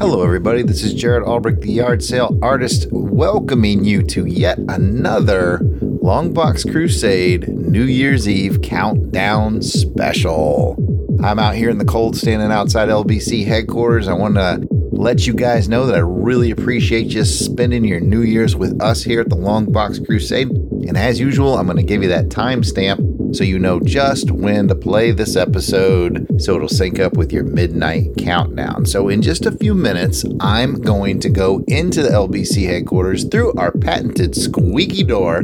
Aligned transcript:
Hello, 0.00 0.22
everybody. 0.22 0.62
This 0.62 0.84
is 0.84 0.94
Jared 0.94 1.24
Albrecht, 1.24 1.60
the 1.60 1.72
yard 1.72 2.04
sale 2.04 2.38
artist, 2.40 2.86
welcoming 2.92 3.84
you 3.84 4.00
to 4.04 4.26
yet 4.26 4.56
another 4.68 5.58
Longbox 5.58 6.70
Crusade 6.70 7.48
New 7.48 7.82
Year's 7.82 8.28
Eve 8.28 8.62
countdown 8.62 9.60
special. 9.60 10.76
I'm 11.20 11.40
out 11.40 11.56
here 11.56 11.68
in 11.68 11.78
the 11.78 11.84
cold 11.84 12.16
standing 12.16 12.52
outside 12.52 12.88
LBC 12.88 13.44
headquarters. 13.44 14.06
I 14.06 14.12
want 14.12 14.36
to 14.36 14.64
let 14.70 15.26
you 15.26 15.34
guys 15.34 15.68
know 15.68 15.86
that 15.86 15.96
I 15.96 16.00
really 16.00 16.52
appreciate 16.52 17.08
you 17.08 17.24
spending 17.24 17.84
your 17.84 17.98
New 17.98 18.22
Year's 18.22 18.54
with 18.54 18.80
us 18.80 19.02
here 19.02 19.20
at 19.20 19.28
the 19.28 19.36
Longbox 19.36 20.06
Crusade. 20.06 20.48
And 20.48 20.96
as 20.96 21.18
usual, 21.18 21.58
I'm 21.58 21.66
going 21.66 21.76
to 21.76 21.82
give 21.82 22.04
you 22.04 22.08
that 22.10 22.28
timestamp 22.28 23.07
so 23.32 23.44
you 23.44 23.58
know 23.58 23.80
just 23.80 24.30
when 24.30 24.68
to 24.68 24.74
play 24.74 25.10
this 25.10 25.36
episode 25.36 26.26
so 26.40 26.56
it'll 26.56 26.68
sync 26.68 26.98
up 26.98 27.14
with 27.14 27.32
your 27.32 27.44
midnight 27.44 28.16
countdown. 28.18 28.86
So, 28.86 29.08
in 29.08 29.22
just 29.22 29.46
a 29.46 29.52
few 29.52 29.74
minutes, 29.74 30.24
I'm 30.40 30.80
going 30.80 31.20
to 31.20 31.28
go 31.28 31.64
into 31.66 32.02
the 32.02 32.10
LBC 32.10 32.66
headquarters 32.66 33.24
through 33.24 33.52
our 33.54 33.72
patented 33.72 34.34
squeaky 34.34 35.04
door. 35.04 35.38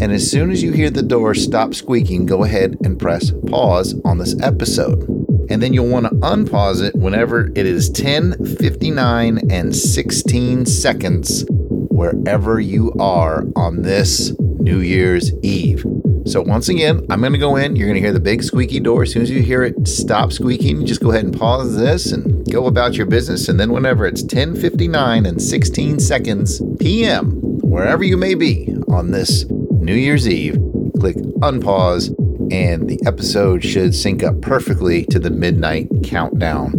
And 0.00 0.12
as 0.12 0.30
soon 0.30 0.50
as 0.50 0.62
you 0.62 0.72
hear 0.72 0.90
the 0.90 1.02
door 1.02 1.34
stop 1.34 1.74
squeaking, 1.74 2.26
go 2.26 2.44
ahead 2.44 2.76
and 2.84 2.98
press 2.98 3.32
pause 3.48 3.94
on 4.04 4.18
this 4.18 4.40
episode. 4.40 5.02
And 5.50 5.62
then 5.62 5.72
you'll 5.72 5.88
want 5.88 6.06
to 6.06 6.14
unpause 6.16 6.82
it 6.82 6.94
whenever 6.94 7.46
it 7.54 7.66
is 7.66 7.90
10:59 7.90 9.50
and 9.50 9.74
16 9.74 10.66
seconds 10.66 11.44
wherever 11.48 12.60
you 12.60 12.92
are 13.00 13.44
on 13.56 13.82
this 13.82 14.32
New 14.38 14.80
Year's 14.80 15.32
Eve. 15.42 15.84
So 16.28 16.42
once 16.42 16.68
again, 16.68 17.06
I'm 17.08 17.20
going 17.20 17.32
to 17.32 17.38
go 17.38 17.56
in. 17.56 17.74
You're 17.74 17.86
going 17.86 17.94
to 17.94 18.02
hear 18.02 18.12
the 18.12 18.20
big 18.20 18.42
squeaky 18.42 18.80
door. 18.80 19.02
As 19.02 19.12
soon 19.12 19.22
as 19.22 19.30
you 19.30 19.42
hear 19.42 19.62
it 19.62 19.88
stop 19.88 20.30
squeaking, 20.30 20.84
just 20.84 21.00
go 21.00 21.10
ahead 21.10 21.24
and 21.24 21.34
pause 21.34 21.74
this 21.74 22.12
and 22.12 22.44
go 22.52 22.66
about 22.66 22.96
your 22.96 23.06
business. 23.06 23.48
And 23.48 23.58
then 23.58 23.72
whenever 23.72 24.04
it's 24.04 24.22
10:59 24.22 25.26
and 25.26 25.40
16 25.40 25.98
seconds 26.00 26.60
p.m., 26.78 27.30
wherever 27.62 28.04
you 28.04 28.18
may 28.18 28.34
be 28.34 28.76
on 28.88 29.10
this 29.10 29.46
New 29.48 29.94
Year's 29.94 30.28
Eve, 30.28 30.60
click 31.00 31.16
unpause 31.40 32.14
and 32.52 32.88
the 32.90 33.00
episode 33.06 33.64
should 33.64 33.94
sync 33.94 34.22
up 34.22 34.40
perfectly 34.42 35.06
to 35.06 35.18
the 35.18 35.30
midnight 35.30 35.88
countdown. 36.04 36.72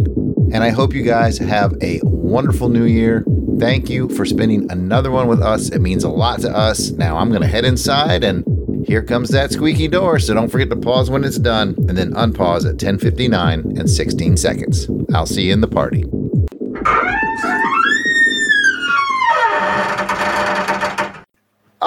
And 0.52 0.62
I 0.62 0.70
hope 0.70 0.94
you 0.94 1.02
guys 1.02 1.38
have 1.38 1.74
a 1.82 1.98
wonderful 2.04 2.68
new 2.68 2.84
year. 2.84 3.24
Thank 3.58 3.90
you 3.90 4.08
for 4.10 4.24
spending 4.24 4.70
another 4.70 5.10
one 5.10 5.26
with 5.26 5.42
us. 5.42 5.70
It 5.70 5.80
means 5.80 6.04
a 6.04 6.08
lot 6.08 6.40
to 6.42 6.56
us. 6.56 6.90
Now 6.90 7.16
I'm 7.16 7.30
going 7.30 7.42
to 7.42 7.48
head 7.48 7.64
inside 7.64 8.24
and 8.24 8.44
here 8.90 9.02
comes 9.04 9.28
that 9.28 9.52
squeaky 9.52 9.86
door, 9.86 10.18
so 10.18 10.34
don't 10.34 10.48
forget 10.48 10.68
to 10.68 10.74
pause 10.74 11.08
when 11.08 11.22
it's 11.22 11.38
done 11.38 11.76
and 11.88 11.96
then 11.96 12.12
unpause 12.14 12.68
at 12.68 12.76
10:59 12.76 13.78
and 13.78 13.88
16 13.88 14.36
seconds. 14.36 14.90
I'll 15.14 15.26
see 15.26 15.46
you 15.46 15.52
in 15.52 15.60
the 15.60 15.68
party. 15.68 16.06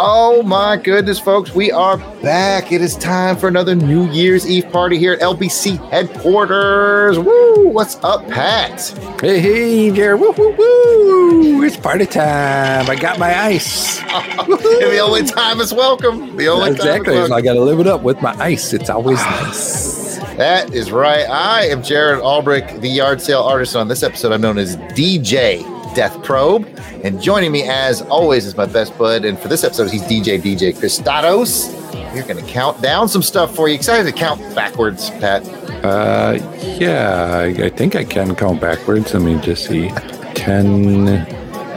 Oh 0.05 0.43
my 0.43 0.75
goodness, 0.75 1.17
folks, 1.17 1.55
we 1.55 1.71
are 1.71 1.97
back. 2.21 2.73
It 2.73 2.81
is 2.81 2.97
time 2.97 3.37
for 3.37 3.47
another 3.47 3.73
New 3.73 4.11
Year's 4.11 4.45
Eve 4.45 4.69
party 4.69 4.97
here 4.97 5.13
at 5.13 5.21
LBC 5.21 5.77
headquarters. 5.91 7.17
Woo! 7.17 7.69
What's 7.69 7.95
up, 8.03 8.27
Pat? 8.27 8.81
Hey, 9.21 9.39
hey, 9.39 9.91
Jared. 9.91 10.19
Woo, 10.19 10.33
woo, 10.33 10.55
woo. 10.57 11.63
It's 11.63 11.77
party 11.77 12.05
time. 12.05 12.89
I 12.89 12.95
got 12.95 13.17
my 13.17 13.33
ice. 13.45 14.01
and 14.01 14.51
the 14.59 14.99
only 14.99 15.23
time 15.23 15.61
is 15.61 15.73
welcome. 15.73 16.35
The 16.35 16.49
only 16.49 16.71
exactly. 16.71 17.13
time 17.13 17.23
is 17.23 17.31
I 17.31 17.39
got 17.39 17.53
to 17.53 17.61
live 17.61 17.79
it 17.79 17.87
up 17.87 18.01
with 18.01 18.21
my 18.21 18.33
ice. 18.33 18.73
It's 18.73 18.89
always 18.89 19.19
ah, 19.21 19.43
nice. 19.45 20.17
That 20.35 20.73
is 20.73 20.91
right. 20.91 21.29
I 21.29 21.67
am 21.67 21.81
Jared 21.81 22.19
Albrecht, 22.19 22.81
the 22.81 22.89
yard 22.89 23.21
sale 23.21 23.43
artist. 23.43 23.77
On 23.77 23.87
this 23.87 24.03
episode, 24.03 24.33
I'm 24.33 24.41
known 24.41 24.57
as 24.57 24.75
DJ 24.75 25.63
Death 25.93 26.21
Probe. 26.23 26.67
And 27.03 27.21
joining 27.21 27.51
me, 27.51 27.63
as 27.63 28.01
always, 28.03 28.45
is 28.45 28.55
my 28.55 28.65
best 28.65 28.97
bud. 28.97 29.25
And 29.25 29.37
for 29.37 29.47
this 29.47 29.63
episode, 29.63 29.89
he's 29.91 30.03
DJ 30.03 30.39
DJ 30.39 30.73
Kristatos. 30.75 31.71
We're 32.13 32.23
going 32.27 32.43
to 32.43 32.51
count 32.51 32.81
down 32.81 33.07
some 33.07 33.23
stuff 33.23 33.55
for 33.55 33.67
you. 33.67 33.75
Excited 33.75 34.05
to 34.05 34.17
count 34.17 34.39
backwards, 34.55 35.09
Pat? 35.11 35.47
Uh, 35.83 36.37
yeah, 36.79 37.37
I, 37.39 37.65
I 37.65 37.69
think 37.69 37.95
I 37.95 38.03
can 38.03 38.35
count 38.35 38.61
backwards. 38.61 39.13
Let 39.13 39.23
me 39.23 39.39
just 39.41 39.65
see 39.65 39.89
10, 40.35 41.25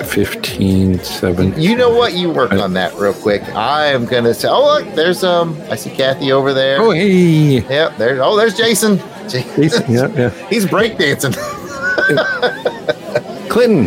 15, 0.05 0.99
7. 0.99 1.60
You 1.60 1.76
know 1.76 1.91
what? 1.91 2.12
You 2.12 2.31
work 2.31 2.53
on 2.53 2.75
that 2.75 2.94
real 2.94 3.15
quick. 3.15 3.43
I 3.55 3.87
am 3.87 4.05
going 4.05 4.25
to 4.25 4.34
say, 4.34 4.49
oh, 4.49 4.62
look, 4.62 4.94
there's, 4.94 5.25
um, 5.25 5.60
I 5.71 5.76
see 5.76 5.91
Kathy 5.91 6.32
over 6.32 6.53
there. 6.53 6.81
Oh, 6.81 6.91
hey. 6.91 7.60
Yep, 7.60 7.97
There's 7.97 8.21
Oh, 8.22 8.37
there's 8.37 8.56
Jason. 8.56 8.99
Jason 9.28 9.93
yeah, 9.93 10.06
yeah. 10.15 10.31
He's 10.50 10.66
breakdancing. 10.66 11.34
Clinton, 13.49 13.87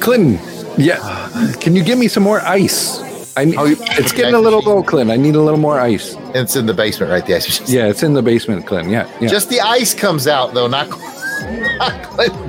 Clinton, 0.00 0.38
yeah. 0.76 1.28
Can 1.60 1.74
you 1.74 1.82
give 1.82 1.98
me 1.98 2.08
some 2.08 2.22
more 2.22 2.40
ice? 2.40 3.00
I 3.36 3.44
need, 3.44 3.56
oh, 3.56 3.66
it's 3.66 4.12
getting 4.12 4.34
a 4.34 4.40
little 4.40 4.60
low, 4.60 4.82
Clint. 4.82 5.10
I 5.12 5.16
need 5.16 5.36
a 5.36 5.40
little 5.40 5.60
more 5.60 5.78
ice. 5.78 6.16
It's 6.34 6.56
in 6.56 6.66
the 6.66 6.74
basement, 6.74 7.12
right? 7.12 7.24
there. 7.24 7.40
yeah, 7.66 7.86
it's 7.86 8.02
in 8.02 8.12
the 8.14 8.22
basement, 8.22 8.66
Clint. 8.66 8.90
Yeah, 8.90 9.08
yeah. 9.20 9.28
Just 9.28 9.48
the 9.48 9.60
ice 9.60 9.94
comes 9.94 10.26
out 10.26 10.54
though, 10.54 10.66
not, 10.66 10.88
not 11.78 12.02
Clinton. 12.02 12.47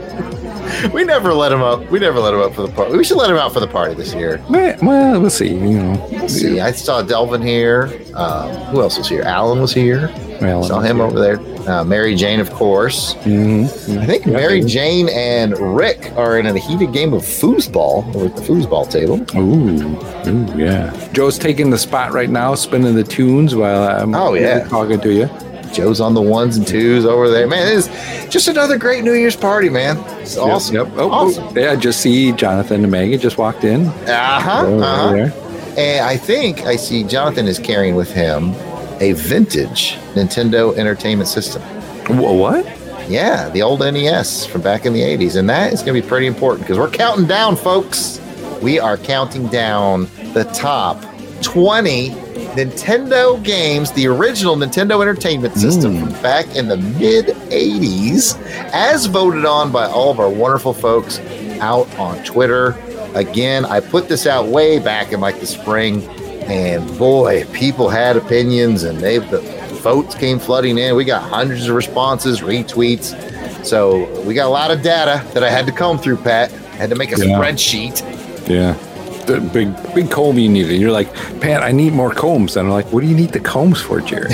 We 0.94 1.04
never 1.04 1.34
let 1.34 1.52
him 1.52 1.62
up. 1.62 1.90
We 1.90 2.00
never 2.00 2.20
let 2.20 2.34
him 2.34 2.42
up 2.42 2.54
for 2.54 2.62
the 2.62 2.74
party. 2.74 2.96
We 2.96 3.04
should 3.04 3.18
let 3.18 3.30
him 3.30 3.38
out 3.38 3.54
for 3.54 3.60
the 3.60 3.68
party 3.68 3.94
this 3.96 4.14
year. 4.14 4.44
Well, 4.50 5.20
we'll 5.22 5.30
see. 5.30 5.50
You 5.50 5.80
know, 5.80 6.08
we'll 6.12 6.30
see. 6.30 6.60
I 6.60 6.72
saw 6.72 7.02
Delvin 7.02 7.42
here. 7.42 7.86
Um, 8.16 8.52
who 8.68 8.82
else 8.82 8.98
was 8.98 9.08
here? 9.08 9.24
Alan 9.24 9.60
was 9.62 9.74
here. 9.74 10.10
Alan 10.42 10.64
saw 10.64 10.80
him 10.80 10.98
here. 10.98 11.06
over 11.06 11.20
there. 11.20 11.40
Uh, 11.70 11.84
Mary 11.84 12.16
Jane, 12.16 12.40
of 12.40 12.50
course. 12.52 13.14
Mm-hmm. 13.16 14.00
I 14.00 14.06
think 14.06 14.26
yeah, 14.26 14.34
Mary 14.34 14.62
Jane 14.62 15.10
and 15.10 15.58
Rick 15.60 16.12
are 16.14 16.40
in 16.40 16.48
a 16.48 16.58
heated 16.58 16.94
game 16.94 17.14
of 17.14 17.22
foosball 17.22 18.16
over 18.16 18.26
at 18.26 18.36
the 18.36 18.42
foosball 18.42 18.90
table. 18.90 19.20
Ooh, 19.38 19.96
ooh, 20.28 20.58
yeah. 20.58 21.10
Joe's 21.14 21.38
taking 21.38 21.70
the 21.70 21.78
spot 21.78 22.12
right 22.12 22.30
now, 22.30 22.56
spinning 22.56 22.96
the 22.96 23.04
tunes 23.04 23.54
while 23.56 23.88
I'm 23.88 24.16
oh 24.16 24.34
yeah 24.34 24.68
talking 24.68 25.00
to 25.02 25.14
you. 25.14 25.30
Joe's 25.74 26.02
on 26.02 26.14
the 26.14 26.22
ones 26.22 26.58
and 26.58 26.68
twos 26.68 27.06
over 27.06 27.30
there. 27.30 27.48
Man, 27.48 27.68
it 27.68 27.74
is 27.74 27.88
just 28.30 28.48
another 28.48 28.78
great 28.78 29.04
New 29.04 29.14
Year's 29.14 29.36
party, 29.36 29.70
man. 29.70 29.98
It's 30.20 30.36
yep, 30.36 30.46
awesome. 30.46 30.76
Yep. 30.76 30.88
Oh, 30.96 31.12
awesome. 31.12 31.48
Oh, 31.48 31.60
yeah, 31.60 31.76
just 31.76 32.02
see 32.02 32.32
Jonathan 32.32 32.84
and 32.84 32.92
Maggie 32.92 33.18
just 33.18 33.38
walked 33.38 33.64
in. 33.64 33.88
Uh-huh. 33.88 34.52
uh-huh. 34.52 35.76
And 35.78 36.06
I 36.06 36.18
think 36.18 36.62
I 36.62 36.76
see 36.76 37.04
Jonathan 37.04 37.48
is 37.48 37.60
carrying 37.60 37.96
with 37.96 38.12
him 38.12 38.54
a 39.00 39.14
vintage 39.14 39.96
Nintendo 40.14 40.76
Entertainment 40.76 41.30
System. 41.30 41.62
What? 42.18 42.66
Yeah, 43.10 43.50
the 43.50 43.62
old 43.62 43.80
NES 43.80 44.46
from 44.46 44.62
back 44.62 44.86
in 44.86 44.94
the 44.94 45.02
80s. 45.02 45.36
And 45.36 45.50
that 45.50 45.74
is 45.74 45.82
going 45.82 45.96
to 45.96 46.02
be 46.02 46.08
pretty 46.08 46.28
important 46.28 46.62
because 46.62 46.78
we're 46.78 46.90
counting 46.90 47.28
down, 47.28 47.56
folks. 47.56 48.20
We 48.62 48.80
are 48.80 48.98
counting 48.98 49.48
down 49.48 50.10
the 50.34 50.44
top 50.54 51.04
20 51.42 52.10
Nintendo 52.60 53.42
games, 53.42 53.90
the 53.94 54.06
original 54.06 54.58
Nintendo 54.58 55.02
Entertainment 55.02 55.56
System 55.56 55.94
mm. 55.94 56.00
from 56.02 56.22
back 56.22 56.46
in 56.58 56.68
the 56.68 56.76
mid 56.76 57.28
80s, 57.28 58.38
as 58.74 59.06
voted 59.06 59.46
on 59.46 59.72
by 59.72 59.86
all 59.86 60.12
of 60.12 60.20
our 60.20 60.30
wonderful 60.30 60.74
folks 60.74 61.20
out 61.62 61.90
on 61.98 62.22
Twitter. 62.26 62.78
Again, 63.16 63.64
I 63.64 63.80
put 63.80 64.10
this 64.10 64.28
out 64.28 64.48
way 64.48 64.78
back 64.78 65.14
in 65.14 65.22
like 65.22 65.40
the 65.40 65.46
spring, 65.46 66.04
and 66.50 66.86
boy, 66.98 67.46
people 67.54 67.88
had 67.88 68.18
opinions, 68.18 68.84
and 68.84 69.00
they 69.00 69.20
the 69.20 69.40
votes 69.82 70.14
came 70.14 70.38
flooding 70.38 70.78
in. 70.78 70.98
We 70.98 71.06
got 71.06 71.24
hundreds 71.24 71.70
of 71.70 71.76
responses, 71.76 72.42
retweets. 72.42 73.16
So 73.66 74.22
we 74.24 74.34
got 74.34 74.48
a 74.48 74.50
lot 74.50 74.70
of 74.70 74.82
data 74.82 75.26
that 75.34 75.46
I 75.46 75.50
had 75.50 75.66
to 75.68 75.72
comb 75.72 75.98
through, 75.98 76.18
Pat. 76.18 76.52
I 76.52 76.76
had 76.76 76.90
to 76.90 76.98
make 76.98 77.18
a 77.18 77.26
yeah. 77.26 77.40
spreadsheet. 77.40 78.50
Yeah. 78.50 78.76
The 79.30 79.40
big 79.40 79.94
big 79.94 80.10
comb 80.10 80.40
you 80.40 80.50
needed. 80.50 80.82
You're 80.82 80.92
like, 80.92 81.14
Pat, 81.40 81.62
I 81.62 81.72
need 81.72 81.94
more 81.94 82.12
combs. 82.12 82.58
And 82.58 82.68
I'm 82.68 82.74
like, 82.74 82.92
what 82.92 83.02
do 83.02 83.08
you 83.08 83.16
need 83.16 83.30
the 83.30 83.40
combs 83.40 83.80
for, 83.80 84.02
Jerry? 84.02 84.34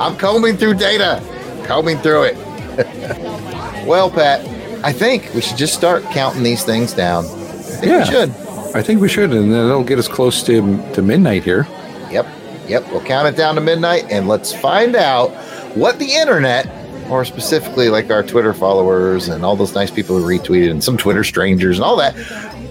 I'm 0.00 0.16
combing 0.16 0.56
through 0.56 0.74
data, 0.74 1.22
combing 1.64 1.98
through 1.98 2.24
it. 2.24 2.36
well, 3.86 4.10
Pat, 4.10 4.40
I 4.84 4.92
think 4.92 5.32
we 5.32 5.40
should 5.40 5.56
just 5.56 5.74
start 5.74 6.02
counting 6.06 6.42
these 6.42 6.64
things 6.64 6.92
down. 6.92 7.24
I 7.24 7.28
think 7.28 7.86
yeah, 7.86 7.98
we 8.00 8.04
should. 8.06 8.30
I 8.74 8.82
think 8.82 9.00
we 9.00 9.08
should, 9.08 9.32
and 9.32 9.52
that'll 9.52 9.84
get 9.84 10.00
us 10.00 10.08
close 10.08 10.42
to 10.44 10.60
to 10.94 11.02
midnight 11.02 11.44
here. 11.44 11.68
Yep. 12.10 12.26
Yep, 12.66 12.88
we'll 12.90 13.04
count 13.04 13.28
it 13.28 13.36
down 13.36 13.54
to 13.54 13.60
midnight 13.60 14.06
and 14.10 14.26
let's 14.26 14.52
find 14.52 14.96
out 14.96 15.30
what 15.76 16.00
the 16.00 16.12
internet, 16.12 16.66
or 17.12 17.26
specifically 17.26 17.90
like 17.90 18.10
our 18.10 18.22
Twitter 18.22 18.54
followers 18.54 19.28
and 19.28 19.44
all 19.44 19.54
those 19.54 19.74
nice 19.74 19.90
people 19.90 20.18
who 20.18 20.24
retweeted 20.24 20.70
and 20.70 20.82
some 20.82 20.96
Twitter 20.96 21.22
strangers 21.22 21.76
and 21.76 21.84
all 21.84 21.94
that, 21.96 22.16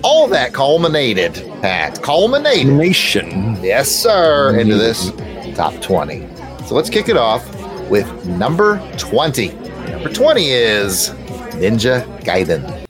all 0.04 0.28
that 0.28 0.52
culminated, 0.52 1.34
Pat, 1.62 2.02
culminated. 2.02 2.74
Nation. 2.74 3.56
Yes, 3.62 3.90
sir, 3.90 4.60
into 4.60 4.76
this 4.76 5.12
top 5.56 5.80
20. 5.82 6.28
So 6.66 6.74
let's 6.74 6.90
kick 6.90 7.08
it 7.08 7.18
off 7.18 7.48
with 7.88 8.26
number 8.26 8.80
20. 8.98 9.50
Number 9.92 10.10
20 10.12 10.50
is 10.50 11.10
Ninja 11.60 12.04
Gaiden. 12.22 12.81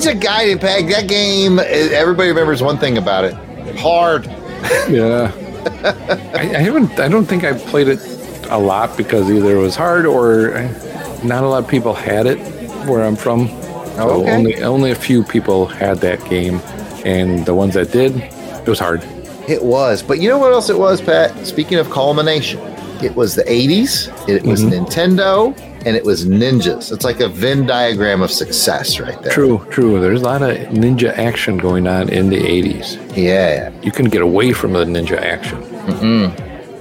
Ninja 0.00 0.18
Gaiden 0.18 0.58
Pat, 0.58 0.88
that 0.88 1.08
game, 1.08 1.58
everybody 1.58 2.30
remembers 2.30 2.62
one 2.62 2.78
thing 2.78 2.96
about 2.96 3.24
it 3.24 3.34
hard. 3.76 4.26
Yeah. 4.88 5.32
I, 6.34 6.40
I 6.40 6.58
haven't, 6.58 6.98
I 7.00 7.08
don't 7.08 7.24
think 7.24 7.44
I 7.44 7.54
played 7.54 7.88
it 7.88 7.98
a 8.50 8.58
lot 8.58 8.96
because 8.96 9.30
either 9.30 9.56
it 9.56 9.60
was 9.60 9.74
hard 9.74 10.04
or 10.04 10.52
eh, 10.52 11.20
not 11.24 11.44
a 11.44 11.48
lot 11.48 11.64
of 11.64 11.70
people 11.70 11.94
had 11.94 12.26
it 12.26 12.38
where 12.86 13.04
I'm 13.04 13.16
from. 13.16 13.48
So 13.48 13.94
oh, 13.98 14.22
okay. 14.22 14.32
only, 14.32 14.62
only 14.62 14.90
a 14.90 14.94
few 14.94 15.24
people 15.24 15.66
had 15.66 15.98
that 15.98 16.22
game. 16.28 16.60
And 17.04 17.46
the 17.46 17.54
ones 17.54 17.74
that 17.74 17.90
did, 17.90 18.16
it 18.16 18.68
was 18.68 18.78
hard. 18.78 19.02
It 19.48 19.62
was. 19.62 20.02
But 20.02 20.20
you 20.20 20.28
know 20.28 20.38
what 20.38 20.52
else 20.52 20.68
it 20.68 20.78
was, 20.78 21.00
Pat? 21.00 21.46
Speaking 21.46 21.78
of 21.78 21.90
culmination, 21.90 22.60
it 23.02 23.16
was 23.16 23.34
the 23.34 23.44
80s, 23.44 24.28
it 24.28 24.44
was 24.44 24.62
mm-hmm. 24.62 24.84
Nintendo, 24.84 25.56
and 25.86 25.96
it 25.96 26.04
was 26.04 26.26
ninjas. 26.26 26.92
It's 26.92 27.04
like 27.04 27.20
a 27.20 27.28
Venn 27.28 27.66
diagram 27.66 28.22
of 28.22 28.30
success 28.30 29.00
right 29.00 29.20
there. 29.22 29.32
True, 29.32 29.64
true. 29.70 30.00
There's 30.00 30.20
a 30.20 30.24
lot 30.24 30.42
of 30.42 30.56
ninja 30.68 31.16
action 31.16 31.56
going 31.56 31.86
on 31.86 32.08
in 32.08 32.28
the 32.30 32.36
80s. 32.40 33.16
Yeah. 33.16 33.70
You 33.82 33.90
can 33.92 34.06
get 34.06 34.22
away 34.22 34.52
from 34.52 34.72
the 34.74 34.84
ninja 34.84 35.16
action. 35.18 35.58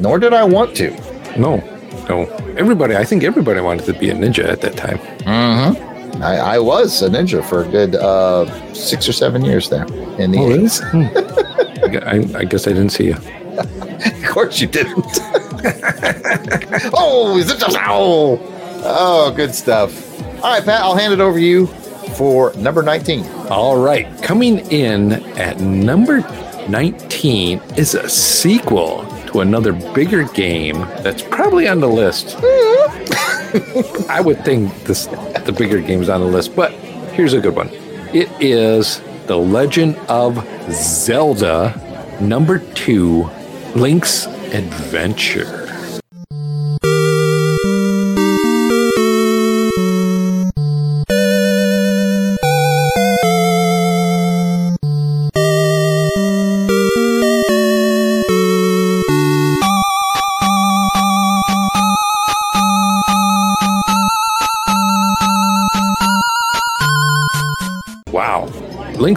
Nor 0.02 0.20
did 0.20 0.34
I 0.34 0.44
want 0.44 0.76
to. 0.78 0.92
No, 1.38 1.58
no. 2.10 2.24
Everybody, 2.58 2.96
I 2.96 3.04
think 3.06 3.24
everybody 3.24 3.62
wanted 3.62 3.86
to 3.86 3.94
be 3.94 4.10
a 4.10 4.14
ninja 4.16 4.46
at 4.48 4.62
that 4.62 4.76
time. 4.76 5.00
I, 6.22 6.38
I 6.38 6.60
was 6.60 7.02
a 7.02 7.08
ninja 7.10 7.44
for 7.48 7.64
a 7.64 7.68
good 7.68 7.96
uh, 7.96 8.46
six 8.74 9.08
or 9.08 9.14
seven 9.14 9.46
years 9.46 9.70
there 9.70 9.86
in 10.20 10.32
the 10.32 10.40
Oh, 10.40 10.48
really? 10.48 10.64
80s. 10.66 10.82
Hmm. 10.92 12.36
I, 12.36 12.40
I 12.40 12.44
guess 12.44 12.68
I 12.68 12.72
didn't 12.74 12.90
see 12.90 13.06
you. 13.08 13.16
Of 14.00 14.34
course 14.36 14.62
you 14.62 14.68
didn't. 14.68 15.04
oh, 16.94 17.36
is 17.38 17.50
it 17.52 17.60
just 17.60 17.78
oh, 17.82 18.38
oh, 18.84 19.34
good 19.36 19.54
stuff. 19.54 20.10
All 20.44 20.54
right, 20.54 20.64
Pat, 20.64 20.82
I'll 20.82 20.96
hand 20.96 21.14
it 21.14 21.20
over 21.20 21.38
to 21.38 21.44
you 21.44 21.68
for 22.16 22.54
number 22.54 22.82
19. 22.84 23.26
All 23.50 23.82
right, 23.82 24.08
coming 24.22 24.60
in 24.72 25.14
at 25.38 25.60
number 25.60 26.20
19 26.70 27.60
is 27.78 27.96
a 27.96 28.08
sequel 28.10 29.06
to 29.28 29.42
another 29.42 29.74
bigger 29.94 30.24
game 30.24 30.80
that's 31.02 31.22
probably 31.22 31.68
on 31.68 31.80
the 31.80 31.88
list. 31.88 32.38
Mm-hmm. 32.38 34.12
I 34.12 34.22
would 34.22 34.44
think 34.46 34.74
this 34.84 35.08
the 35.08 35.56
bigger 35.58 35.82
game's 35.82 36.10
on 36.10 36.22
the 36.22 36.28
list, 36.28 36.56
but 36.56 36.72
here's 37.14 37.34
a 37.34 37.42
good 37.42 37.56
one. 37.56 37.70
It 38.14 38.30
is 38.40 39.02
The 39.26 39.38
Legend 39.38 39.98
of 40.08 40.46
Zelda 40.72 42.18
number 42.22 42.60
2 42.60 43.30
Link's 43.76 44.26
Adventure. 44.26 45.69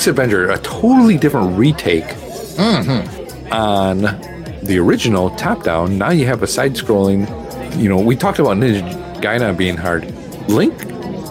Link's 0.03 0.19
Adventure, 0.19 0.51
a 0.51 0.59
totally 0.59 1.17
different 1.17 1.57
retake 1.57 2.03
mm-hmm. 2.57 3.53
on 3.53 4.01
the 4.65 4.77
original 4.77 5.31
top 5.37 5.63
down. 5.63 5.97
Now 5.97 6.11
you 6.11 6.27
have 6.27 6.43
a 6.43 6.47
side 6.49 6.73
scrolling. 6.73 7.29
You 7.81 7.89
know, 7.89 8.01
we 8.01 8.17
talked 8.17 8.41
about 8.41 8.57
Ninja 8.57 8.83
Gaiden 9.21 9.57
being 9.57 9.77
hard. 9.77 10.13
Link 10.49 10.75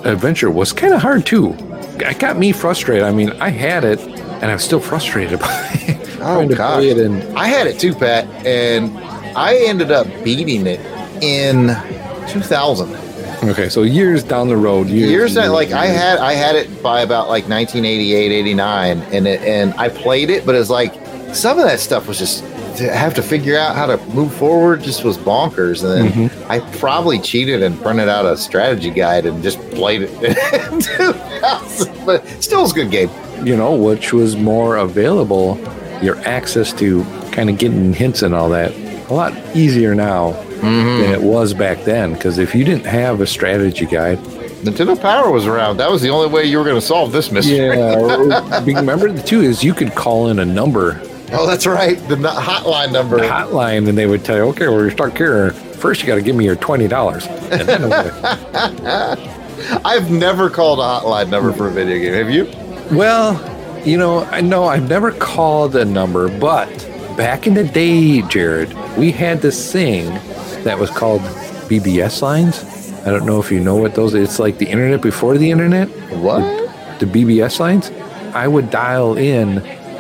Adventure 0.06 0.50
was 0.50 0.72
kind 0.72 0.94
of 0.94 1.02
hard 1.02 1.26
too. 1.26 1.54
It 2.00 2.18
got 2.18 2.38
me 2.38 2.54
frustrated. 2.54 3.04
I 3.04 3.12
mean, 3.12 3.32
I 3.42 3.50
had 3.50 3.84
it 3.84 4.00
and 4.00 4.46
I'm 4.46 4.60
still 4.60 4.80
frustrated 4.80 5.40
by 5.42 5.70
it. 5.74 6.08
Oh, 6.22 6.36
trying 6.36 6.48
to 6.48 6.56
gosh. 6.56 6.76
play 6.76 6.90
it 6.92 6.98
and 6.98 7.38
I 7.38 7.48
had 7.48 7.68
it 7.68 7.78
too, 7.78 7.94
Pat, 7.94 8.26
and 8.46 8.98
I 9.36 9.58
ended 9.68 9.92
up 9.92 10.08
beating 10.24 10.66
it 10.66 10.80
in 11.22 11.76
2000. 12.30 13.01
Okay, 13.44 13.70
so 13.70 13.84
years 13.84 14.24
down 14.24 14.48
the 14.48 14.58
road, 14.58 14.88
years, 14.88 15.10
Years 15.10 15.34
that, 15.36 15.52
like 15.52 15.72
I 15.72 15.88
had, 15.88 16.20
I 16.20 16.34
had 16.34 16.56
it 16.56 16.82
by 16.84 17.02
about 17.02 17.28
like 17.30 17.48
1988, 17.50 18.32
89, 18.32 18.98
and 19.12 19.28
it, 19.28 19.42
and 19.42 19.74
I 19.76 19.90
played 19.90 20.30
it, 20.30 20.46
but 20.46 20.56
it's 20.56 20.70
like 20.70 20.94
some 21.34 21.58
of 21.60 21.66
that 21.66 21.80
stuff 21.80 22.08
was 22.08 22.20
just 22.20 22.44
to 22.78 22.90
have 22.92 23.14
to 23.14 23.22
figure 23.22 23.58
out 23.58 23.76
how 23.76 23.86
to 23.86 23.98
move 24.14 24.34
forward 24.34 24.82
just 24.82 25.04
was 25.04 25.18
bonkers. 25.18 25.84
And 25.84 26.14
then 26.14 26.30
Mm-hmm. 26.30 26.52
I 26.52 26.60
probably 26.78 27.20
cheated 27.20 27.62
and 27.64 27.80
printed 27.82 28.08
out 28.08 28.26
a 28.26 28.38
strategy 28.38 28.90
guide 28.90 29.26
and 29.26 29.44
just 29.44 29.60
played 29.72 30.04
it. 30.04 30.20
but 32.06 32.26
still, 32.42 32.62
was 32.62 32.72
a 32.72 32.76
good 32.76 32.92
game. 32.92 33.10
you 33.46 33.56
know, 33.58 33.76
which 33.76 34.14
was 34.14 34.36
more 34.38 34.78
available, 34.78 35.60
your 36.02 36.18
access 36.20 36.72
to 36.74 37.04
kind 37.32 37.50
of 37.50 37.58
getting 37.58 37.94
hints 37.94 38.22
and 38.22 38.34
all 38.34 38.50
that, 38.50 38.72
a 39.10 39.14
lot 39.14 39.34
easier 39.56 39.94
now 39.96 40.32
Mm-hmm. 40.62 41.02
than 41.02 41.12
it 41.12 41.22
was 41.22 41.54
back 41.54 41.84
then. 41.84 42.14
Because 42.14 42.38
if 42.38 42.54
you 42.56 42.64
didn't 42.64 42.86
have 42.86 43.20
a 43.22 43.28
strategy 43.28 43.86
guide, 43.86 44.18
Nintendo 44.64 45.00
Power 45.00 45.32
was 45.32 45.48
around. 45.48 45.78
That 45.78 45.90
was 45.90 46.02
the 46.02 46.10
only 46.10 46.28
way 46.30 46.46
you 46.46 46.58
were 46.60 46.64
going 46.64 46.80
to 46.80 46.86
solve 46.86 47.12
this 47.12 47.32
mystery. 47.32 47.58
yeah, 47.78 48.64
remember 48.64 49.12
the 49.12 49.24
two 49.24 49.42
is 49.42 49.64
you 49.64 49.74
could 49.74 49.96
call 49.96 50.28
in 50.30 50.40
a 50.40 50.46
number, 50.46 51.02
Oh, 51.34 51.48
that's 51.48 51.66
right. 51.66 51.96
The 52.10 52.16
hotline 52.18 52.92
number. 52.92 53.16
the 53.18 53.24
hotline, 53.24 53.88
and 53.88 53.98
they 53.98 54.06
would 54.06 54.26
tell 54.26 54.36
you, 54.36 54.44
okay, 54.50 54.68
well, 54.68 54.82
you're 54.82 54.92
stuck 54.92 55.18
here. 55.18 55.52
First, 55.52 56.02
you 56.02 56.08
got 56.08 56.16
to 56.16 56.22
give 56.22 56.36
me 56.36 56.44
your 56.44 56.58
twenty 56.58 56.90
dollars, 56.90 57.26
and 57.26 57.62
then 57.62 57.94
I've 59.86 60.12
never 60.12 60.50
called 60.50 60.80
a 60.80 60.82
hotline 60.84 61.30
number 61.30 61.54
for 61.54 61.68
a 61.68 61.72
video 61.72 61.98
game. 62.00 62.14
Have 62.14 62.30
you? 62.30 62.46
Well, 62.96 63.40
you 63.86 63.98
know, 63.98 64.26
I 64.26 64.42
know 64.42 64.66
I've 64.66 64.90
never 64.90 65.12
called 65.12 65.76
a 65.78 65.86
number, 65.86 66.28
but 66.38 66.68
back 67.16 67.48
in 67.48 67.54
the 67.54 67.64
day, 67.64 68.22
Jared, 68.24 68.74
we 68.98 69.12
had 69.12 69.42
this 69.42 69.72
thing 69.72 70.10
that 70.64 70.80
was 70.80 70.90
called 70.90 71.22
BBS 71.70 72.22
lines. 72.22 72.64
I 73.06 73.10
don't 73.10 73.26
know 73.26 73.40
if 73.40 73.52
you 73.52 73.60
know 73.60 73.76
what 73.76 73.96
those. 73.96 74.14
It's 74.14 74.40
like 74.40 74.58
the 74.58 74.68
internet 74.68 75.02
before 75.02 75.38
the 75.38 75.50
internet. 75.50 75.88
What? 76.18 76.42
The 77.00 77.06
BBS 77.06 77.60
lines. 77.60 77.90
I 78.36 78.48
would 78.48 78.70
dial 78.70 79.18
in 79.18 79.56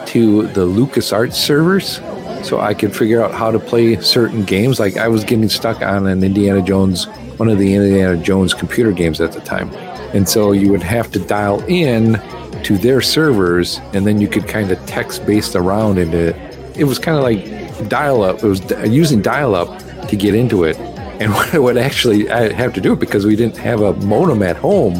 to 0.07 0.47
the 0.47 0.65
LucasArts 0.65 1.33
servers 1.33 1.99
so 2.45 2.59
I 2.59 2.73
could 2.73 2.95
figure 2.95 3.23
out 3.23 3.33
how 3.33 3.51
to 3.51 3.59
play 3.59 3.99
certain 4.01 4.43
games. 4.43 4.79
Like 4.79 4.97
I 4.97 5.07
was 5.07 5.23
getting 5.23 5.49
stuck 5.49 5.81
on 5.81 6.07
an 6.07 6.23
Indiana 6.23 6.61
Jones, 6.61 7.07
one 7.37 7.49
of 7.49 7.57
the 7.57 7.73
Indiana 7.73 8.21
Jones 8.21 8.53
computer 8.53 8.91
games 8.91 9.21
at 9.21 9.31
the 9.31 9.41
time. 9.41 9.73
And 10.13 10.27
so 10.27 10.51
you 10.51 10.69
would 10.69 10.83
have 10.83 11.11
to 11.13 11.19
dial 11.19 11.61
in 11.67 12.21
to 12.63 12.77
their 12.77 13.01
servers 13.01 13.79
and 13.93 14.05
then 14.05 14.21
you 14.21 14.27
could 14.27 14.47
kind 14.47 14.71
of 14.71 14.85
text 14.85 15.25
based 15.25 15.55
around 15.55 15.97
into 15.97 16.29
it. 16.29 16.77
It 16.77 16.83
was 16.83 16.99
kind 16.99 17.17
of 17.17 17.23
like 17.23 17.89
dial 17.89 18.23
up. 18.23 18.43
It 18.43 18.47
was 18.47 18.61
using 18.91 19.21
dial 19.21 19.55
up 19.55 19.81
to 20.09 20.15
get 20.15 20.35
into 20.35 20.63
it. 20.63 20.77
And 21.19 21.31
what 21.33 21.53
I 21.53 21.59
would 21.59 21.77
actually 21.77 22.29
I 22.29 22.51
have 22.53 22.73
to 22.73 22.81
do 22.81 22.93
it 22.93 22.99
because 22.99 23.25
we 23.25 23.35
didn't 23.35 23.57
have 23.57 23.81
a 23.81 23.93
modem 23.93 24.41
at 24.43 24.57
home. 24.57 24.95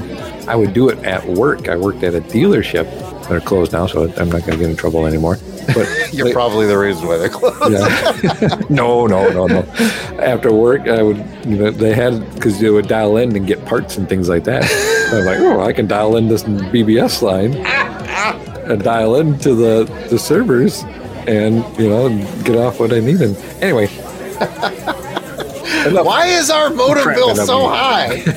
I 0.48 0.56
would 0.56 0.74
do 0.74 0.90
it 0.90 1.00
at 1.00 1.26
work. 1.28 1.70
I 1.70 1.78
worked 1.78 2.04
at 2.04 2.16
a 2.16 2.22
dealership. 2.22 2.88
They're 3.30 3.40
closed 3.40 3.72
now, 3.72 3.88
so 3.88 4.12
I'm 4.18 4.30
not 4.30 4.42
going 4.42 4.54
to 4.54 4.58
get 4.58 4.70
in 4.70 4.76
trouble 4.76 5.06
anymore. 5.06 5.38
But 5.74 5.88
You're 6.14 6.34
probably 6.34 6.66
the 6.68 6.78
reason 6.78 7.08
why 7.08 7.18
they're 7.18 7.30
closed. 7.30 7.72
yeah. 7.72 8.60
no, 8.70 9.06
no, 9.06 9.30
no, 9.30 9.46
no. 9.46 9.60
After 10.20 10.52
work, 10.52 10.88
I 10.88 11.02
would, 11.02 11.18
you 11.46 11.58
know, 11.58 11.72
they 11.72 11.94
had 11.94 12.34
because 12.34 12.60
they 12.60 12.70
would 12.70 12.88
dial 12.88 13.18
in 13.18 13.36
and 13.36 13.48
get 13.48 13.64
parts 13.66 13.98
and 13.98 14.10
things 14.10 14.28
like 14.28 14.44
that. 14.46 14.64
I'm 15.14 15.26
like, 15.26 15.40
oh, 15.40 15.62
I 15.62 15.72
can 15.72 15.88
dial 15.88 16.18
in 16.18 16.28
this 16.28 16.44
BBS 16.44 17.22
line 17.22 17.56
and 18.70 18.84
dial 18.84 19.16
into 19.16 19.56
the 19.56 19.86
the 20.10 20.20
servers, 20.20 20.84
and 21.28 21.64
you 21.80 21.90
know, 21.90 22.10
get 22.44 22.58
off 22.58 22.80
what 22.80 22.92
I 22.92 23.00
need. 23.00 23.22
And 23.22 23.38
anyway. 23.62 23.88
Why 26.04 26.28
is 26.28 26.50
our 26.50 26.70
motor 26.70 27.14
bill 27.14 27.36
so 27.36 27.68
high? 27.68 28.22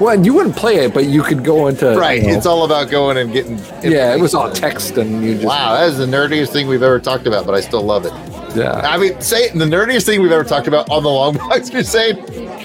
Well, 0.00 0.24
you 0.24 0.34
wouldn't 0.34 0.56
play 0.56 0.84
it, 0.84 0.92
but 0.92 1.06
you 1.06 1.22
could 1.22 1.44
go 1.44 1.68
into 1.68 1.96
right. 1.96 2.20
you 2.20 2.28
know, 2.28 2.36
It's 2.36 2.46
all 2.46 2.64
about 2.64 2.90
going 2.90 3.16
and 3.18 3.32
getting. 3.32 3.58
yeah, 3.88 4.14
it 4.14 4.20
was 4.20 4.34
all 4.34 4.50
text, 4.50 4.96
and 4.98 5.24
you 5.24 5.34
just 5.34 5.46
Wow, 5.46 5.74
that 5.74 5.88
is 5.88 5.98
the 5.98 6.06
nerdiest 6.06 6.48
thing 6.48 6.66
we've 6.66 6.82
ever 6.82 6.98
talked 6.98 7.26
about, 7.26 7.46
but 7.46 7.54
I 7.54 7.60
still 7.60 7.82
love 7.82 8.04
it. 8.04 8.12
yeah. 8.56 8.80
I 8.84 8.98
mean, 8.98 9.20
say 9.20 9.50
the 9.50 9.64
nerdiest 9.64 10.06
thing 10.06 10.20
we've 10.20 10.32
ever 10.32 10.44
talked 10.44 10.66
about 10.66 10.90
on 10.90 11.02
the 11.04 11.08
Longbox 11.08 11.70
Crusade. 11.70 12.16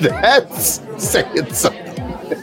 That's 0.02 0.82
saying 0.98 1.54
something. 1.54 1.84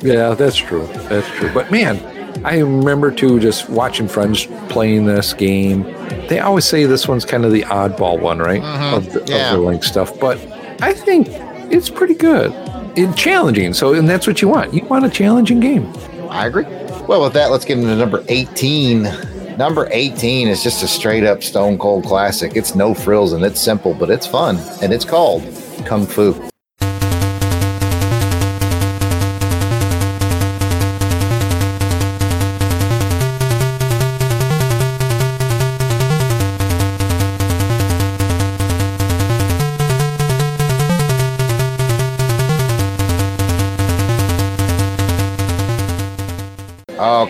Yeah, 0.03 0.35
that's 0.35 0.57
true. 0.57 0.87
That's 1.09 1.29
true. 1.31 1.51
But 1.53 1.71
man, 1.73 1.99
I 2.45 2.59
remember 2.59 3.11
too 3.11 3.41
just 3.41 3.69
watching 3.71 4.07
friends 4.07 4.47
playing 4.69 5.07
this 5.07 5.33
game. 5.33 5.83
They 6.29 6.41
always 6.41 6.65
say 6.67 6.85
this 6.85 7.09
one's 7.09 7.25
kind 7.25 7.45
of 7.45 7.53
the 7.53 7.63
oddball 7.63 8.21
one, 8.21 8.39
right? 8.39 8.61
Mm-hmm. 8.63 8.95
Of, 8.95 9.13
the, 9.13 9.25
Yeah. 9.33 9.53
of 9.55 9.59
the 9.61 9.67
Link 9.67 9.83
stuff. 9.83 10.19
But 10.21 10.39
I 10.83 10.93
think 10.93 11.29
it's 11.73 11.89
pretty 11.89 12.15
good. 12.15 12.53
It's 12.97 13.15
challenging. 13.21 13.73
So, 13.75 13.95
and 13.95 14.09
that's 14.09 14.27
what 14.27 14.43
you 14.43 14.49
want. 14.49 14.75
You 14.75 14.85
want 14.85 15.05
a 15.05 15.11
challenging 15.11 15.59
game. 15.61 15.93
I 16.31 16.47
agree. 16.47 16.65
Well, 17.09 17.23
with 17.23 17.33
that, 17.33 17.51
let's 17.51 17.65
get 17.65 17.79
into 17.79 17.95
number 17.97 18.23
18. 18.29 19.03
Number 19.57 19.89
18 19.91 20.49
is 20.49 20.63
just 20.63 20.83
a 20.83 20.89
straight 20.89 21.25
up 21.25 21.43
stone 21.43 21.79
cold 21.79 22.05
classic. 22.05 22.57
It's 22.57 22.75
no 22.75 22.93
frills 22.93 23.33
and 23.33 23.45
it's 23.45 23.61
simple, 23.61 23.95
but 23.95 24.11
it's 24.11 24.27
fun. 24.27 24.59
And 24.83 24.93
it's 24.93 25.05
called 25.05 25.43
Kung 25.87 26.07
Fu. 26.07 26.35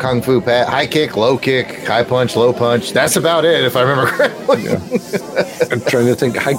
Kung 0.04 0.20
fu 0.20 0.38
pat, 0.38 0.68
high 0.68 0.86
kick, 0.86 1.16
low 1.16 1.38
kick, 1.38 1.86
high 1.86 2.04
punch, 2.04 2.36
low 2.36 2.52
punch. 2.52 2.92
That's 2.92 3.16
about 3.16 3.46
it, 3.46 3.64
if 3.64 3.74
I 3.74 3.80
remember 3.80 4.10
correctly. 4.16 4.68
I'm 4.68 5.80
trying 5.80 6.06
to 6.06 6.14
think. 6.14 6.36
Hi, 6.36 6.52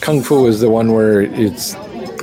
Kung 0.00 0.22
Fu 0.22 0.46
is 0.48 0.58
the 0.58 0.68
one 0.68 0.92
where 0.92 1.20
it's 1.20 1.74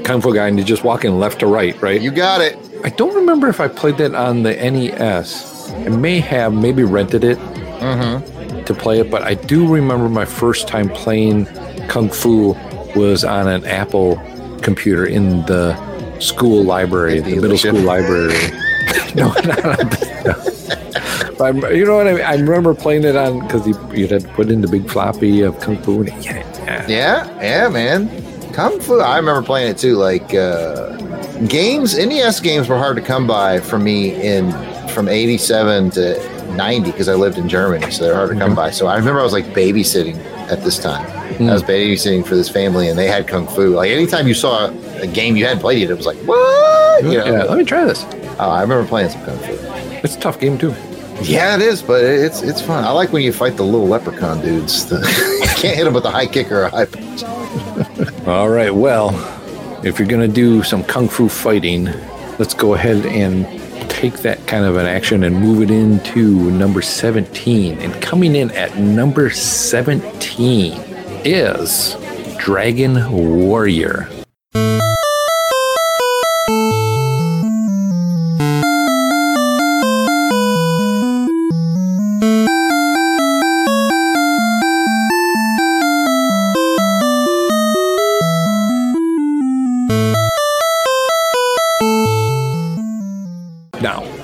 Kung 0.04 0.20
Fu 0.20 0.34
guy 0.34 0.50
and 0.50 0.58
you're 0.58 0.68
just 0.68 0.84
walking 0.84 1.18
left 1.20 1.40
to 1.40 1.48
right, 1.48 1.82
right? 1.82 2.02
You 2.02 2.12
got 2.12 2.42
it. 2.42 2.60
I 2.84 2.90
don't 2.90 3.16
remember 3.16 3.48
if 3.48 3.62
I 3.62 3.70
played 3.70 3.98
that 4.00 4.14
on 4.14 4.44
the 4.44 4.56
NES. 4.56 5.72
I 5.72 5.88
may 5.88 6.20
have 6.20 6.54
maybe 6.54 6.84
rented 6.84 7.24
it 7.24 7.38
mm-hmm. 7.38 8.64
to 8.66 8.74
play 8.74 9.00
it, 9.00 9.10
but 9.10 9.24
I 9.24 9.36
do 9.36 9.66
remember 9.74 10.10
my 10.10 10.26
first 10.26 10.68
time 10.68 10.90
playing 10.90 11.46
Kung 11.88 12.10
Fu 12.10 12.58
was 12.94 13.24
on 13.24 13.48
an 13.48 13.64
Apple 13.66 14.18
computer 14.62 15.06
in 15.06 15.46
the 15.46 15.78
school 16.20 16.64
library, 16.66 17.22
the 17.22 17.40
middle 17.40 17.58
school 17.58 17.80
library. 17.80 18.34
no, 19.16 19.32
not 19.34 19.66
on 19.66 19.90
but 21.38 21.56
I'm, 21.56 21.76
you 21.76 21.86
know 21.86 21.96
what 21.96 22.08
I 22.08 22.14
mean? 22.14 22.24
I 22.24 22.36
remember 22.36 22.74
playing 22.74 23.04
it 23.04 23.16
on 23.16 23.42
because 23.42 23.68
you, 23.68 23.76
you 23.94 24.08
had 24.08 24.22
to 24.22 24.28
put 24.30 24.50
in 24.50 24.62
the 24.62 24.68
big 24.68 24.90
floppy 24.90 25.42
of 25.42 25.60
Kung 25.60 25.78
Fu. 25.84 26.02
And, 26.02 26.10
yeah, 26.24 26.44
yeah. 26.66 26.88
Yeah, 26.88 27.42
yeah, 27.42 27.70
man. 27.70 28.54
Kung 28.54 28.80
Fu. 28.80 29.00
I 29.00 29.18
remember 29.18 29.44
playing 29.44 29.70
it 29.70 29.78
too. 29.78 29.96
Like 29.96 30.34
uh, 30.34 30.98
games, 31.46 31.98
NES 31.98 32.40
games 32.40 32.68
were 32.68 32.78
hard 32.78 32.96
to 32.98 33.04
come 33.04 33.28
by 33.28 33.60
for 33.60 33.78
me 33.78 34.16
in 34.22 34.52
from 34.90 35.08
'87 35.08 35.92
to 35.92 36.56
'90 36.56 36.92
because 36.92 37.08
I 37.08 37.14
lived 37.14 37.38
in 37.38 37.48
Germany, 37.48 37.92
so 37.92 38.04
they're 38.04 38.16
hard 38.16 38.32
to 38.32 38.38
come 38.38 38.56
by. 38.56 38.72
So 38.72 38.88
I 38.88 38.98
remember 38.98 39.20
I 39.20 39.24
was 39.24 39.34
like 39.34 39.46
babysitting 39.48 40.18
at 40.50 40.64
this 40.64 40.80
time. 40.80 41.06
I 41.40 41.54
was 41.54 41.62
babysitting 41.62 42.26
for 42.26 42.36
this 42.36 42.50
family, 42.50 42.90
and 42.90 42.98
they 42.98 43.08
had 43.08 43.28
Kung 43.28 43.48
Fu. 43.48 43.76
Like 43.76 43.92
anytime 43.92 44.28
you 44.28 44.34
saw 44.34 44.72
a 44.96 45.06
game 45.06 45.36
you 45.36 45.46
hadn't 45.46 45.62
played 45.62 45.84
it, 45.84 45.92
it 45.92 45.96
was 45.96 46.08
like 46.08 46.18
what? 46.20 47.04
You 47.04 47.20
know? 47.20 47.26
Yeah, 47.26 47.44
let 47.44 47.60
me 47.60 47.64
try 47.64 47.86
this. 47.86 48.04
Oh, 48.40 48.50
I 48.50 48.62
remember 48.62 48.88
playing 48.88 49.10
some 49.10 49.24
Kung 49.24 49.38
Fu. 49.40 49.58
It's 50.04 50.16
a 50.16 50.20
tough 50.20 50.40
game 50.40 50.58
too. 50.58 50.76
Yeah, 51.24 51.56
it 51.56 51.62
is, 51.62 51.82
but 51.82 52.04
it's 52.04 52.44
it's 52.44 52.62
fun. 52.62 52.84
I 52.84 52.92
like 52.92 53.12
when 53.12 53.24
you 53.24 53.34
fight 53.34 53.58
the 53.58 53.64
little 53.64 53.88
leprechaun 53.88 54.42
dudes. 54.42 54.86
The, 54.86 54.98
you 55.42 55.48
can't 55.60 55.76
hit 55.76 55.86
them 55.86 55.94
with 55.94 56.06
a 56.06 56.12
high 56.12 56.28
kick 56.28 56.52
or 56.52 56.64
a 56.64 56.70
high 56.70 56.86
punch. 56.86 57.24
All 58.28 58.50
right. 58.50 58.74
Well, 58.74 59.10
if 59.84 59.98
you're 59.98 60.08
going 60.08 60.28
to 60.28 60.34
do 60.34 60.62
some 60.62 60.84
kung 60.84 61.08
fu 61.08 61.28
fighting, 61.28 61.86
let's 62.38 62.54
go 62.54 62.76
ahead 62.76 63.06
and 63.08 63.46
take 63.90 64.18
that 64.20 64.46
kind 64.46 64.66
of 64.66 64.76
an 64.78 64.86
action 64.86 65.24
and 65.24 65.36
move 65.36 65.64
it 65.64 65.72
into 65.72 66.52
number 66.52 66.84
17. 66.84 67.80
And 67.80 68.00
coming 68.02 68.36
in 68.36 68.52
at 68.52 68.78
number 68.78 69.32
17 69.32 70.74
is 71.26 71.96
Dragon 72.38 73.12
Warrior. 73.12 74.08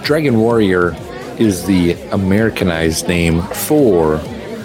Dragon 0.03 0.37
Warrior 0.39 0.93
is 1.39 1.65
the 1.65 1.93
Americanized 2.11 3.07
name 3.07 3.41
for 3.41 4.17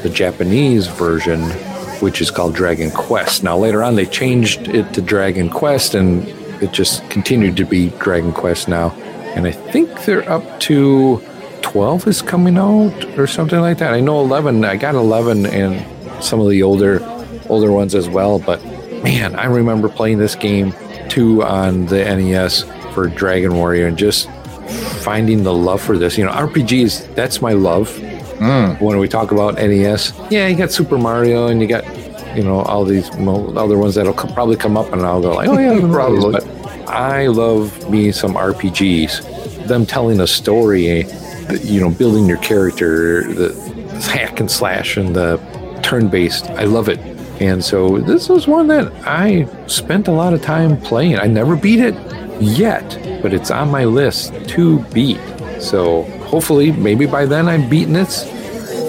the 0.02 0.10
Japanese 0.12 0.88
version, 0.88 1.42
which 2.00 2.20
is 2.20 2.30
called 2.30 2.56
Dragon 2.56 2.90
Quest. 2.90 3.44
Now, 3.44 3.56
later 3.56 3.84
on, 3.84 3.94
they 3.94 4.04
changed 4.04 4.66
it 4.66 4.92
to 4.94 5.00
Dragon 5.00 5.48
Quest, 5.48 5.94
and 5.94 6.26
it 6.60 6.72
just 6.72 7.08
continued 7.08 7.56
to 7.56 7.64
be 7.64 7.90
Dragon 7.90 8.32
Quest 8.32 8.66
now. 8.66 8.90
And 9.36 9.46
I 9.46 9.52
think 9.52 10.04
they're 10.04 10.28
up 10.28 10.58
to 10.60 11.22
12 11.62 12.08
is 12.08 12.20
coming 12.20 12.58
out 12.58 13.04
or 13.16 13.28
something 13.28 13.60
like 13.60 13.78
that. 13.78 13.94
I 13.94 14.00
know 14.00 14.20
11, 14.20 14.64
I 14.64 14.76
got 14.76 14.96
11 14.96 15.46
and 15.46 16.24
some 16.24 16.40
of 16.40 16.48
the 16.48 16.64
older 16.64 17.00
older 17.48 17.70
ones 17.70 17.94
as 17.94 18.08
well, 18.08 18.38
but 18.38 18.62
man, 19.04 19.34
I 19.36 19.44
remember 19.46 19.88
playing 19.88 20.18
this 20.18 20.34
game 20.34 20.74
too 21.08 21.42
on 21.42 21.86
the 21.86 22.04
NES 22.04 22.64
for 22.92 23.06
Dragon 23.08 23.54
Warrior 23.54 23.86
and 23.86 23.96
just 23.96 24.28
finding 24.98 25.42
the 25.42 25.52
love 25.54 25.80
for 25.80 25.96
this. 25.96 26.18
You 26.18 26.24
know, 26.24 26.32
RPGs, 26.32 27.14
that's 27.14 27.40
my 27.40 27.52
love. 27.52 27.88
Mm. 28.38 28.80
When 28.80 28.98
we 28.98 29.08
talk 29.08 29.32
about 29.32 29.54
NES, 29.54 30.12
yeah, 30.30 30.46
you 30.46 30.56
got 30.56 30.70
Super 30.70 30.98
Mario 30.98 31.48
and 31.48 31.60
you 31.60 31.66
got, 31.66 31.84
you 32.36 32.42
know, 32.44 32.60
all 32.60 32.84
these 32.84 33.10
other 33.10 33.78
ones 33.78 33.94
that'll 33.96 34.14
co- 34.14 34.32
probably 34.32 34.56
come 34.56 34.76
up 34.76 34.92
and 34.92 35.02
I'll 35.02 35.20
go 35.20 35.34
like, 35.34 35.48
oh 35.48 35.58
yeah, 35.58 35.80
probably. 35.90 36.32
But 36.32 36.46
I 36.88 37.26
love 37.26 37.90
me 37.90 38.12
some 38.12 38.34
RPGs. 38.34 39.66
Them 39.66 39.84
telling 39.84 40.20
a 40.20 40.26
story, 40.26 41.04
you 41.62 41.80
know, 41.80 41.90
building 41.90 42.26
your 42.26 42.38
character, 42.38 43.24
the 43.32 43.54
hack 44.12 44.40
and 44.40 44.50
slash 44.50 44.96
and 44.96 45.16
the 45.16 45.38
turn 45.82 46.08
based. 46.08 46.46
I 46.50 46.64
love 46.64 46.88
it. 46.88 46.98
And 47.40 47.64
so 47.64 47.98
this 47.98 48.30
is 48.30 48.46
one 48.46 48.66
that 48.68 48.92
I 49.06 49.46
spent 49.66 50.08
a 50.08 50.12
lot 50.12 50.32
of 50.32 50.42
time 50.42 50.80
playing. 50.80 51.18
I 51.18 51.26
never 51.26 51.56
beat 51.56 51.80
it 51.80 51.94
yet, 52.40 52.96
but 53.22 53.32
it's 53.32 53.50
on 53.50 53.70
my 53.70 53.84
list 53.84 54.32
to 54.50 54.78
beat. 54.94 55.20
So 55.60 56.02
hopefully, 56.26 56.72
maybe 56.72 57.06
by 57.06 57.26
then 57.26 57.48
I'm 57.48 57.68
beating 57.68 57.96
it, 57.96 58.26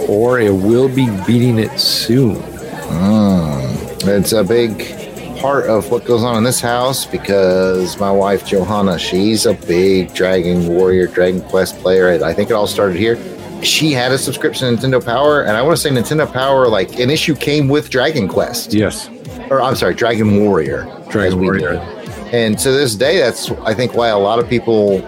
or 0.07 0.39
it 0.39 0.51
will 0.53 0.87
be 0.89 1.07
beating 1.25 1.57
it 1.57 1.79
soon. 1.79 2.35
Hmm. 2.35 3.59
It's 4.07 4.31
a 4.33 4.43
big 4.43 4.95
part 5.39 5.65
of 5.67 5.89
what 5.91 6.03
goes 6.05 6.23
on 6.23 6.35
in 6.37 6.43
this 6.43 6.59
house 6.59 7.05
because 7.05 7.97
my 7.99 8.11
wife 8.11 8.45
Johanna, 8.45 8.99
she's 8.99 9.45
a 9.45 9.53
big 9.53 10.13
Dragon 10.13 10.67
Warrior, 10.67 11.07
Dragon 11.07 11.41
Quest 11.41 11.77
player. 11.79 12.23
I 12.23 12.33
think 12.33 12.49
it 12.49 12.53
all 12.53 12.67
started 12.67 12.97
here. 12.97 13.17
She 13.63 13.91
had 13.91 14.11
a 14.11 14.17
subscription 14.17 14.75
to 14.77 14.87
Nintendo 14.87 15.03
Power, 15.03 15.41
and 15.41 15.51
I 15.51 15.61
want 15.61 15.75
to 15.75 15.81
say 15.81 15.89
Nintendo 15.89 16.31
Power, 16.31 16.67
like 16.69 16.99
an 16.99 17.09
issue 17.09 17.35
came 17.35 17.67
with 17.67 17.89
Dragon 17.89 18.27
Quest, 18.27 18.73
Yes, 18.73 19.09
or 19.49 19.61
I'm 19.61 19.75
sorry, 19.75 19.93
Dragon 19.95 20.43
Warrior. 20.45 20.87
Dragon 21.09 21.41
Warrior. 21.41 21.73
it. 21.73 21.98
And 22.31 22.57
to 22.59 22.71
this 22.71 22.95
day, 22.95 23.17
that's 23.17 23.51
I 23.51 23.73
think 23.73 23.93
why 23.95 24.09
a 24.09 24.19
lot 24.19 24.39
of 24.39 24.47
people 24.47 24.99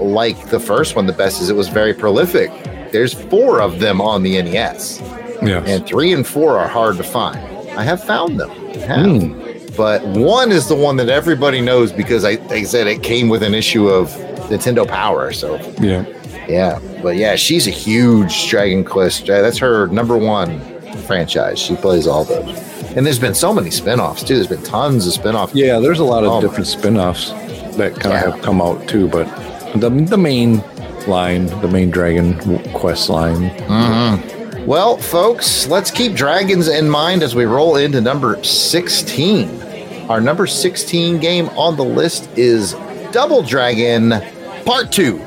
like 0.00 0.50
the 0.50 0.60
first 0.60 0.96
one 0.96 1.06
the 1.06 1.12
best 1.12 1.40
is 1.40 1.50
it 1.50 1.56
was 1.56 1.68
very 1.68 1.94
prolific. 1.94 2.50
There's 2.92 3.12
four 3.12 3.60
of 3.60 3.80
them 3.80 4.00
on 4.00 4.22
the 4.22 4.40
NES 4.40 5.00
yeah, 5.42 5.62
and 5.66 5.86
three 5.86 6.12
and 6.12 6.26
four 6.26 6.58
are 6.58 6.68
hard 6.68 6.96
to 6.96 7.02
find. 7.02 7.38
I 7.76 7.82
have 7.84 8.02
found 8.02 8.40
them, 8.40 8.50
have. 8.80 9.06
Hmm. 9.06 9.74
but 9.76 10.04
one 10.04 10.50
is 10.50 10.68
the 10.68 10.74
one 10.74 10.96
that 10.96 11.08
everybody 11.08 11.60
knows 11.60 11.92
because 11.92 12.24
I, 12.24 12.32
I 12.50 12.64
said 12.64 12.86
it 12.86 13.02
came 13.02 13.28
with 13.28 13.42
an 13.42 13.54
issue 13.54 13.88
of 13.88 14.08
Nintendo 14.48 14.86
Power. 14.86 15.32
So 15.32 15.56
yeah. 15.80 16.04
yeah, 16.48 16.80
but 17.02 17.16
yeah, 17.16 17.36
she's 17.36 17.66
a 17.66 17.70
huge 17.70 18.48
Dragon 18.48 18.84
Quest. 18.84 19.28
uh, 19.30 19.42
That's 19.42 19.58
her 19.58 19.86
number 19.88 20.16
one 20.16 20.60
franchise. 21.02 21.58
She 21.58 21.76
plays 21.76 22.06
all 22.06 22.24
those, 22.24 22.77
and 22.96 23.04
there's 23.06 23.18
been 23.18 23.34
so 23.34 23.52
many 23.52 23.70
spin-offs 23.70 24.22
too. 24.22 24.34
There's 24.36 24.46
been 24.46 24.62
tons 24.62 25.06
of 25.06 25.12
spin-offs. 25.12 25.54
Yeah, 25.54 25.78
there's 25.78 25.98
a 26.00 26.04
lot 26.04 26.24
of 26.24 26.32
Oh, 26.32 26.40
different 26.40 26.66
spin-offs 26.66 27.30
that 27.76 27.94
kind 27.94 28.14
Yeah. 28.14 28.24
of 28.24 28.34
have 28.34 28.42
come 28.42 28.60
out 28.60 28.86
too, 28.88 29.08
but 29.08 29.26
the 29.76 29.90
the 29.90 30.18
main 30.18 30.62
line, 31.06 31.46
the 31.62 31.68
main 31.68 31.90
Dragon 31.90 32.34
Quest 32.72 33.08
line. 33.08 33.50
Mm-hmm. 33.50 34.66
Well, 34.66 34.98
folks, 34.98 35.66
let's 35.68 35.90
keep 35.90 36.14
dragons 36.14 36.68
in 36.68 36.90
mind 36.90 37.22
as 37.22 37.34
we 37.34 37.44
roll 37.46 37.76
into 37.76 38.00
number 38.00 38.42
16. 38.44 39.62
Our 40.10 40.20
number 40.20 40.46
16 40.46 41.18
game 41.18 41.48
on 41.50 41.76
the 41.76 41.84
list 41.84 42.28
is 42.36 42.74
Double 43.12 43.42
Dragon 43.42 44.14
Part 44.64 44.90
2. 44.92 45.18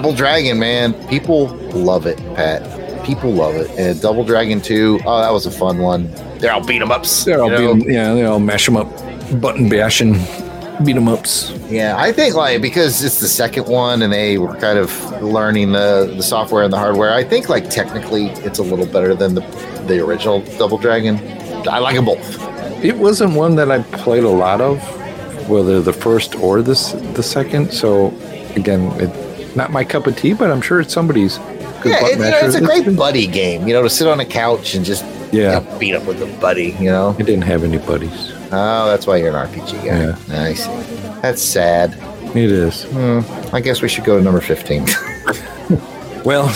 Double 0.00 0.14
Dragon, 0.16 0.58
man. 0.58 0.94
People 1.08 1.48
love 1.74 2.06
it, 2.06 2.16
Pat. 2.34 2.62
People 3.04 3.32
love 3.32 3.54
it. 3.54 3.70
And 3.78 4.00
Double 4.00 4.24
Dragon 4.24 4.58
2, 4.58 5.00
oh, 5.04 5.20
that 5.20 5.30
was 5.30 5.44
a 5.44 5.50
fun 5.50 5.76
one. 5.76 6.10
They're 6.38 6.54
all 6.54 6.64
beat 6.64 6.80
'em 6.80 6.90
ups. 6.90 7.24
They're 7.24 7.42
all 7.42 7.50
you 7.50 7.58
know? 7.58 7.74
beat 7.74 7.84
'em- 7.84 7.90
yeah, 7.90 8.14
they 8.14 8.24
all 8.24 8.40
mash 8.40 8.64
them 8.64 8.78
up, 8.78 8.88
button 9.42 9.68
bashing, 9.68 10.14
beat 10.14 10.84
beat 10.84 10.96
'em 10.96 11.06
ups. 11.06 11.52
Yeah, 11.68 11.96
I 11.98 12.12
think 12.12 12.34
like 12.34 12.62
because 12.62 13.04
it's 13.04 13.20
the 13.20 13.28
second 13.28 13.66
one 13.66 14.00
and 14.00 14.10
they 14.10 14.38
were 14.38 14.54
kind 14.54 14.78
of 14.78 14.90
learning 15.22 15.72
the, 15.72 16.10
the 16.16 16.22
software 16.22 16.62
and 16.62 16.72
the 16.72 16.78
hardware. 16.78 17.12
I 17.12 17.22
think 17.22 17.50
like 17.50 17.68
technically 17.68 18.28
it's 18.46 18.58
a 18.58 18.62
little 18.62 18.86
better 18.86 19.14
than 19.14 19.34
the 19.34 19.42
the 19.86 20.02
original 20.02 20.40
Double 20.56 20.78
Dragon. 20.78 21.20
I 21.68 21.78
like 21.78 21.96
them 21.96 22.06
both. 22.06 22.38
It 22.82 22.96
wasn't 22.96 23.34
one 23.34 23.54
that 23.56 23.70
I 23.70 23.80
played 23.82 24.24
a 24.24 24.30
lot 24.30 24.62
of, 24.62 24.78
whether 25.46 25.82
the 25.82 25.92
first 25.92 26.36
or 26.36 26.62
this 26.62 26.92
the 27.12 27.22
second. 27.22 27.70
So 27.70 28.14
again, 28.56 28.86
it, 28.98 29.10
not 29.56 29.70
my 29.72 29.84
cup 29.84 30.06
of 30.06 30.16
tea, 30.16 30.32
but 30.34 30.50
I'm 30.50 30.60
sure 30.60 30.80
it's 30.80 30.92
somebody's. 30.94 31.38
Yeah, 31.84 32.04
it, 32.06 32.18
you 32.18 32.30
know, 32.30 32.38
it's 32.42 32.54
a 32.56 32.60
great 32.60 32.94
buddy 32.96 33.26
game. 33.26 33.66
You 33.66 33.72
know, 33.74 33.82
to 33.82 33.90
sit 33.90 34.06
on 34.06 34.20
a 34.20 34.24
couch 34.24 34.74
and 34.74 34.84
just 34.84 35.04
Yeah. 35.32 35.60
you 35.60 35.64
know, 35.70 35.78
beat 35.78 35.94
up 35.94 36.04
with 36.06 36.20
a 36.22 36.26
buddy, 36.40 36.76
you 36.78 36.90
know? 36.90 37.14
I 37.18 37.22
didn't 37.22 37.42
have 37.42 37.64
any 37.64 37.78
buddies. 37.78 38.32
Oh, 38.52 38.86
that's 38.88 39.06
why 39.06 39.16
you're 39.16 39.28
an 39.28 39.48
RPG 39.48 39.72
guy. 39.84 39.84
Yeah. 40.34 40.42
I 40.42 40.54
see. 40.54 40.70
That's 41.22 41.40
sad. 41.42 41.94
It 42.36 42.50
is. 42.50 42.84
Hmm. 42.84 43.20
I 43.54 43.60
guess 43.60 43.80
we 43.82 43.88
should 43.88 44.04
go 44.04 44.18
to 44.18 44.22
number 44.22 44.40
15. 44.40 44.86
Well, 46.24 46.50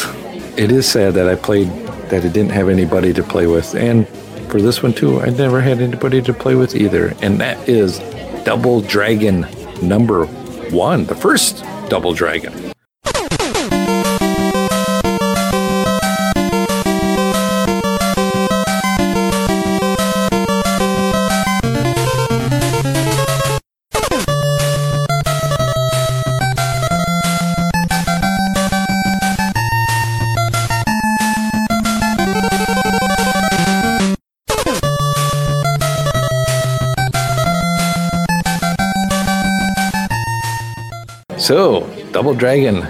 it 0.58 0.70
is 0.70 0.86
sad 0.86 1.14
that 1.14 1.26
I 1.26 1.36
played 1.36 1.68
that 2.10 2.22
it 2.22 2.34
didn't 2.34 2.50
have 2.52 2.68
anybody 2.68 3.14
to 3.14 3.22
play 3.22 3.46
with. 3.46 3.74
And 3.74 4.06
for 4.50 4.60
this 4.60 4.82
one 4.82 4.92
too, 4.92 5.22
I 5.22 5.30
never 5.30 5.60
had 5.62 5.80
anybody 5.80 6.20
to 6.20 6.34
play 6.34 6.54
with 6.54 6.76
either. 6.76 7.14
And 7.22 7.40
that 7.40 7.66
is 7.66 7.98
Double 8.44 8.82
Dragon 8.82 9.46
number 9.80 10.26
one, 10.70 11.06
the 11.06 11.14
first 11.14 11.64
Double 11.88 12.12
Dragon. 12.12 12.73
Double 42.34 42.40
Dragon. 42.40 42.82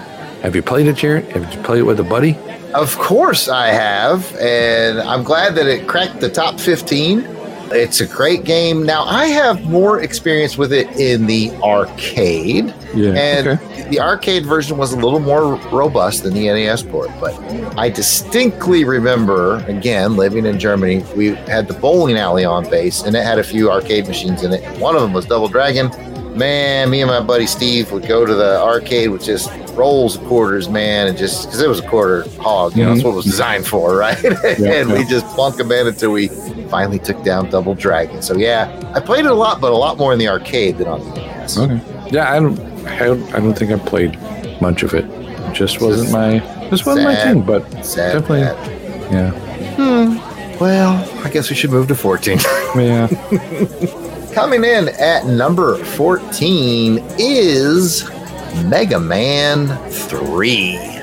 Have 0.42 0.56
you 0.56 0.62
played 0.62 0.86
it, 0.86 0.96
Jared? 0.96 1.24
Have 1.32 1.52
you 1.52 1.62
played 1.62 1.80
it 1.80 1.82
with 1.84 2.00
a 2.00 2.04
buddy? 2.04 2.36
Of 2.74 2.96
course 2.98 3.48
I 3.48 3.68
have, 3.68 4.34
and 4.36 5.00
I'm 5.00 5.22
glad 5.22 5.54
that 5.56 5.66
it 5.66 5.86
cracked 5.86 6.20
the 6.20 6.30
top 6.30 6.58
15. 6.58 7.24
It's 7.70 8.00
a 8.00 8.06
great 8.06 8.44
game. 8.44 8.84
Now, 8.84 9.04
I 9.04 9.26
have 9.26 9.64
more 9.64 10.00
experience 10.00 10.56
with 10.58 10.72
it 10.72 10.88
in 10.98 11.26
the 11.26 11.50
arcade. 11.62 12.74
Yeah, 12.94 13.12
And 13.12 13.46
okay. 13.48 13.88
the 13.90 14.00
arcade 14.00 14.46
version 14.46 14.76
was 14.76 14.92
a 14.92 14.96
little 14.96 15.20
more 15.20 15.56
robust 15.70 16.22
than 16.24 16.34
the 16.34 16.46
NES 16.46 16.82
port, 16.84 17.10
but 17.20 17.34
I 17.78 17.90
distinctly 17.90 18.84
remember, 18.84 19.56
again, 19.66 20.16
living 20.16 20.46
in 20.46 20.58
Germany, 20.58 21.04
we 21.16 21.34
had 21.34 21.68
the 21.68 21.74
bowling 21.74 22.16
alley 22.16 22.44
on 22.44 22.68
base, 22.70 23.02
and 23.02 23.14
it 23.14 23.22
had 23.24 23.38
a 23.38 23.44
few 23.44 23.70
arcade 23.70 24.08
machines 24.08 24.42
in 24.42 24.52
it. 24.52 24.62
One 24.80 24.94
of 24.94 25.02
them 25.02 25.12
was 25.12 25.26
Double 25.26 25.48
Dragon. 25.48 25.90
Man, 26.34 26.90
me 26.90 27.00
and 27.00 27.08
my 27.08 27.20
buddy 27.20 27.46
Steve 27.46 27.92
would 27.92 28.08
go 28.08 28.26
to 28.26 28.34
the 28.34 28.60
arcade 28.60 29.10
with 29.10 29.24
just 29.24 29.50
rolls 29.74 30.16
of 30.16 30.24
quarters, 30.24 30.68
man, 30.68 31.06
and 31.06 31.16
just 31.16 31.46
because 31.46 31.60
it 31.60 31.68
was 31.68 31.80
a 31.80 31.88
quarter 31.88 32.28
hog, 32.40 32.76
you 32.76 32.82
know, 32.82 32.90
that's 32.90 33.02
mhm. 33.02 33.04
what 33.04 33.12
it 33.12 33.16
was 33.16 33.24
designed 33.24 33.66
for, 33.66 33.96
right? 33.98 34.22
and 34.24 34.90
we 34.90 35.00
yeah. 35.00 35.08
just 35.08 35.26
plunk 35.28 35.56
them 35.56 35.70
in 35.70 35.86
until 35.86 36.10
we 36.12 36.28
finally 36.68 36.98
took 36.98 37.22
down 37.22 37.48
Double 37.50 37.74
Dragon. 37.74 38.20
So 38.22 38.36
yeah, 38.36 38.92
I 38.94 39.00
played 39.00 39.24
it 39.24 39.30
a 39.30 39.34
lot, 39.34 39.60
but 39.60 39.72
a 39.72 39.76
lot 39.76 39.96
more 39.96 40.12
in 40.12 40.18
the 40.18 40.28
arcade 40.28 40.78
than 40.78 40.88
on 40.88 41.00
the 41.00 41.20
NES. 41.20 41.58
Okay. 41.58 41.80
Yeah, 42.10 42.32
I 42.32 42.40
don't. 42.40 42.58
I 42.86 42.98
don't, 42.98 43.34
I 43.34 43.40
don't 43.40 43.54
think 43.54 43.72
I 43.72 43.78
played 43.78 44.18
much 44.60 44.82
of 44.82 44.92
it. 44.94 45.04
It 45.06 45.54
just 45.54 45.80
wasn't 45.80 46.10
my. 46.12 46.38
This 46.68 46.84
wasn't 46.84 47.04
my 47.04 47.14
thing, 47.14 47.42
but 47.42 47.62
Sad 47.84 48.20
definitely. 48.20 48.40
that. 48.40 49.12
Yeah. 49.12 49.30
Hmm. 49.76 50.34
Well, 50.60 51.24
I 51.24 51.30
guess 51.30 51.50
we 51.50 51.56
should 51.56 51.70
move 51.70 51.88
to 51.88 51.94
14. 51.94 52.38
Yeah. 52.76 53.06
Coming 54.34 54.64
in 54.64 54.88
at 54.88 55.26
number 55.26 55.76
14 55.76 56.98
is 57.20 58.10
Mega 58.64 58.98
Man 58.98 59.68
3. 59.90 60.93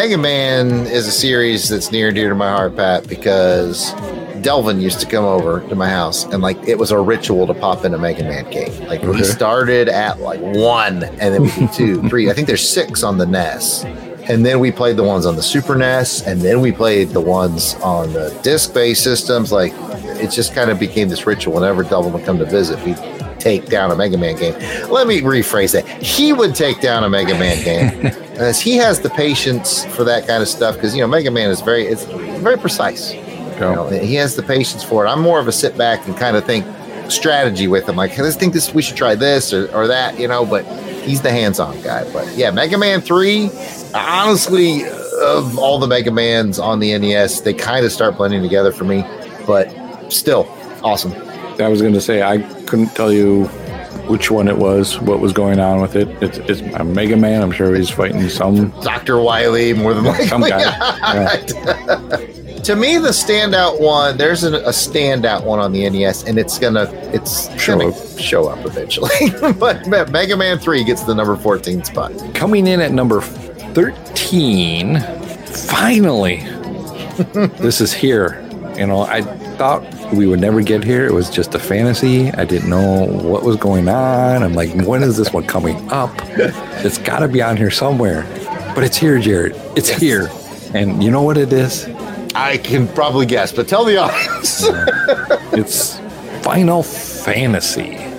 Mega 0.00 0.16
Man 0.16 0.86
is 0.86 1.06
a 1.06 1.12
series 1.12 1.68
that's 1.68 1.92
near 1.92 2.06
and 2.06 2.16
dear 2.16 2.30
to 2.30 2.34
my 2.34 2.48
heart, 2.48 2.74
Pat, 2.74 3.06
because 3.06 3.92
Delvin 4.40 4.80
used 4.80 4.98
to 5.00 5.06
come 5.06 5.26
over 5.26 5.60
to 5.68 5.74
my 5.74 5.90
house 5.90 6.24
and 6.24 6.42
like 6.42 6.56
it 6.66 6.78
was 6.78 6.90
a 6.90 6.98
ritual 6.98 7.46
to 7.46 7.52
pop 7.52 7.84
in 7.84 7.92
a 7.92 7.98
Mega 7.98 8.22
Man 8.22 8.50
game. 8.50 8.72
Like 8.86 9.02
we 9.02 9.22
started 9.24 9.90
at 9.90 10.18
like 10.18 10.40
one 10.40 11.02
and 11.02 11.34
then 11.34 11.42
we 11.42 11.50
did 11.50 11.70
two, 11.74 12.02
three. 12.08 12.30
I 12.30 12.32
think 12.32 12.46
there's 12.46 12.66
six 12.66 13.02
on 13.02 13.18
the 13.18 13.26
NES. 13.26 13.84
And 14.30 14.46
then 14.46 14.58
we 14.58 14.72
played 14.72 14.96
the 14.96 15.04
ones 15.04 15.26
on 15.26 15.36
the 15.36 15.42
Super 15.42 15.76
NES, 15.76 16.26
and 16.26 16.40
then 16.40 16.62
we 16.62 16.72
played 16.72 17.10
the 17.10 17.20
ones 17.20 17.74
on 17.82 18.10
the 18.14 18.30
disc-based 18.42 19.04
systems. 19.04 19.52
Like 19.52 19.74
it 20.16 20.30
just 20.30 20.54
kind 20.54 20.70
of 20.70 20.78
became 20.78 21.10
this 21.10 21.26
ritual. 21.26 21.52
Whenever 21.52 21.82
Delvin 21.82 22.14
would 22.14 22.24
come 22.24 22.38
to 22.38 22.46
visit, 22.46 22.82
we'd 22.86 22.96
take 23.40 23.66
down 23.66 23.90
a 23.90 23.96
Mega 23.96 24.18
Man 24.18 24.36
game. 24.36 24.54
Let 24.90 25.06
me 25.06 25.20
rephrase 25.20 25.72
that. 25.72 25.86
He 26.02 26.32
would 26.32 26.54
take 26.54 26.80
down 26.80 27.04
a 27.04 27.08
Mega 27.08 27.38
Man 27.38 27.62
game. 27.64 28.06
As 28.40 28.60
he 28.60 28.76
has 28.76 29.00
the 29.00 29.10
patience 29.10 29.84
for 29.84 30.04
that 30.04 30.26
kind 30.26 30.42
of 30.42 30.48
stuff, 30.48 30.76
because 30.76 30.94
you 30.94 31.02
know 31.02 31.06
Mega 31.06 31.30
Man 31.30 31.50
is 31.50 31.60
very 31.60 31.86
it's 31.86 32.04
very 32.04 32.56
precise. 32.56 33.12
You 33.12 33.66
know, 33.66 33.88
he 33.88 34.14
has 34.14 34.36
the 34.36 34.42
patience 34.42 34.82
for 34.82 35.04
it. 35.04 35.08
I'm 35.08 35.20
more 35.20 35.38
of 35.38 35.46
a 35.46 35.52
sit 35.52 35.76
back 35.76 36.06
and 36.06 36.16
kind 36.16 36.34
of 36.34 36.44
think 36.46 36.64
strategy 37.10 37.68
with 37.68 37.88
him. 37.88 37.96
Like, 37.96 38.16
let's 38.16 38.36
think 38.36 38.54
this 38.54 38.72
we 38.72 38.82
should 38.82 38.96
try 38.96 39.14
this 39.14 39.52
or, 39.52 39.70
or 39.74 39.86
that, 39.86 40.18
you 40.18 40.28
know, 40.28 40.46
but 40.46 40.64
he's 41.02 41.20
the 41.20 41.30
hands-on 41.30 41.80
guy. 41.82 42.10
But 42.12 42.34
yeah, 42.34 42.50
Mega 42.50 42.78
Man 42.78 43.00
3, 43.02 43.50
honestly, 43.94 44.84
of 45.20 45.58
all 45.58 45.78
the 45.78 45.86
Mega 45.86 46.10
Mans 46.10 46.58
on 46.58 46.78
the 46.78 46.96
NES, 46.96 47.42
they 47.42 47.52
kind 47.52 47.84
of 47.84 47.92
start 47.92 48.16
blending 48.16 48.42
together 48.42 48.72
for 48.72 48.84
me. 48.84 49.04
But 49.46 50.10
still, 50.10 50.48
awesome. 50.82 51.12
I 51.60 51.68
was 51.68 51.80
going 51.80 51.94
to 51.94 52.00
say 52.00 52.22
I 52.22 52.38
couldn't 52.64 52.94
tell 52.94 53.12
you 53.12 53.44
which 54.08 54.30
one 54.30 54.48
it 54.48 54.56
was, 54.56 54.98
what 55.00 55.20
was 55.20 55.32
going 55.32 55.60
on 55.60 55.80
with 55.80 55.94
it. 55.94 56.08
It's, 56.22 56.38
it's 56.38 56.60
a 56.74 56.84
Mega 56.84 57.16
Man. 57.16 57.42
I'm 57.42 57.52
sure 57.52 57.74
he's 57.74 57.90
fighting 57.90 58.28
some. 58.28 58.70
Dr. 58.80 59.20
Wily, 59.20 59.72
more 59.72 59.94
than 59.94 60.04
likely. 60.04 60.26
Some 60.26 60.42
guy. 60.42 60.60
Yeah. 61.10 62.16
to 62.64 62.76
me, 62.76 62.98
the 62.98 63.08
standout 63.08 63.80
one, 63.80 64.16
there's 64.18 64.42
an, 64.44 64.54
a 64.54 64.68
standout 64.68 65.44
one 65.44 65.58
on 65.58 65.72
the 65.72 65.88
NES, 65.88 66.24
and 66.24 66.38
it's 66.38 66.58
gonna 66.58 66.90
it's 67.12 67.50
Show 67.60 67.78
gonna 67.78 67.90
up. 67.90 68.18
show 68.18 68.48
up 68.48 68.64
eventually. 68.66 69.10
but 69.58 69.86
Mega 70.10 70.36
Man 70.36 70.58
3 70.58 70.84
gets 70.84 71.04
the 71.04 71.14
number 71.14 71.36
14 71.36 71.84
spot. 71.84 72.12
Coming 72.34 72.66
in 72.66 72.80
at 72.80 72.92
number 72.92 73.20
13, 73.20 75.00
finally, 75.46 76.38
this 77.58 77.80
is 77.80 77.92
here. 77.92 78.44
You 78.76 78.86
know, 78.86 79.02
I 79.02 79.22
thought 79.56 79.82
we 80.12 80.26
would 80.26 80.40
never 80.40 80.60
get 80.62 80.82
here. 80.84 81.06
It 81.06 81.12
was 81.12 81.30
just 81.30 81.54
a 81.54 81.58
fantasy. 81.58 82.30
I 82.32 82.44
didn't 82.44 82.68
know 82.68 83.06
what 83.06 83.42
was 83.42 83.56
going 83.56 83.88
on. 83.88 84.42
I'm 84.42 84.54
like, 84.54 84.70
when 84.86 85.02
is 85.02 85.16
this 85.16 85.32
one 85.32 85.46
coming 85.46 85.90
up? 85.90 86.12
It's 86.84 86.98
got 86.98 87.20
to 87.20 87.28
be 87.28 87.42
on 87.42 87.56
here 87.56 87.70
somewhere. 87.70 88.22
But 88.74 88.84
it's 88.84 88.96
here, 88.96 89.18
Jared. 89.18 89.54
It's 89.76 89.88
here. 89.88 90.28
And 90.74 91.02
you 91.02 91.10
know 91.10 91.22
what 91.22 91.36
it 91.36 91.52
is? 91.52 91.86
I 92.34 92.58
can 92.58 92.86
probably 92.88 93.26
guess, 93.26 93.52
but 93.52 93.68
tell 93.68 93.84
the 93.84 93.96
audience. 93.98 94.64
It's 95.52 95.98
Final 96.44 96.82
Fantasy. 96.82 98.09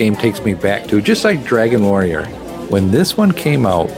Game 0.00 0.16
takes 0.16 0.40
me 0.40 0.54
back 0.54 0.86
to 0.86 1.02
just 1.02 1.24
like 1.24 1.44
Dragon 1.44 1.84
Warrior. 1.84 2.24
When 2.70 2.90
this 2.90 3.18
one 3.18 3.32
came 3.32 3.66
out, 3.66 3.90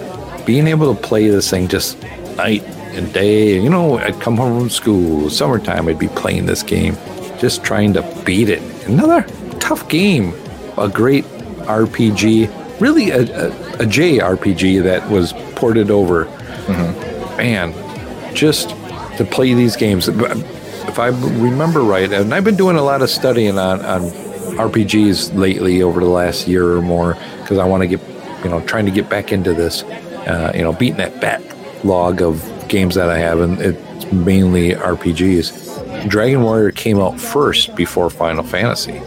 being 0.44 0.66
able 0.66 0.92
to 0.92 1.00
play 1.00 1.28
this 1.28 1.48
thing 1.48 1.68
just 1.68 2.02
night 2.36 2.64
and 2.96 3.12
day, 3.12 3.62
you 3.62 3.70
know, 3.70 3.98
I'd 3.98 4.20
come 4.20 4.36
home 4.36 4.58
from 4.58 4.68
school, 4.68 5.30
summertime, 5.30 5.86
I'd 5.86 6.00
be 6.00 6.08
playing 6.08 6.46
this 6.46 6.64
game, 6.64 6.96
just 7.38 7.62
trying 7.62 7.92
to 7.92 8.02
beat 8.24 8.48
it. 8.48 8.60
Another 8.88 9.22
tough 9.60 9.88
game, 9.88 10.34
a 10.76 10.88
great 10.88 11.22
RPG, 11.70 12.80
really 12.80 13.10
a, 13.10 13.20
a, 13.20 13.48
a 13.74 13.86
JRPG 13.86 14.82
that 14.82 15.08
was 15.08 15.32
ported 15.54 15.88
over. 15.92 16.24
Mm-hmm. 16.24 17.36
Man, 17.36 18.34
just 18.34 18.70
to 19.18 19.24
play 19.24 19.54
these 19.54 19.76
games. 19.76 20.08
If 20.08 20.98
I 20.98 21.06
remember 21.06 21.82
right, 21.82 22.12
and 22.12 22.34
I've 22.34 22.42
been 22.42 22.56
doing 22.56 22.74
a 22.74 22.82
lot 22.82 23.02
of 23.02 23.08
studying 23.08 23.56
on, 23.56 23.80
on 23.84 24.31
RPGs 24.52 25.34
lately 25.36 25.82
over 25.82 26.00
the 26.00 26.06
last 26.08 26.46
year 26.48 26.72
or 26.76 26.82
more 26.82 27.14
because 27.40 27.58
I 27.58 27.64
want 27.64 27.82
to 27.82 27.86
get, 27.86 28.00
you 28.44 28.50
know, 28.50 28.60
trying 28.62 28.84
to 28.86 28.92
get 28.92 29.08
back 29.08 29.32
into 29.32 29.52
this, 29.54 29.82
uh, 29.82 30.52
you 30.54 30.62
know, 30.62 30.72
beating 30.72 30.96
that 30.98 31.20
backlog 31.20 32.22
of 32.22 32.42
games 32.68 32.94
that 32.94 33.08
I 33.10 33.18
have, 33.18 33.40
and 33.40 33.60
it's 33.60 34.12
mainly 34.12 34.70
RPGs. 34.74 36.08
Dragon 36.08 36.42
Warrior 36.42 36.70
came 36.72 36.98
out 37.00 37.18
first 37.20 37.74
before 37.76 38.08
Final 38.10 38.42
Fantasy. 38.44 39.00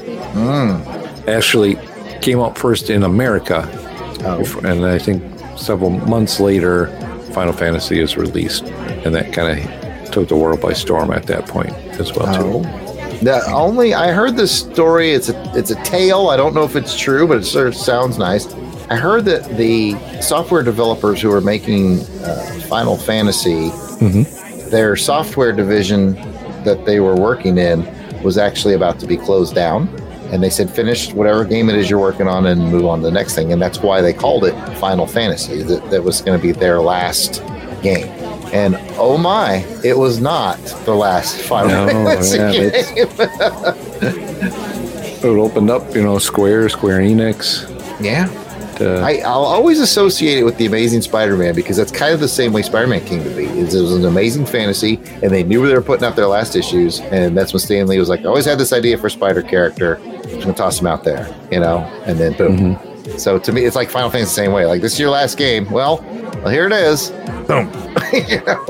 Actually, 1.28 1.78
came 2.22 2.40
out 2.40 2.58
first 2.58 2.90
in 2.90 3.04
America, 3.04 3.68
before- 4.38 4.66
and 4.66 4.86
I 4.86 4.98
think 5.00 5.24
several 5.58 5.90
months 5.90 6.40
later, 6.40 6.88
Final 7.34 7.54
Fantasy 7.54 8.00
is 8.00 8.16
released, 8.18 8.66
and 9.04 9.14
that 9.16 9.34
kind 9.34 9.60
of 9.60 10.12
took 10.12 10.28
the 10.30 10.36
world 10.36 10.62
by 10.62 10.74
storm 10.74 11.12
at 11.12 11.26
that 11.28 11.48
point 11.48 11.74
as 12.00 12.14
well 12.16 12.34
too. 12.34 12.68
The 13.22 13.44
only 13.52 13.94
I 13.94 14.12
heard 14.12 14.36
this 14.36 14.58
story. 14.58 15.12
It's 15.12 15.30
a 15.30 15.58
it's 15.58 15.72
a 15.72 15.82
tale. 15.84 16.28
I 16.30 16.38
don't 16.38 16.54
know 16.54 16.64
if 16.64 16.76
it's 16.76 16.98
true, 16.98 17.28
but 17.28 17.38
it 17.38 17.46
sort 17.46 17.68
of 17.68 17.76
sounds 17.76 18.18
nice. 18.18 18.54
I 18.90 18.96
heard 18.98 19.26
that 19.26 19.58
the 19.58 19.96
software 20.22 20.62
developers 20.62 21.22
who 21.22 21.32
are 21.32 21.42
making 21.42 22.02
uh, 22.24 22.60
Final 22.70 22.98
Fantasy, 22.98 23.70
their 24.70 24.96
software 24.96 25.52
division 25.52 26.14
that 26.64 26.84
they 26.86 27.00
were 27.00 27.16
working 27.16 27.58
in 27.58 27.84
was 28.24 28.38
actually 28.38 28.74
about 28.74 29.00
to 29.00 29.08
be 29.08 29.18
closed 29.18 29.56
down, 29.56 29.88
and 30.32 30.44
they 30.44 30.50
said 30.50 30.70
finish 30.70 31.12
whatever 31.14 31.46
game 31.46 31.70
it 31.70 31.76
is 31.76 31.90
you're 31.90 32.00
working 32.00 32.28
on 32.28 32.46
and 32.46 32.62
move 32.72 32.86
on 32.86 33.00
to 33.00 33.06
the 33.06 33.12
next 33.12 33.34
thing, 33.36 33.52
and 33.54 33.62
that's 33.62 33.80
why 33.80 34.02
they 34.02 34.14
called 34.14 34.46
it 34.46 34.54
Final 34.78 35.08
Fantasy. 35.08 35.64
That 35.64 35.90
that 35.90 36.04
was 36.04 36.22
going 36.22 36.40
to 36.40 36.42
be 36.42 36.52
their 36.52 36.80
last 36.82 37.42
game. 37.82 38.08
And 38.54 38.78
oh 38.98 39.18
my, 39.18 39.66
it 39.84 39.98
was 39.98 40.22
not 40.22 40.58
the 40.86 40.96
last 40.96 41.42
Final 41.42 41.88
No, 41.88 41.88
Fantasy 41.88 42.38
yeah, 42.38 42.52
game. 42.52 42.72
It 45.26 45.40
opened 45.40 45.72
up, 45.72 45.96
you 45.96 46.04
know, 46.04 46.20
Square, 46.20 46.70
Square 46.70 47.00
Enix. 47.00 47.68
Yeah. 48.00 48.28
To, 48.78 49.02
uh, 49.02 49.06
I, 49.06 49.22
I'll 49.26 49.46
always 49.46 49.80
associate 49.80 50.38
it 50.38 50.44
with 50.44 50.58
the 50.58 50.68
Amazing 50.68 51.02
Spider-Man 51.02 51.56
because 51.56 51.78
that's 51.78 51.92
kind 51.92 52.14
of 52.14 52.20
the 52.20 52.28
same 52.28 52.54
way 52.54 52.62
Spider-Man 52.62 53.04
came 53.06 53.24
to 53.24 53.30
be. 53.32 53.46
It 53.46 53.74
was 53.74 53.96
an 53.96 54.06
amazing 54.06 54.46
fantasy, 54.46 54.98
and 55.24 55.32
they 55.32 55.44
knew 55.44 55.66
they 55.66 55.74
were 55.74 55.82
putting 55.82 56.06
out 56.06 56.16
their 56.16 56.28
last 56.28 56.56
issues, 56.56 57.00
and 57.00 57.36
that's 57.36 57.54
when 57.54 57.60
Stan 57.60 57.88
Lee 57.88 57.98
was 57.98 58.10
like, 58.10 58.22
"I 58.22 58.26
always 58.26 58.46
had 58.46 58.60
this 58.60 58.72
idea 58.72 58.98
for 58.98 59.08
a 59.08 59.12
Spider 59.12 59.42
character. 59.42 59.98
I'm 59.98 60.40
gonna 60.42 60.54
toss 60.54 60.80
him 60.80 60.88
out 60.88 61.04
there, 61.04 61.34
you 61.52 61.60
know." 61.60 61.80
And 62.06 62.20
then 62.20 62.34
boom. 62.34 62.76
Mm-hmm. 62.76 63.18
So 63.18 63.40
to 63.40 63.52
me, 63.52 63.66
it's 63.66 63.76
like 63.76 63.90
Final 63.90 64.10
Fantasy 64.10 64.30
the 64.30 64.46
same 64.46 64.52
way. 64.52 64.66
Like 64.66 64.82
this 64.82 64.94
is 64.94 65.00
your 65.00 65.10
last 65.10 65.38
game. 65.38 65.70
Well, 65.72 66.04
well 66.46 66.54
here 66.54 66.68
it 66.68 66.74
is. 66.74 67.10
Boom. 67.48 67.72
you 68.14 68.38
know? 68.46 68.66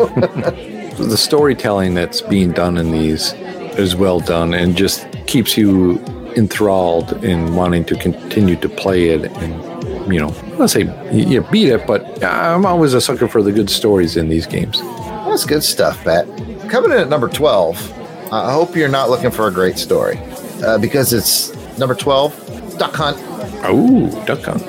the 0.95 1.17
storytelling 1.17 1.93
that's 1.93 2.21
being 2.21 2.53
done 2.53 2.77
in 2.77 2.91
these 2.91 3.33
is 3.77 3.97
well 3.97 4.21
done 4.21 4.53
and 4.53 4.77
just 4.77 5.05
keeps 5.27 5.57
you 5.57 5.99
enthralled 6.37 7.11
in 7.23 7.53
wanting 7.53 7.83
to 7.83 7.95
continue 7.95 8.55
to 8.55 8.69
play 8.69 9.09
it 9.09 9.25
and 9.25 10.13
you 10.13 10.19
know 10.21 10.33
let's 10.57 10.71
say 10.71 10.83
you 11.11 11.41
beat 11.51 11.67
it 11.67 11.85
but 11.85 12.23
I'm 12.23 12.65
always 12.65 12.93
a 12.93 13.01
sucker 13.01 13.27
for 13.27 13.43
the 13.43 13.51
good 13.51 13.69
stories 13.69 14.15
in 14.15 14.29
these 14.29 14.47
games 14.47 14.79
That's 14.79 15.43
good 15.45 15.63
stuff, 15.63 16.01
Pat. 16.05 16.25
Coming 16.69 16.91
in 16.91 16.97
at 16.97 17.09
number 17.09 17.27
12, 17.27 18.31
I 18.31 18.53
hope 18.53 18.75
you're 18.75 18.87
not 18.87 19.09
looking 19.09 19.31
for 19.31 19.47
a 19.49 19.51
great 19.51 19.77
story 19.77 20.17
uh, 20.65 20.77
because 20.77 21.11
it's 21.11 21.53
number 21.77 21.93
12, 21.95 22.77
Duck 22.77 22.95
Hunt. 22.95 23.17
oh 23.65 24.25
duck 24.25 24.43
hunt 24.43 24.65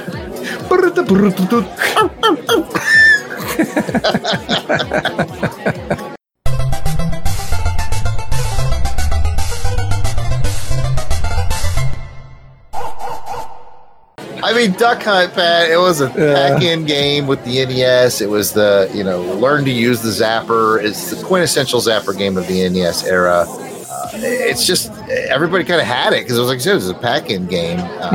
I 14.42 14.53
mean, 14.55 14.73
Duck 14.75 15.03
Hunt, 15.03 15.33
Pat. 15.35 15.71
It 15.71 15.79
was 15.79 16.01
a 16.01 16.09
pack-in 16.09 16.85
game 16.85 17.27
with 17.27 17.45
the 17.45 17.64
NES. 17.66 18.21
It 18.21 18.29
was 18.31 18.53
the 18.53 18.88
you 18.95 19.03
know 19.03 19.21
learn 19.23 19.64
to 19.64 19.73
use 19.73 20.03
the 20.03 20.11
zapper. 20.11 20.83
It's 20.83 21.11
the 21.11 21.25
quintessential 21.25 21.81
zapper 21.81 22.16
game 22.16 22.37
of 22.37 22.47
the 22.47 22.69
NES 22.69 23.05
era. 23.05 23.45
Uh, 23.49 24.11
it's 24.14 24.64
just 24.64 24.92
everybody 25.09 25.64
kind 25.64 25.81
of 25.81 25.87
had 25.87 26.12
it 26.12 26.23
because 26.23 26.37
it 26.37 26.40
was 26.40 26.49
like 26.49 26.59
I 26.59 26.61
said, 26.61 26.73
it 26.73 26.75
was 26.77 26.90
a 26.90 26.95
pack-in 26.95 27.47
game, 27.47 27.81
uh, 27.81 28.11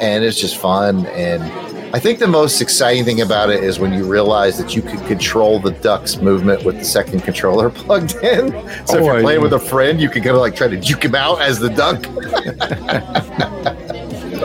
and 0.00 0.24
it's 0.24 0.40
just 0.40 0.56
fun. 0.56 1.06
And 1.06 1.42
I 1.90 1.98
think 1.98 2.18
the 2.18 2.26
most 2.28 2.60
exciting 2.60 3.04
thing 3.04 3.22
about 3.22 3.48
it 3.50 3.64
is 3.64 3.78
when 3.80 3.94
you 3.94 4.04
realize 4.04 4.58
that 4.58 4.76
you 4.76 4.82
could 4.82 5.00
control 5.06 5.58
the 5.58 5.70
duck's 5.70 6.18
movement 6.18 6.62
with 6.64 6.78
the 6.78 6.84
second 6.84 7.20
controller 7.20 7.70
plugged 7.84 8.14
in. 8.16 8.50
So 8.52 8.58
if 8.58 8.90
Oh, 8.90 8.98
you're 9.04 9.16
I- 9.16 9.22
playing 9.22 9.40
with 9.42 9.54
a 9.54 9.58
friend, 9.58 9.98
you 10.00 10.08
can 10.10 10.22
kind 10.22 10.36
of 10.36 10.42
like 10.42 10.54
try 10.54 10.68
to 10.68 10.76
juke 10.76 11.04
him 11.04 11.14
out 11.14 11.40
as 11.40 11.58
the 11.58 11.70
duck. 11.70 12.04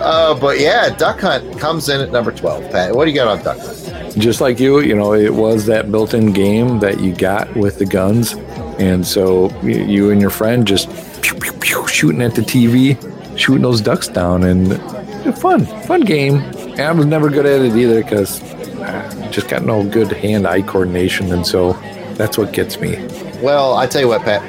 Uh, 0.04 0.38
but 0.38 0.60
yeah, 0.60 0.90
Duck 0.90 1.22
Hunt 1.22 1.58
comes 1.60 1.88
in 1.88 2.02
at 2.02 2.12
number 2.12 2.32
12. 2.32 2.70
Pat, 2.72 2.94
what 2.94 3.06
do 3.06 3.12
you 3.12 3.16
got 3.16 3.28
on 3.28 3.42
Duck 3.44 3.58
Hunt? 3.58 4.18
just 4.20 4.42
like 4.42 4.60
you 4.60 4.80
you 4.82 4.94
know 4.94 5.14
it 5.14 5.34
was 5.34 5.66
that 5.66 5.90
built-in 5.92 6.34
game 6.34 6.80
that 6.80 7.00
you 7.00 7.16
got 7.16 7.52
with 7.56 7.80
the 7.80 7.86
guns 7.86 8.34
and 8.80 9.08
so 9.08 9.50
you 9.62 10.12
and 10.12 10.20
your 10.22 10.30
friend 10.30 10.68
just 10.68 10.88
pew, 11.24 11.34
pew, 11.40 11.54
pew, 11.54 11.88
shooting 11.88 12.22
at 12.22 12.36
the 12.36 12.42
tv 12.42 12.96
shooting 13.38 13.64
those 13.64 13.82
ducks 13.82 14.08
down 14.08 14.44
and 14.44 14.76
fun 15.40 15.66
fun 15.84 16.02
game 16.02 16.42
and 16.74 16.82
i 16.82 16.92
was 16.92 17.06
never 17.06 17.30
good 17.30 17.46
at 17.46 17.62
it 17.62 17.76
either 17.76 18.04
because 18.04 18.42
I 18.82 19.30
just 19.32 19.48
got 19.48 19.64
no 19.64 19.84
good 19.88 20.12
hand-eye 20.12 20.64
coordination 20.64 21.32
and 21.32 21.46
so 21.48 21.74
that's 22.16 22.38
what 22.38 22.52
gets 22.54 22.80
me 22.82 22.96
Well, 23.42 23.76
I 23.78 23.88
tell 23.88 24.02
you 24.02 24.08
what, 24.10 24.22
Pat, 24.24 24.42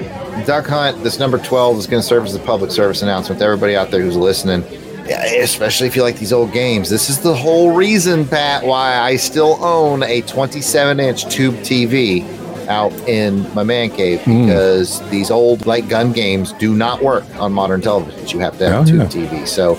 Duck 0.47 0.67
Hunt, 0.67 1.03
this 1.05 1.19
number 1.21 1.39
12 1.39 1.79
is 1.79 1.87
going 1.87 2.01
to 2.03 2.07
serve 2.07 2.25
as 2.25 2.35
a 2.35 2.41
public 2.41 2.71
service 2.73 3.03
announcement 3.03 3.39
to 3.39 3.45
everybody 3.45 3.77
out 3.77 3.91
there 3.91 4.01
who's 4.03 4.17
listening. 4.17 4.63
Especially 5.09 5.87
if 5.87 5.95
you 5.97 6.03
like 6.03 6.19
these 6.19 6.33
old 6.33 6.53
games. 6.53 6.89
This 6.91 7.11
is 7.11 7.21
the 7.21 7.35
whole 7.35 7.75
reason, 7.75 8.27
Pat, 8.27 8.65
why 8.65 8.97
I 8.99 9.17
still 9.17 9.63
own 9.63 10.03
a 10.03 10.23
27 10.23 10.99
inch 11.01 11.27
tube 11.33 11.55
TV 11.57 12.25
out 12.69 12.93
in 13.09 13.53
my 13.55 13.63
man 13.63 13.91
cave 13.91 14.23
hmm. 14.23 14.47
because 14.47 15.09
these 15.11 15.31
old 15.31 15.67
light 15.67 15.89
gun 15.89 16.13
games 16.13 16.53
do 16.55 16.75
not 16.75 17.03
work 17.03 17.25
on 17.39 17.53
modern 17.53 17.81
televisions. 17.83 18.33
You 18.33 18.39
have 18.41 18.57
to 18.59 18.69
have 18.69 18.79
Oh, 18.79 18.83
a 18.83 19.07
tube 19.09 19.25
yeah. 19.25 19.41
TV. 19.43 19.47
So 19.47 19.75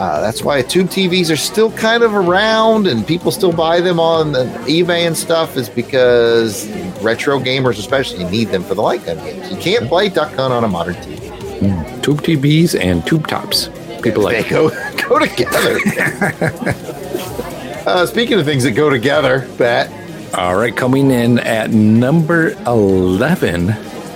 uh, 0.00 0.18
that's 0.18 0.42
why 0.42 0.62
tube 0.62 0.86
TVs 0.86 1.30
are 1.30 1.36
still 1.36 1.70
kind 1.72 2.02
of 2.02 2.14
around 2.14 2.86
and 2.86 3.06
people 3.06 3.30
still 3.30 3.52
buy 3.52 3.82
them 3.82 4.00
on 4.00 4.32
eBay 4.64 5.06
and 5.06 5.14
stuff 5.14 5.58
is 5.58 5.68
because 5.68 6.66
retro 7.02 7.38
gamers 7.38 7.78
especially 7.78 8.24
need 8.30 8.48
them 8.48 8.64
for 8.64 8.74
the 8.74 8.80
light 8.80 9.04
gun 9.04 9.18
games. 9.18 9.50
You 9.50 9.58
can't 9.58 9.86
play 9.88 10.08
Duck 10.08 10.32
Hunt 10.32 10.54
on 10.54 10.64
a 10.64 10.68
modern 10.68 10.94
TV. 10.94 12.02
tube 12.02 12.22
tvs 12.22 12.80
and 12.80 13.06
tube 13.06 13.26
tops 13.26 13.68
people 14.00 14.26
They 14.26 14.40
like 14.40 14.48
go 14.48 14.70
go 15.08 15.18
together. 15.18 15.78
uh, 17.86 18.06
speaking 18.06 18.40
of 18.40 18.46
things 18.46 18.64
that 18.64 18.72
go 18.72 18.88
together, 18.88 19.46
Pat, 19.58 19.92
All 20.34 20.56
right, 20.56 20.74
coming 20.74 21.10
in 21.10 21.38
at 21.40 21.72
number 21.72 22.52
11 22.66 23.68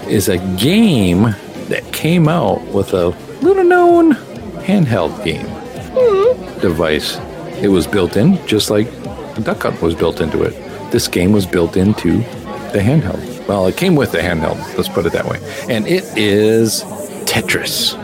is 0.09 0.31
a 0.31 0.39
game 0.57 1.35
that 1.69 1.85
came 1.93 2.27
out 2.27 2.63
with 2.69 2.95
a 2.95 3.09
little 3.43 3.65
known 3.65 4.13
handheld 4.65 5.23
game 5.23 5.47
device. 6.61 7.17
It 7.63 7.69
was 7.69 7.87
built 7.87 8.17
in, 8.17 8.45
just 8.47 8.71
like 8.71 8.87
Duck 9.43 9.63
Hunt 9.63 9.81
was 9.81 9.95
built 9.95 10.21
into 10.21 10.43
it. 10.43 10.53
This 10.91 11.09
game 11.09 11.33
was 11.33 11.47
built 11.47 11.77
into 11.77 12.19
the 12.73 12.81
handheld. 12.81 13.47
Well, 13.49 13.67
it 13.67 13.77
came 13.77 13.95
with 13.95 14.13
the 14.13 14.19
handheld, 14.19 14.59
let's 14.77 14.89
put 14.89 15.07
it 15.07 15.13
that 15.13 15.27
way. 15.27 15.39
And 15.69 15.87
it 15.87 16.05
is 16.17 16.83
Tetris. 17.27 18.01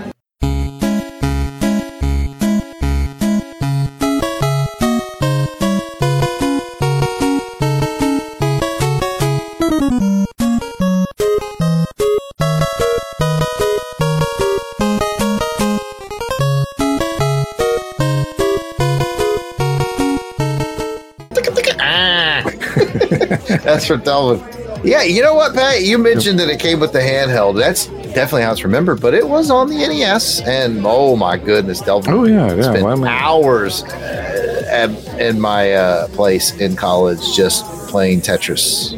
That's 23.81 23.87
for 23.87 23.97
Delvin. 24.05 24.47
Yeah, 24.85 25.03
you 25.03 25.23
know 25.23 25.35
what, 25.35 25.55
Pat? 25.55 25.83
You 25.83 25.99
mentioned 25.99 26.39
that 26.39 26.49
it 26.49 26.59
came 26.59 26.81
with 26.81 26.93
the 26.93 27.01
handheld. 27.01 27.59
That's 27.59 27.87
definitely 28.15 28.43
how 28.43 28.53
it's 28.53 28.65
remembered, 28.65 29.01
but 29.01 29.13
it 29.15 29.29
was 29.29 29.51
on 29.51 29.69
the 29.69 29.77
NES, 29.77 30.41
and 30.43 30.83
oh 30.87 31.17
my 31.17 31.37
goodness, 31.37 31.81
Delvin. 31.81 32.13
Oh, 32.15 32.25
yeah, 32.25 32.55
yeah. 32.55 32.63
spent 32.63 32.83
Well, 32.85 33.05
hours 33.05 33.85
uh, 33.85 34.65
at, 34.71 34.91
in 35.21 35.39
my 35.41 35.73
uh, 35.73 36.09
place 36.09 36.59
in 36.59 36.77
college 36.77 37.21
just 37.37 37.65
playing 37.89 38.21
Tetris, 38.23 38.95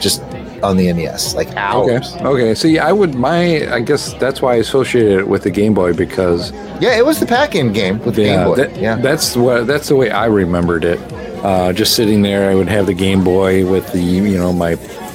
just 0.00 0.22
on 0.62 0.78
the 0.78 0.90
NES, 0.90 1.34
like 1.34 1.48
hours. 1.56 2.14
Okay. 2.14 2.24
Okay. 2.24 2.54
See, 2.54 2.78
I 2.78 2.90
would 2.92 3.14
my 3.14 3.70
I 3.72 3.80
guess 3.80 4.14
that's 4.14 4.40
why 4.40 4.54
I 4.54 4.56
associated 4.56 5.18
it 5.20 5.28
with 5.28 5.42
the 5.42 5.50
Game 5.50 5.74
Boy 5.74 5.92
because 5.92 6.50
Yeah, 6.80 6.96
it 6.96 7.04
was 7.04 7.20
the 7.20 7.26
pack-in 7.26 7.74
game 7.74 7.98
with 8.04 8.14
the 8.14 8.24
Game 8.24 8.44
Boy. 8.44 8.56
that- 8.56 8.76
yeah, 8.76 8.96
that's 8.96 9.36
what 9.36 9.66
that's 9.66 9.88
the 9.88 9.96
way 9.96 10.10
I 10.10 10.26
remembered 10.26 10.84
it. 10.84 10.98
Uh, 11.46 11.72
just 11.72 11.94
sitting 11.94 12.22
there, 12.22 12.50
I 12.50 12.56
would 12.56 12.68
have 12.68 12.86
the 12.86 12.94
Game 12.94 13.22
Boy 13.22 13.64
with 13.70 13.92
the 13.92 14.00
you 14.00 14.36
know 14.36 14.52
my 14.52 14.70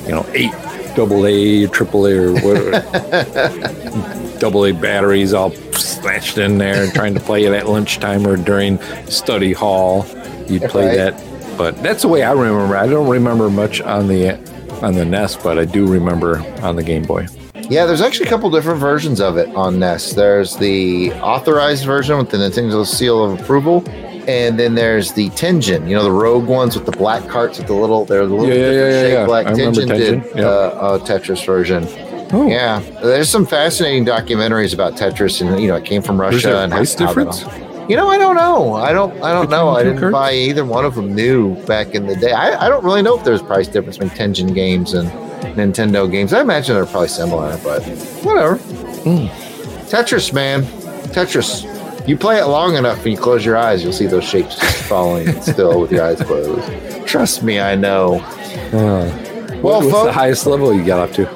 you 0.06 0.12
know 0.12 0.26
eight 0.34 0.52
double 0.96 1.26
A, 1.26 1.68
triple 1.68 2.06
A, 2.08 2.14
or 2.14 2.32
whatever, 2.34 2.72
double 4.40 4.66
A 4.66 4.72
batteries 4.72 5.34
all 5.34 5.52
slashed 5.74 6.38
in 6.38 6.58
there, 6.58 6.90
trying 6.92 7.14
to 7.16 7.20
play 7.20 7.44
it 7.44 7.54
at 7.54 7.68
lunchtime 7.68 8.26
or 8.26 8.38
during 8.38 8.80
study 9.08 9.52
hall. 9.52 10.06
You'd 10.48 10.64
play 10.64 10.88
Right. 10.88 11.14
that, 11.14 11.58
but 11.58 11.82
that's 11.84 12.04
the 12.04 12.08
way 12.08 12.24
I 12.24 12.32
remember. 12.32 12.78
I 12.78 12.88
don't 12.88 13.10
remember 13.10 13.50
much 13.50 13.82
on 13.82 14.08
the 14.08 14.36
on 14.82 14.94
the 14.94 15.04
NES, 15.04 15.36
but 15.36 15.60
I 15.60 15.66
do 15.66 15.86
remember 15.86 16.38
on 16.62 16.78
the 16.78 16.84
Game 16.84 17.04
Boy. 17.04 17.28
Yeah, 17.70 17.86
there's 17.86 18.02
actually 18.02 18.28
a 18.28 18.30
couple 18.30 18.50
different 18.52 18.80
versions 18.80 19.20
of 19.20 19.38
it 19.38 19.48
on 19.56 19.80
NES. 19.80 20.14
There's 20.14 20.56
the 20.58 21.12
authorized 21.16 21.86
version 21.86 22.18
with 22.18 22.30
the 22.30 22.38
Nintendo 22.38 22.86
seal 22.86 23.24
of 23.24 23.40
approval, 23.40 23.82
and 24.32 24.60
then 24.60 24.76
there's 24.76 25.14
the 25.14 25.30
Tengen. 25.32 25.88
You 25.90 25.96
know, 25.96 26.04
the 26.04 26.12
Rogue 26.12 26.48
ones 26.48 26.76
with 26.76 26.86
the 26.86 26.92
black 26.92 27.28
carts 27.28 27.58
with 27.58 27.68
the 27.68 27.74
little. 27.74 28.06
They're 28.06 28.26
the 28.26 28.34
little 28.34 28.48
Yeah, 28.50 28.56
yeah, 28.56 28.72
yeah, 28.72 29.02
shaped 29.02 29.14
yeah. 29.14 29.26
black 29.26 29.48
I 29.48 29.52
remember 29.52 29.82
Tengen, 29.82 29.88
Tengen, 29.90 30.24
did 30.24 30.36
yeah. 30.38 30.48
uh, 30.48 31.00
a 31.02 31.06
Tetris 31.06 31.46
version. 31.46 31.86
Oh, 32.34 32.48
Yeah, 32.48 32.80
there's 33.02 33.30
some 33.30 33.46
fascinating 33.46 34.06
documentaries 34.06 34.74
about 34.74 34.94
Tetris, 34.96 35.42
and 35.46 35.62
you 35.62 35.68
know, 35.68 35.76
it 35.76 35.86
came 35.86 36.02
from 36.02 36.20
Russia. 36.20 36.38
Is 36.38 36.44
there 36.44 36.56
a 36.56 36.60
and 36.60 36.72
price 36.72 36.96
difference? 36.96 37.44
You 37.90 37.98
know, 37.98 38.10
I 38.10 38.18
don't 38.18 38.36
know. 38.36 38.74
I 38.76 38.94
don't. 38.94 39.12
I 39.22 39.34
don't 39.34 39.48
Between 39.48 39.50
know. 39.50 39.70
I 39.70 39.84
didn't 39.84 40.00
cards? 40.00 40.14
buy 40.14 40.34
either 40.34 40.64
one 40.64 40.86
of 40.86 40.96
them 40.96 41.14
new 41.14 41.56
back 41.66 41.94
in 41.94 42.08
the 42.08 42.16
day. 42.16 42.32
I, 42.32 42.66
I 42.66 42.70
don't 42.70 42.86
really 42.86 43.02
know 43.02 43.18
if 43.18 43.26
there's 43.26 43.42
price 43.42 43.68
difference 43.68 43.98
between 43.98 44.18
Tengen 44.18 44.54
games 44.56 44.94
and 44.94 45.10
Nintendo 45.58 46.10
games. 46.10 46.32
I 46.32 46.40
imagine 46.42 46.76
they're 46.76 46.86
probably 46.86 47.10
similar, 47.10 47.58
but 47.64 47.84
whatever. 48.24 48.56
Hmm. 48.56 49.28
Tetris, 49.90 50.32
man, 50.32 50.64
Tetris. 51.12 51.66
You 52.08 52.18
play 52.18 52.40
it 52.40 52.46
long 52.46 52.76
enough, 52.76 52.98
and 53.06 53.08
you 53.14 53.18
close 53.18 53.46
your 53.46 53.58
eyes, 53.58 53.84
you'll 53.84 53.94
see 53.94 54.08
those 54.08 54.24
shapes 54.24 54.56
just 54.60 54.84
falling 54.84 55.40
still 55.42 55.80
with 55.82 55.92
your 55.92 56.04
eyes 56.04 56.22
closed. 56.22 57.06
Trust 57.08 57.44
me, 57.44 57.60
I 57.60 57.76
know. 57.76 58.20
Uh, 58.74 59.10
Well, 59.62 59.62
what's 59.80 59.86
the 59.88 59.92
folks, 59.92 60.14
highest 60.16 60.46
level 60.48 60.74
you 60.74 60.84
got 60.84 61.10
up 61.10 61.16
to? 61.16 61.30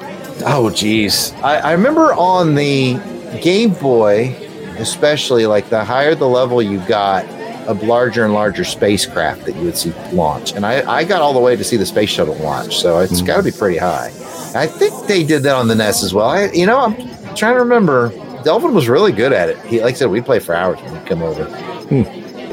Oh, 0.46 0.70
geez. 0.70 1.32
I, 1.42 1.58
I 1.58 1.72
remember 1.72 2.12
on 2.14 2.54
the 2.54 2.94
Game 3.42 3.74
Boy, 3.74 4.34
especially, 4.78 5.46
like 5.46 5.68
the 5.70 5.84
higher 5.84 6.14
the 6.14 6.28
level 6.28 6.60
you 6.62 6.78
got, 6.86 7.24
a 7.68 7.72
larger 7.84 8.24
and 8.24 8.32
larger 8.34 8.62
spacecraft 8.64 9.44
that 9.46 9.56
you 9.56 9.62
would 9.64 9.76
see 9.76 9.92
launch. 10.12 10.52
And 10.52 10.64
I, 10.66 10.88
I 10.90 11.04
got 11.04 11.20
all 11.22 11.32
the 11.32 11.40
way 11.40 11.56
to 11.56 11.64
see 11.64 11.76
the 11.76 11.86
space 11.86 12.10
shuttle 12.10 12.36
launch, 12.36 12.76
so 12.78 12.98
it's 13.00 13.22
got 13.22 13.38
to 13.38 13.42
be 13.42 13.50
pretty 13.50 13.78
high. 13.78 14.08
I 14.54 14.66
think 14.66 15.06
they 15.06 15.22
did 15.24 15.42
that 15.44 15.56
on 15.56 15.68
the 15.68 15.74
NES 15.74 16.02
as 16.04 16.14
well. 16.14 16.28
I, 16.28 16.46
you 16.52 16.66
know, 16.66 16.78
I'm 16.78 16.96
trying 17.34 17.54
to 17.54 17.60
remember. 17.60 18.12
Delvin 18.46 18.74
was 18.74 18.88
really 18.88 19.10
good 19.10 19.32
at 19.32 19.48
it. 19.48 19.58
He, 19.66 19.82
like 19.82 19.96
I 19.96 19.98
said, 19.98 20.08
we'd 20.08 20.24
play 20.24 20.38
for 20.38 20.54
hours 20.54 20.80
when 20.80 20.94
he'd 20.94 21.04
come 21.04 21.20
over. 21.20 21.46
Hmm. 21.88 22.02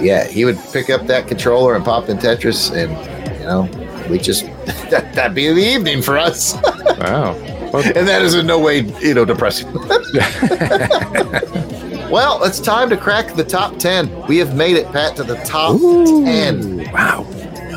Yeah, 0.03 0.25
he 0.25 0.43
would 0.43 0.57
pick 0.71 0.89
up 0.89 1.05
that 1.05 1.27
controller 1.27 1.75
and 1.75 1.85
pop 1.85 2.09
in 2.09 2.17
Tetris, 2.17 2.71
and, 2.71 2.91
you 3.37 3.45
know, 3.45 3.69
we 4.09 4.17
just, 4.17 4.45
that, 4.89 5.13
that'd 5.13 5.35
be 5.35 5.53
the 5.53 5.61
evening 5.61 6.01
for 6.01 6.17
us. 6.17 6.55
Wow. 6.93 7.33
Well, 7.73 7.83
and 7.83 8.07
that 8.07 8.21
is 8.21 8.35
in 8.35 8.45
no 8.47 8.59
way, 8.59 8.81
you 9.01 9.13
know, 9.13 9.25
depressing. 9.25 9.73
well, 12.09 12.43
it's 12.43 12.59
time 12.59 12.89
to 12.89 12.95
crack 12.95 13.33
the 13.35 13.43
top 13.43 13.77
10. 13.77 14.27
We 14.27 14.37
have 14.37 14.55
made 14.55 14.77
it, 14.77 14.89
Pat, 14.91 15.17
to 15.17 15.23
the 15.23 15.35
top 15.37 15.79
10. 15.79 16.91
wow. 16.93 17.25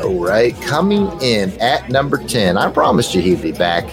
All 0.03 0.23
right, 0.23 0.55
coming 0.61 1.09
in 1.21 1.59
at 1.59 1.89
number 1.89 2.23
10. 2.23 2.57
I 2.57 2.71
promised 2.71 3.15
you 3.15 3.21
he'd 3.21 3.41
be 3.41 3.51
back. 3.51 3.83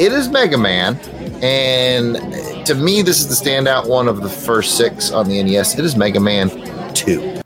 It 0.00 0.12
is 0.12 0.28
Mega 0.28 0.56
Man. 0.56 0.96
And 1.42 2.16
to 2.68 2.74
me, 2.74 3.00
this 3.00 3.18
is 3.20 3.28
the 3.28 3.50
standout 3.50 3.88
one 3.88 4.08
of 4.08 4.20
the 4.20 4.28
first 4.28 4.76
six 4.76 5.10
on 5.10 5.26
the 5.26 5.42
NES. 5.42 5.78
It 5.78 5.86
is 5.86 5.96
Mega 5.96 6.20
Man 6.20 6.50
2. 6.92 7.40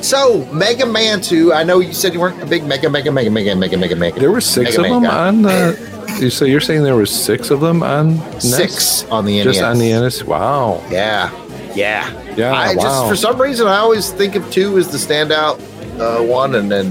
So, 0.00 0.44
Mega 0.46 0.86
Man 0.86 1.20
2, 1.20 1.52
I 1.52 1.62
know 1.62 1.78
you 1.78 1.92
said 1.92 2.14
you 2.14 2.18
weren't 2.18 2.42
a 2.42 2.46
big 2.46 2.64
Mega, 2.64 2.90
Mega, 2.90 3.12
Mega, 3.12 3.30
Mega, 3.30 3.54
Mega, 3.54 3.76
Mega, 3.76 3.94
Mega. 3.94 4.18
There 4.18 4.32
were 4.32 4.40
six 4.40 4.76
Mega 4.76 4.78
of 4.78 4.82
Man 4.82 4.92
them 4.92 5.02
guy. 5.04 5.28
on 5.28 5.42
the. 5.42 5.95
You, 6.20 6.30
so 6.30 6.44
you're 6.44 6.60
saying 6.60 6.82
there 6.82 6.96
were 6.96 7.06
six 7.06 7.50
of 7.50 7.60
them 7.60 7.82
on 7.82 8.16
NES? 8.16 8.56
Six 8.56 9.04
on 9.04 9.24
the 9.26 9.36
NES. 9.38 9.44
Just 9.44 9.62
on 9.62 9.78
the 9.78 9.90
NES? 9.92 10.24
Wow. 10.24 10.82
Yeah, 10.90 11.30
yeah, 11.74 12.10
Yeah, 12.36 12.52
I 12.54 12.74
just 12.74 13.08
for 13.08 13.16
some 13.16 13.40
reason 13.40 13.66
I 13.66 13.76
always 13.78 14.10
think 14.12 14.34
of 14.34 14.50
two 14.50 14.78
as 14.78 14.88
the 14.88 14.98
standout 14.98 15.60
uh, 16.00 16.22
one, 16.24 16.54
and 16.54 16.70
then 16.70 16.86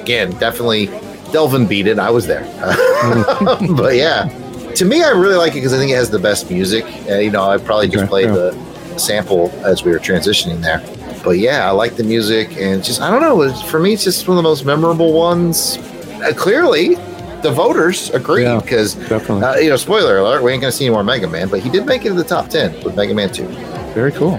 again, 0.00 0.30
definitely 0.38 0.86
Delvin 1.32 1.66
beat 1.66 1.86
it. 1.86 1.98
I 1.98 2.10
was 2.10 2.26
there, 2.26 2.44
but 3.76 3.96
yeah, 3.96 4.28
to 4.76 4.84
me, 4.84 5.02
I 5.02 5.10
really 5.10 5.34
like 5.36 5.52
it 5.52 5.56
because 5.56 5.74
I 5.74 5.78
think 5.78 5.90
it 5.90 5.96
has 5.96 6.10
the 6.10 6.18
best 6.18 6.50
music. 6.50 6.84
Uh, 7.08 7.16
you 7.16 7.30
know, 7.30 7.42
I 7.50 7.58
probably 7.58 7.88
just 7.88 8.04
Okay, 8.04 8.08
played 8.08 8.26
yeah. 8.26 8.32
the 8.34 8.98
sample 8.98 9.50
as 9.64 9.84
we 9.84 9.90
were 9.92 9.98
transitioning 9.98 10.60
there. 10.62 10.82
But 11.24 11.38
yeah, 11.38 11.66
I 11.68 11.70
like 11.72 11.96
the 11.96 12.04
music, 12.04 12.56
and 12.58 12.82
just 12.82 13.00
I 13.00 13.10
don't 13.10 13.20
know. 13.20 13.52
For 13.64 13.80
me, 13.80 13.92
it's 13.94 14.04
just 14.04 14.26
one 14.28 14.36
of 14.38 14.42
the 14.42 14.48
most 14.48 14.64
memorable 14.64 15.12
ones. 15.12 15.78
Uh, 16.22 16.32
clearly, 16.36 16.96
the 17.42 17.52
voters 17.52 18.10
agreed 18.10 18.60
because 18.60 18.96
uh, 19.10 19.56
you 19.60 19.70
know, 19.70 19.76
spoiler 19.76 20.18
alert, 20.18 20.42
we 20.42 20.52
ain't 20.52 20.60
gonna 20.60 20.72
see 20.72 20.86
any 20.86 20.92
more 20.94 21.04
Mega 21.04 21.28
Man, 21.28 21.48
but 21.48 21.60
he 21.60 21.70
did 21.70 21.86
make 21.86 22.04
it 22.04 22.10
in 22.10 22.16
the 22.16 22.24
top 22.24 22.48
ten 22.48 22.72
with 22.82 22.96
Mega 22.96 23.14
Man 23.14 23.30
Two. 23.32 23.46
Very 23.94 24.12
cool. 24.12 24.36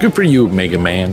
Good 0.00 0.14
for 0.14 0.22
you, 0.22 0.48
Mega 0.48 0.78
Man. 0.78 1.12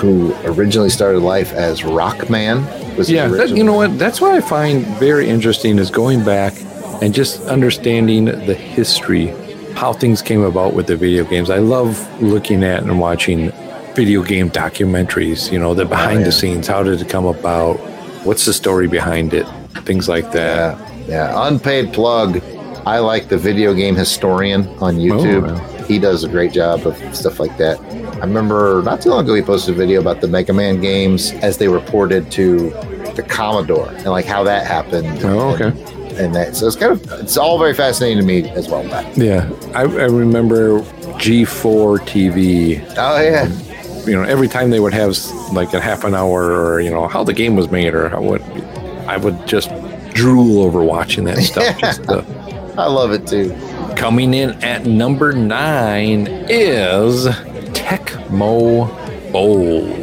who 0.00 0.34
originally 0.44 0.88
started 0.88 1.20
life 1.20 1.52
as 1.52 1.82
Rockman. 1.82 2.96
Was 2.96 3.10
Yeah, 3.10 3.28
that, 3.28 3.50
you 3.50 3.62
know 3.62 3.74
what? 3.74 3.98
That's 3.98 4.20
what 4.22 4.32
I 4.32 4.40
find 4.40 4.86
very 4.98 5.28
interesting 5.28 5.78
is 5.78 5.90
going 5.90 6.24
back 6.24 6.54
and 7.02 7.12
just 7.12 7.42
understanding 7.46 8.24
the 8.24 8.54
history, 8.54 9.26
how 9.74 9.92
things 9.92 10.22
came 10.22 10.42
about 10.42 10.72
with 10.72 10.86
the 10.86 10.96
video 10.96 11.24
games. 11.24 11.50
I 11.50 11.58
love 11.58 12.22
looking 12.22 12.64
at 12.64 12.82
and 12.84 12.98
watching 12.98 13.50
video 13.94 14.22
game 14.22 14.50
documentaries, 14.50 15.52
you 15.52 15.58
know, 15.58 15.74
the 15.74 15.84
behind 15.84 16.20
yeah. 16.20 16.26
the 16.26 16.32
scenes. 16.32 16.66
How 16.66 16.82
did 16.82 17.00
it 17.00 17.08
come 17.10 17.26
about? 17.26 17.76
What's 18.24 18.46
the 18.46 18.54
story 18.54 18.88
behind 18.88 19.34
it? 19.34 19.46
Things 19.84 20.08
like 20.08 20.32
that. 20.32 20.78
Yeah, 20.78 21.06
yeah. 21.08 21.48
Unpaid 21.48 21.92
plug. 21.92 22.42
I 22.84 22.98
like 22.98 23.28
the 23.28 23.38
video 23.38 23.74
game 23.74 23.94
historian 23.94 24.66
on 24.78 24.96
oh, 24.96 24.98
YouTube. 24.98 25.48
Oh. 25.48 25.84
He 25.84 25.98
does 25.98 26.24
a 26.24 26.28
great 26.28 26.52
job 26.52 26.86
of 26.86 27.16
stuff 27.16 27.38
like 27.38 27.56
that. 27.58 27.80
I 28.16 28.24
remember 28.24 28.82
not 28.82 29.00
too 29.00 29.10
long 29.10 29.24
ago 29.24 29.34
he 29.34 29.42
posted 29.42 29.74
a 29.74 29.78
video 29.78 30.00
about 30.00 30.20
the 30.20 30.28
Mega 30.28 30.52
Man 30.52 30.80
games 30.80 31.32
as 31.34 31.58
they 31.58 31.68
reported 31.68 32.30
to 32.32 32.70
the 33.14 33.24
Commodore 33.28 33.88
and 33.88 34.06
like 34.06 34.24
how 34.24 34.44
that 34.44 34.66
happened. 34.66 35.24
Oh, 35.24 35.54
okay. 35.54 35.68
And, 36.16 36.34
that 36.34 36.54
so 36.54 36.66
it's 36.66 36.76
kind 36.76 36.92
of 36.92 37.10
it's 37.20 37.36
all 37.36 37.58
very 37.58 37.74
fascinating 37.74 38.18
to 38.18 38.24
me 38.24 38.48
as 38.50 38.68
well. 38.68 38.86
Pat. 38.88 39.16
Yeah. 39.16 39.50
I, 39.74 39.82
I 39.82 39.84
remember 39.84 40.80
G4 40.80 42.00
TV 42.00 42.84
Oh 42.98 43.20
yeah, 43.20 43.48
you 44.06 44.14
know, 44.14 44.22
every 44.22 44.48
time 44.48 44.70
they 44.70 44.80
would 44.80 44.92
have 44.92 45.16
like 45.52 45.72
a 45.74 45.80
half 45.80 46.04
an 46.04 46.14
hour 46.14 46.52
or, 46.52 46.80
you 46.80 46.90
know, 46.90 47.06
how 47.06 47.22
the 47.22 47.32
game 47.32 47.56
was 47.56 47.70
made 47.70 47.94
or 47.94 48.08
how 48.08 48.20
what, 48.20 48.40
I 49.06 49.16
would 49.16 49.46
just 49.46 49.70
drool 50.14 50.62
over 50.62 50.82
watching 50.82 51.24
that 51.24 51.38
stuff. 51.38 51.78
Just, 51.80 52.08
uh, 52.08 52.22
I 52.76 52.86
love 52.86 53.12
it 53.12 53.26
too. 53.26 53.50
coming 53.96 54.34
in 54.34 54.50
at 54.62 54.84
number 54.86 55.32
nine 55.32 56.26
is 56.48 57.26
Tecmo 57.72 58.88
Bowl. 59.32 60.01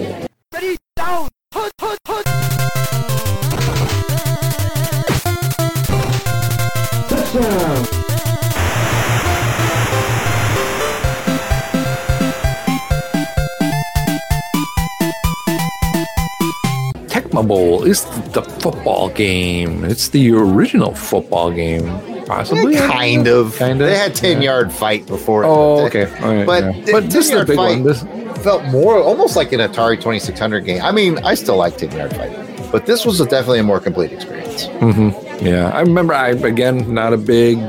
Bowl 17.50 17.84
is 17.84 18.06
the 18.32 18.42
football 18.42 19.10
game. 19.10 19.84
It's 19.84 20.08
the 20.08 20.32
original 20.32 20.96
football 20.96 21.52
game, 21.52 21.84
possibly. 22.26 22.76
Kind 22.76 23.28
of. 23.28 23.58
Kind 23.58 23.82
of. 23.82 23.88
They 23.90 23.98
had 23.98 24.16
ten 24.16 24.42
yard 24.42 24.72
fight 24.72 25.06
before. 25.06 25.44
it. 25.44 25.48
Oh, 25.48 25.86
okay. 25.88 26.06
Right, 26.06 26.46
But 26.46 26.64
yeah. 26.64 26.86
the 26.86 26.92
but 26.94 27.04
this 27.10 27.30
is 27.30 27.42
a 27.42 27.46
big 27.46 27.58
one. 27.58 27.84
This, 27.84 28.06
felt 28.40 28.64
more 28.66 28.98
almost 29.02 29.36
like 29.36 29.52
an 29.52 29.60
Atari 29.60 29.96
2600 29.98 30.62
game. 30.62 30.82
I 30.82 30.92
mean, 30.92 31.18
I 31.26 31.34
still 31.34 31.58
like 31.58 31.78
10 31.78 31.92
yard 31.92 32.16
fight, 32.16 32.72
but 32.72 32.86
this 32.86 33.06
was 33.06 33.20
a, 33.20 33.26
definitely 33.26 33.60
a 33.60 33.64
more 33.64 33.82
complete 33.82 34.14
experience. 34.14 34.68
Mm-hmm. 34.68 35.46
yeah, 35.46 35.70
I 35.72 35.82
remember. 35.82 36.14
I 36.14 36.30
again 36.30 36.94
not 36.94 37.14
a 37.14 37.18
big 37.18 37.60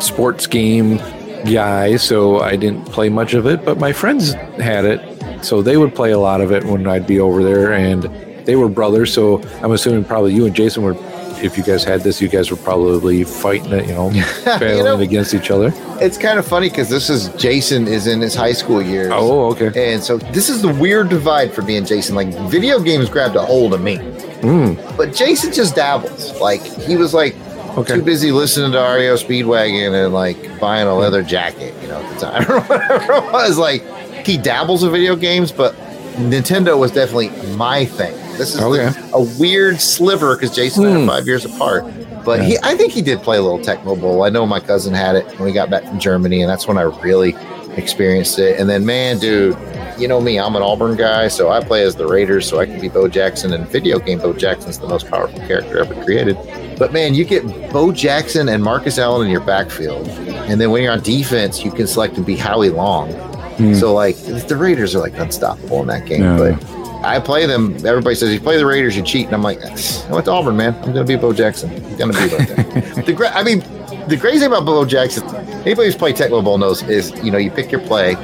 sports 0.00 0.46
game 0.46 0.96
guy, 1.44 1.96
so 1.96 2.40
I 2.40 2.56
didn't 2.56 2.86
play 2.86 3.08
much 3.08 3.34
of 3.34 3.46
it. 3.46 3.64
But 3.64 3.78
my 3.78 3.92
friends 3.92 4.32
had 4.32 4.84
it, 4.84 5.44
so 5.44 5.60
they 5.60 5.76
would 5.76 5.94
play 5.94 6.12
a 6.12 6.18
lot 6.18 6.40
of 6.40 6.52
it 6.52 6.64
when 6.64 6.86
I'd 6.86 7.06
be 7.06 7.20
over 7.20 7.42
there, 7.42 7.72
and 7.72 8.04
they 8.44 8.56
were 8.56 8.68
brothers. 8.68 9.12
So 9.12 9.42
I'm 9.62 9.72
assuming 9.72 10.04
probably 10.04 10.34
you 10.34 10.46
and 10.46 10.54
Jason 10.54 10.82
were. 10.82 10.96
If 11.42 11.58
you 11.58 11.64
guys 11.64 11.84
had 11.84 12.00
this, 12.02 12.22
you 12.22 12.28
guys 12.28 12.50
were 12.50 12.56
probably 12.56 13.22
fighting 13.24 13.72
it, 13.72 13.86
you 13.86 13.92
know, 13.92 14.08
battling 14.44 14.84
know- 14.84 15.00
against 15.00 15.34
each 15.34 15.50
other. 15.50 15.72
It's 16.00 16.16
kind 16.16 16.38
of 16.38 16.46
funny 16.46 16.70
because 16.70 16.88
this 16.88 17.10
is 17.10 17.28
Jason 17.34 17.86
is 17.86 18.06
in 18.06 18.20
his 18.22 18.34
high 18.34 18.52
school 18.54 18.80
years. 18.80 19.10
Oh, 19.12 19.50
okay. 19.52 19.92
And 19.92 20.02
so 20.02 20.16
this 20.16 20.48
is 20.48 20.62
the 20.62 20.72
weird 20.72 21.10
divide 21.10 21.52
for 21.52 21.60
me 21.60 21.76
and 21.76 21.86
Jason. 21.86 22.14
Like 22.14 22.28
video 22.48 22.80
games 22.80 23.10
grabbed 23.10 23.36
a 23.36 23.42
hold 23.44 23.74
of 23.74 23.82
me, 23.82 23.98
Mm, 23.98 24.96
but 24.96 25.12
Jason 25.12 25.52
just 25.52 25.74
dabbles. 25.74 26.40
Like 26.40 26.62
he 26.62 26.96
was 26.96 27.12
like 27.12 27.34
Okay. 27.76 27.96
too 27.96 28.02
busy 28.02 28.30
listening 28.32 28.72
to 28.72 28.78
REO 28.78 29.16
Speedwagon 29.16 30.04
and 30.04 30.14
like 30.14 30.58
buying 30.60 30.86
a 30.86 30.94
leather 30.94 31.22
jacket, 31.22 31.74
you 31.82 31.88
know, 31.88 32.00
at 32.00 32.14
the 32.14 32.20
time. 32.26 32.44
Whatever 32.68 33.12
it 33.14 33.32
was 33.32 33.58
like 33.58 33.82
he 34.24 34.38
dabbles 34.38 34.82
in 34.82 34.90
video 34.92 35.14
games, 35.16 35.52
but 35.52 35.74
Nintendo 36.14 36.78
was 36.78 36.92
definitely 36.92 37.30
my 37.56 37.84
thing. 37.84 38.14
This 38.36 38.54
is 38.54 38.60
Okay. 38.60 38.90
a 39.12 39.20
weird 39.38 39.80
sliver 39.80 40.36
because 40.36 40.54
Jason 40.54 40.84
and 40.86 40.94
I 40.96 41.00
Hmm. 41.00 41.08
are 41.08 41.12
five 41.16 41.26
years 41.26 41.44
apart. 41.44 41.84
But 42.24 42.40
Yeah. 42.40 42.44
he, 42.46 42.58
I 42.62 42.74
think 42.76 42.92
he 42.92 43.02
did 43.02 43.22
play 43.22 43.36
a 43.36 43.42
little 43.42 43.58
Tecmo 43.58 44.00
Bowl. 44.00 44.22
I 44.24 44.30
know 44.30 44.46
my 44.46 44.60
cousin 44.60 44.94
had 44.94 45.14
it 45.16 45.26
when 45.36 45.44
we 45.44 45.52
got 45.52 45.70
back 45.70 45.86
from 45.86 45.98
Germany, 45.98 46.40
and 46.42 46.50
that's 46.50 46.66
when 46.66 46.78
I 46.78 46.82
really 46.82 47.36
experienced 47.76 48.38
it. 48.38 48.58
And 48.58 48.68
then, 48.70 48.86
man, 48.86 49.18
dude, 49.18 49.56
you 49.98 50.08
know 50.08 50.20
me, 50.20 50.38
I'm 50.38 50.56
an 50.56 50.62
Auburn 50.62 50.96
guy, 50.96 51.28
so 51.28 51.50
I 51.50 51.60
play 51.60 51.82
as 51.82 51.96
the 51.96 52.06
Raiders, 52.06 52.46
so 52.48 52.60
I 52.60 52.66
can 52.66 52.80
be 52.80 52.88
Bo 52.88 53.08
Jackson. 53.08 53.52
And 53.52 53.68
video 53.68 53.98
game, 53.98 54.18
Bo 54.20 54.32
Jackson's 54.32 54.78
the 54.78 54.86
most 54.86 55.10
powerful 55.10 55.38
character 55.40 55.78
ever 55.80 55.94
created. 56.04 56.36
But 56.78 56.92
man, 56.92 57.14
you 57.14 57.24
get 57.24 57.44
Bo 57.72 57.92
Jackson 57.92 58.48
and 58.48 58.62
Marcus 58.62 58.98
Allen 58.98 59.26
in 59.26 59.30
your 59.32 59.40
backfield, 59.40 60.08
and 60.48 60.60
then 60.60 60.70
when 60.70 60.82
you're 60.82 60.92
on 60.92 61.00
defense, 61.00 61.64
you 61.64 61.70
can 61.70 61.86
select 61.86 62.16
and 62.16 62.24
be 62.24 62.36
Howie 62.36 62.70
Long. 62.70 63.12
Hmm. 63.12 63.74
So 63.74 63.92
like 63.92 64.16
the 64.48 64.56
Raiders 64.56 64.94
are 64.94 65.00
like 65.00 65.16
unstoppable 65.18 65.80
in 65.82 65.88
that 65.88 66.06
game, 66.06 66.22
Yeah. 66.22 66.38
but. 66.38 66.73
I 67.04 67.18
play 67.20 67.46
them. 67.46 67.74
Everybody 67.86 68.14
says 68.14 68.32
you 68.32 68.40
play 68.40 68.56
the 68.56 68.66
Raiders, 68.66 68.96
you 68.96 69.02
cheat, 69.02 69.26
and 69.26 69.34
I'm 69.34 69.42
like, 69.42 69.62
I 69.62 70.12
went 70.12 70.24
to 70.24 70.30
Auburn, 70.32 70.56
man. 70.56 70.74
I'm 70.82 70.92
gonna 70.92 71.04
be 71.04 71.16
Bo 71.16 71.32
Jackson. 71.32 71.70
I'm 71.70 71.96
gonna 71.96 72.12
be 72.12 72.28
Bo 72.28 72.38
Jackson. 72.38 73.04
the 73.04 73.12
gra- 73.12 73.32
I 73.34 73.42
mean, 73.42 73.60
the 74.08 74.16
crazy 74.20 74.38
thing 74.40 74.48
about 74.48 74.64
Bo 74.64 74.84
Jackson, 74.84 75.24
anybody 75.34 75.84
who's 75.86 75.96
played 75.96 76.16
Tecmo 76.16 76.42
Bowl 76.42 76.58
knows 76.58 76.82
is 76.84 77.12
you 77.24 77.30
know 77.30 77.38
you 77.38 77.50
pick 77.50 77.70
your 77.70 77.80
play, 77.82 78.14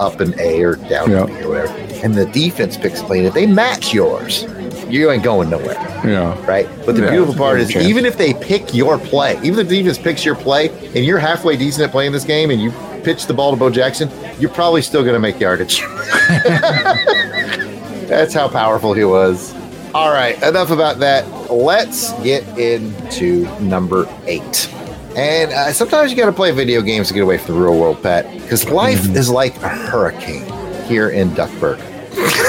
up 0.00 0.20
an 0.20 0.38
A 0.40 0.62
or 0.62 0.76
down 0.76 1.12
a 1.12 1.26
B 1.26 1.32
or 1.42 1.48
whatever, 1.48 1.68
and 2.04 2.14
the 2.14 2.26
defense 2.26 2.76
picks 2.76 3.00
a 3.00 3.04
play. 3.04 3.18
And 3.18 3.26
if 3.28 3.34
they 3.34 3.46
match 3.46 3.94
yours, 3.94 4.42
you 4.88 5.10
ain't 5.10 5.22
going 5.22 5.48
nowhere, 5.50 5.74
Yeah. 6.04 6.36
right? 6.46 6.68
But 6.84 6.96
the 6.96 7.02
Yeah, 7.02 7.10
beautiful 7.10 7.34
part 7.34 7.60
is 7.60 7.70
chance. 7.70 7.84
even 7.86 8.04
if 8.06 8.16
they 8.16 8.34
pick 8.34 8.72
your 8.74 8.98
play, 8.98 9.36
even 9.42 9.58
if 9.60 9.68
the 9.68 9.78
defense 9.78 9.98
picks 9.98 10.24
your 10.24 10.34
play, 10.36 10.68
and 10.94 11.04
you're 11.04 11.18
halfway 11.18 11.56
decent 11.56 11.84
at 11.84 11.90
playing 11.92 12.12
this 12.12 12.24
game, 12.24 12.50
and 12.50 12.60
you 12.60 12.72
pitch 13.04 13.26
the 13.26 13.34
ball 13.34 13.50
to 13.52 13.56
Bo 13.56 13.70
Jackson, 13.70 14.10
you're 14.40 14.50
probably 14.50 14.82
still 14.82 15.04
gonna 15.04 15.18
make 15.20 15.38
yardage. 15.40 15.82
That's 18.08 18.34
how 18.34 18.48
powerful 18.48 18.94
he 18.94 19.04
was. 19.04 19.54
All 19.94 20.12
right, 20.12 20.36
enough 20.42 20.70
about 20.70 20.98
that. 20.98 21.50
Let's 21.50 22.12
get 22.22 22.46
into 22.58 23.44
number 23.60 24.06
eight. 24.26 24.70
And 25.16 25.50
uh, 25.50 25.72
sometimes 25.72 26.10
you 26.10 26.16
got 26.16 26.26
to 26.26 26.32
play 26.32 26.50
video 26.50 26.82
games 26.82 27.08
to 27.08 27.14
get 27.14 27.22
away 27.22 27.38
from 27.38 27.54
the 27.54 27.60
real 27.62 27.78
world, 27.78 28.02
Pat, 28.02 28.30
because 28.42 28.68
life 28.68 29.08
is 29.16 29.30
like 29.30 29.56
a 29.62 29.68
hurricane 29.68 30.44
here 30.84 31.08
in 31.08 31.30
Duckburg. 31.30 31.80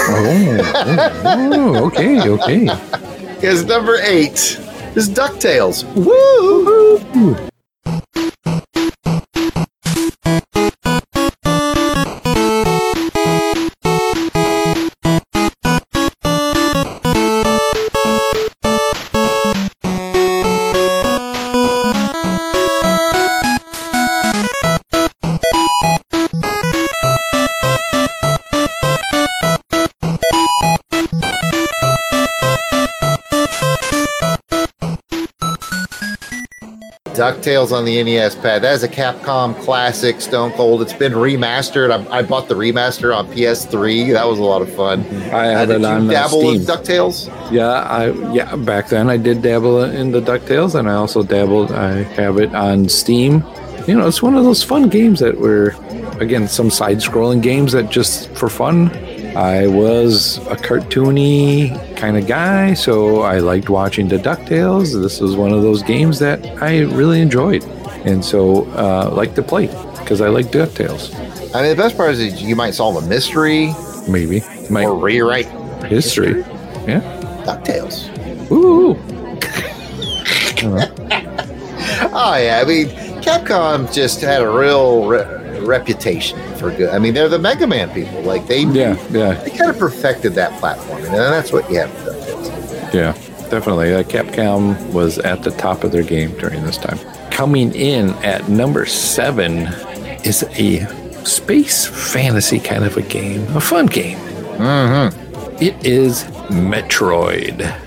Oh, 0.10 1.22
oh, 1.26 1.86
okay, 1.88 2.30
okay. 2.30 2.68
Because 3.38 3.66
number 3.66 3.98
eight 4.02 4.60
is 4.96 5.08
DuckTales. 5.08 5.86
Woo! 5.94 7.48
DuckTales 37.32 37.72
on 37.72 37.84
the 37.84 38.02
NES 38.04 38.36
pad. 38.36 38.62
That 38.62 38.74
is 38.74 38.84
a 38.84 38.88
Capcom 38.88 39.60
classic, 39.62 40.22
Stone 40.22 40.52
Cold. 40.54 40.82
It's 40.82 40.94
been 40.94 41.12
remastered. 41.14 41.92
I, 41.92 42.20
I 42.20 42.22
bought 42.22 42.48
the 42.48 42.56
remaster 42.56 43.16
on 43.16 43.28
PS3. 43.28 44.14
That 44.14 44.26
was 44.28 44.40
a 44.40 44.44
lot 44.44 44.62
of 44.62 44.74
fun. 44.74 45.02
I 45.34 45.54
Uh, 45.54 45.58
have 45.58 45.68
did 45.68 45.82
it 45.82 45.86
on 45.86 46.08
uh, 46.08 46.12
dabble 46.12 46.40
Steam. 46.40 46.54
with 46.54 46.68
DuckTales? 46.68 47.52
Yeah, 47.52 47.68
I 47.70 48.12
yeah 48.34 48.56
back 48.56 48.88
then 48.90 49.10
I 49.10 49.18
did 49.18 49.42
dabble 49.42 49.84
in 49.84 50.12
the 50.12 50.22
Ducktales, 50.22 50.76
and 50.76 50.90
I 50.90 50.94
also 50.94 51.22
dabbled. 51.24 51.72
I 51.72 52.04
have 52.16 52.38
it 52.40 52.54
on 52.56 52.88
Steam. 52.88 53.44
You 53.88 53.96
know, 53.96 54.08
it's 54.08 54.22
one 54.22 54.36
of 54.36 54.44
those 54.44 54.64
fun 54.64 54.90
games 54.90 55.20
that 55.22 55.38
were, 55.40 55.74
again, 56.20 56.48
some 56.48 56.70
side-scrolling 56.70 57.42
games 57.42 57.72
that 57.72 57.90
just 57.90 58.30
for 58.36 58.50
fun. 58.50 58.90
I 59.38 59.68
was 59.68 60.38
a 60.48 60.56
cartoony 60.56 61.96
kind 61.96 62.18
of 62.18 62.26
guy, 62.26 62.74
so 62.74 63.22
I 63.22 63.38
liked 63.38 63.70
watching 63.70 64.08
the 64.08 64.18
Ducktales. 64.18 65.00
This 65.00 65.20
was 65.20 65.36
one 65.36 65.54
of 65.54 65.62
those 65.62 65.84
games 65.84 66.18
that 66.18 66.44
I 66.60 66.80
really 66.80 67.22
enjoyed, 67.22 67.64
and 68.04 68.26
so 68.26 68.66
uh, 68.72 69.12
like 69.14 69.36
to 69.36 69.44
play 69.44 69.68
because 70.00 70.22
I 70.22 70.30
like 70.30 70.48
Ducktales. 70.48 71.14
I 71.54 71.62
mean, 71.62 71.70
the 71.70 71.76
best 71.76 71.96
part 71.96 72.16
is 72.16 72.42
you 72.42 72.56
might 72.56 72.74
solve 72.74 73.04
a 73.04 73.08
mystery 73.08 73.74
Maybe 74.10 74.42
my 74.72 74.86
or 74.86 74.96
rewrite 74.96 75.46
history. 75.86 76.40
Yeah. 76.88 77.02
DuckTales. 77.46 78.10
Ooh. 78.52 78.98
Oh, 82.20 82.36
yeah. 82.36 82.62
I 82.62 82.68
mean, 82.68 82.88
Capcom 83.22 83.92
just 83.94 84.22
had 84.22 84.42
a 84.42 84.50
real 84.50 85.08
re- 85.08 85.37
reputation 85.68 86.40
for 86.56 86.72
good. 86.72 86.90
I 86.90 86.98
mean, 87.00 87.14
they're 87.14 87.30
the 87.30 87.38
Mega 87.40 87.68
Man 87.68 87.90
people. 87.92 88.22
Like, 88.22 88.48
they, 88.48 88.62
Yeah. 88.62 88.96
Yeah. 89.12 89.34
they 89.34 89.52
kind 89.52 89.70
of 89.70 89.78
perfected 89.78 90.34
that 90.36 90.58
platform. 90.60 91.04
And 91.04 91.14
that's 91.14 91.52
what 91.52 91.70
you 91.70 91.78
have 91.80 91.94
with 92.06 92.16
DuckTales. 92.16 92.94
Yeah, 92.94 93.12
definitely. 93.50 93.94
Uh, 93.94 94.04
Capcom 94.04 94.92
was 94.94 95.20
at 95.20 95.44
the 95.44 95.52
top 95.52 95.84
of 95.84 95.92
their 95.92 96.04
game 96.04 96.32
during 96.40 96.64
this 96.64 96.78
time. 96.78 96.98
Coming 97.30 97.76
in 97.76 98.10
at 98.24 98.50
number 98.50 98.86
seven 98.88 99.68
is 100.24 100.44
a 100.58 100.88
space 101.26 101.86
fantasy 101.86 102.60
kind 102.60 102.84
of 102.86 102.98
a 102.98 103.02
game, 103.02 103.42
a 103.56 103.62
fun 103.62 103.86
game. 103.86 104.18
Mm-hmm. 104.58 105.62
It 105.62 105.86
is 105.86 106.24
Metroid. 106.50 107.87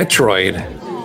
Metroid, 0.00 0.58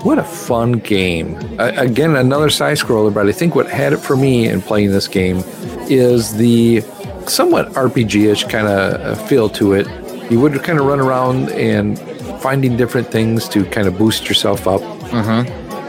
what 0.06 0.18
a 0.18 0.24
fun 0.24 0.80
game. 0.80 1.36
Uh, 1.60 1.74
again, 1.76 2.16
another 2.16 2.50
side 2.50 2.78
scroller, 2.78 3.14
but 3.14 3.28
I 3.28 3.34
think 3.34 3.54
what 3.54 3.70
had 3.70 3.92
it 3.92 3.98
for 3.98 4.16
me 4.16 4.48
in 4.48 4.62
playing 4.62 4.92
this 4.92 5.10
game 5.10 5.44
is 5.90 6.38
the 6.38 6.80
somewhat 7.28 7.74
RPG 7.74 8.32
ish 8.32 8.46
kind 8.46 8.68
of 8.68 9.28
feel 9.28 9.50
to 9.50 9.74
it. 9.74 9.86
You 10.32 10.40
would 10.40 10.64
kind 10.64 10.80
of 10.80 10.86
run 10.86 11.02
around 11.02 11.50
and 11.52 12.00
finding 12.42 12.78
different 12.78 13.12
things 13.12 13.50
to 13.50 13.66
kind 13.66 13.86
of 13.86 13.98
boost 13.98 14.30
yourself 14.30 14.66
up 14.66 14.82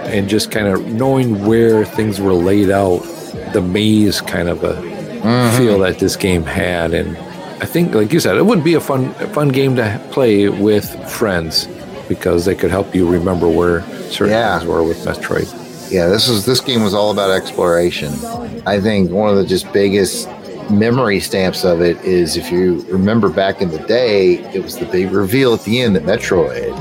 and 0.08 0.28
just 0.28 0.50
kind 0.50 0.66
of 0.66 0.84
knowing 0.88 1.46
where 1.46 1.84
things 1.84 2.20
were 2.20 2.34
laid 2.34 2.70
out, 2.70 3.02
the 3.52 3.62
maze 3.62 4.20
kind 4.20 4.48
of 4.48 4.64
a 4.64 4.74
feel 5.56 5.78
that 5.78 6.00
this 6.00 6.16
game 6.16 6.42
had. 6.42 6.92
And 6.92 7.16
I 7.62 7.66
think, 7.66 7.94
like 7.94 8.12
you 8.12 8.18
said, 8.18 8.36
it 8.36 8.46
would 8.46 8.64
be 8.64 8.74
a 8.74 8.80
fun, 8.80 9.14
a 9.20 9.28
fun 9.28 9.50
game 9.50 9.76
to 9.76 10.04
play 10.10 10.48
with 10.48 11.08
friends 11.08 11.68
because 12.08 12.44
they 12.44 12.54
could 12.54 12.70
help 12.70 12.94
you 12.94 13.08
remember 13.08 13.48
where 13.48 13.82
certain 14.10 14.30
Yeah. 14.30 14.58
things 14.58 14.68
were 14.70 14.82
with 14.82 15.04
Metroid. 15.04 15.52
Yeah, 15.90 16.08
this 16.08 16.28
was 16.28 16.44
this 16.44 16.60
game 16.60 16.82
was 16.82 16.94
all 16.94 17.10
about 17.10 17.30
exploration. 17.30 18.12
I 18.66 18.80
think 18.80 19.10
one 19.10 19.30
of 19.30 19.36
the 19.36 19.44
just 19.44 19.72
biggest 19.72 20.28
memory 20.70 21.20
stamps 21.20 21.64
of 21.64 21.80
it 21.80 21.96
is 22.04 22.36
if 22.36 22.50
you 22.50 22.84
remember 22.88 23.28
back 23.28 23.62
in 23.62 23.70
the 23.70 23.78
day, 23.78 24.38
it 24.52 24.62
was 24.62 24.76
the 24.76 24.86
big 24.86 25.12
reveal 25.12 25.54
at 25.54 25.62
the 25.62 25.80
end 25.80 25.94
that 25.94 26.02
Metroid 26.02 26.72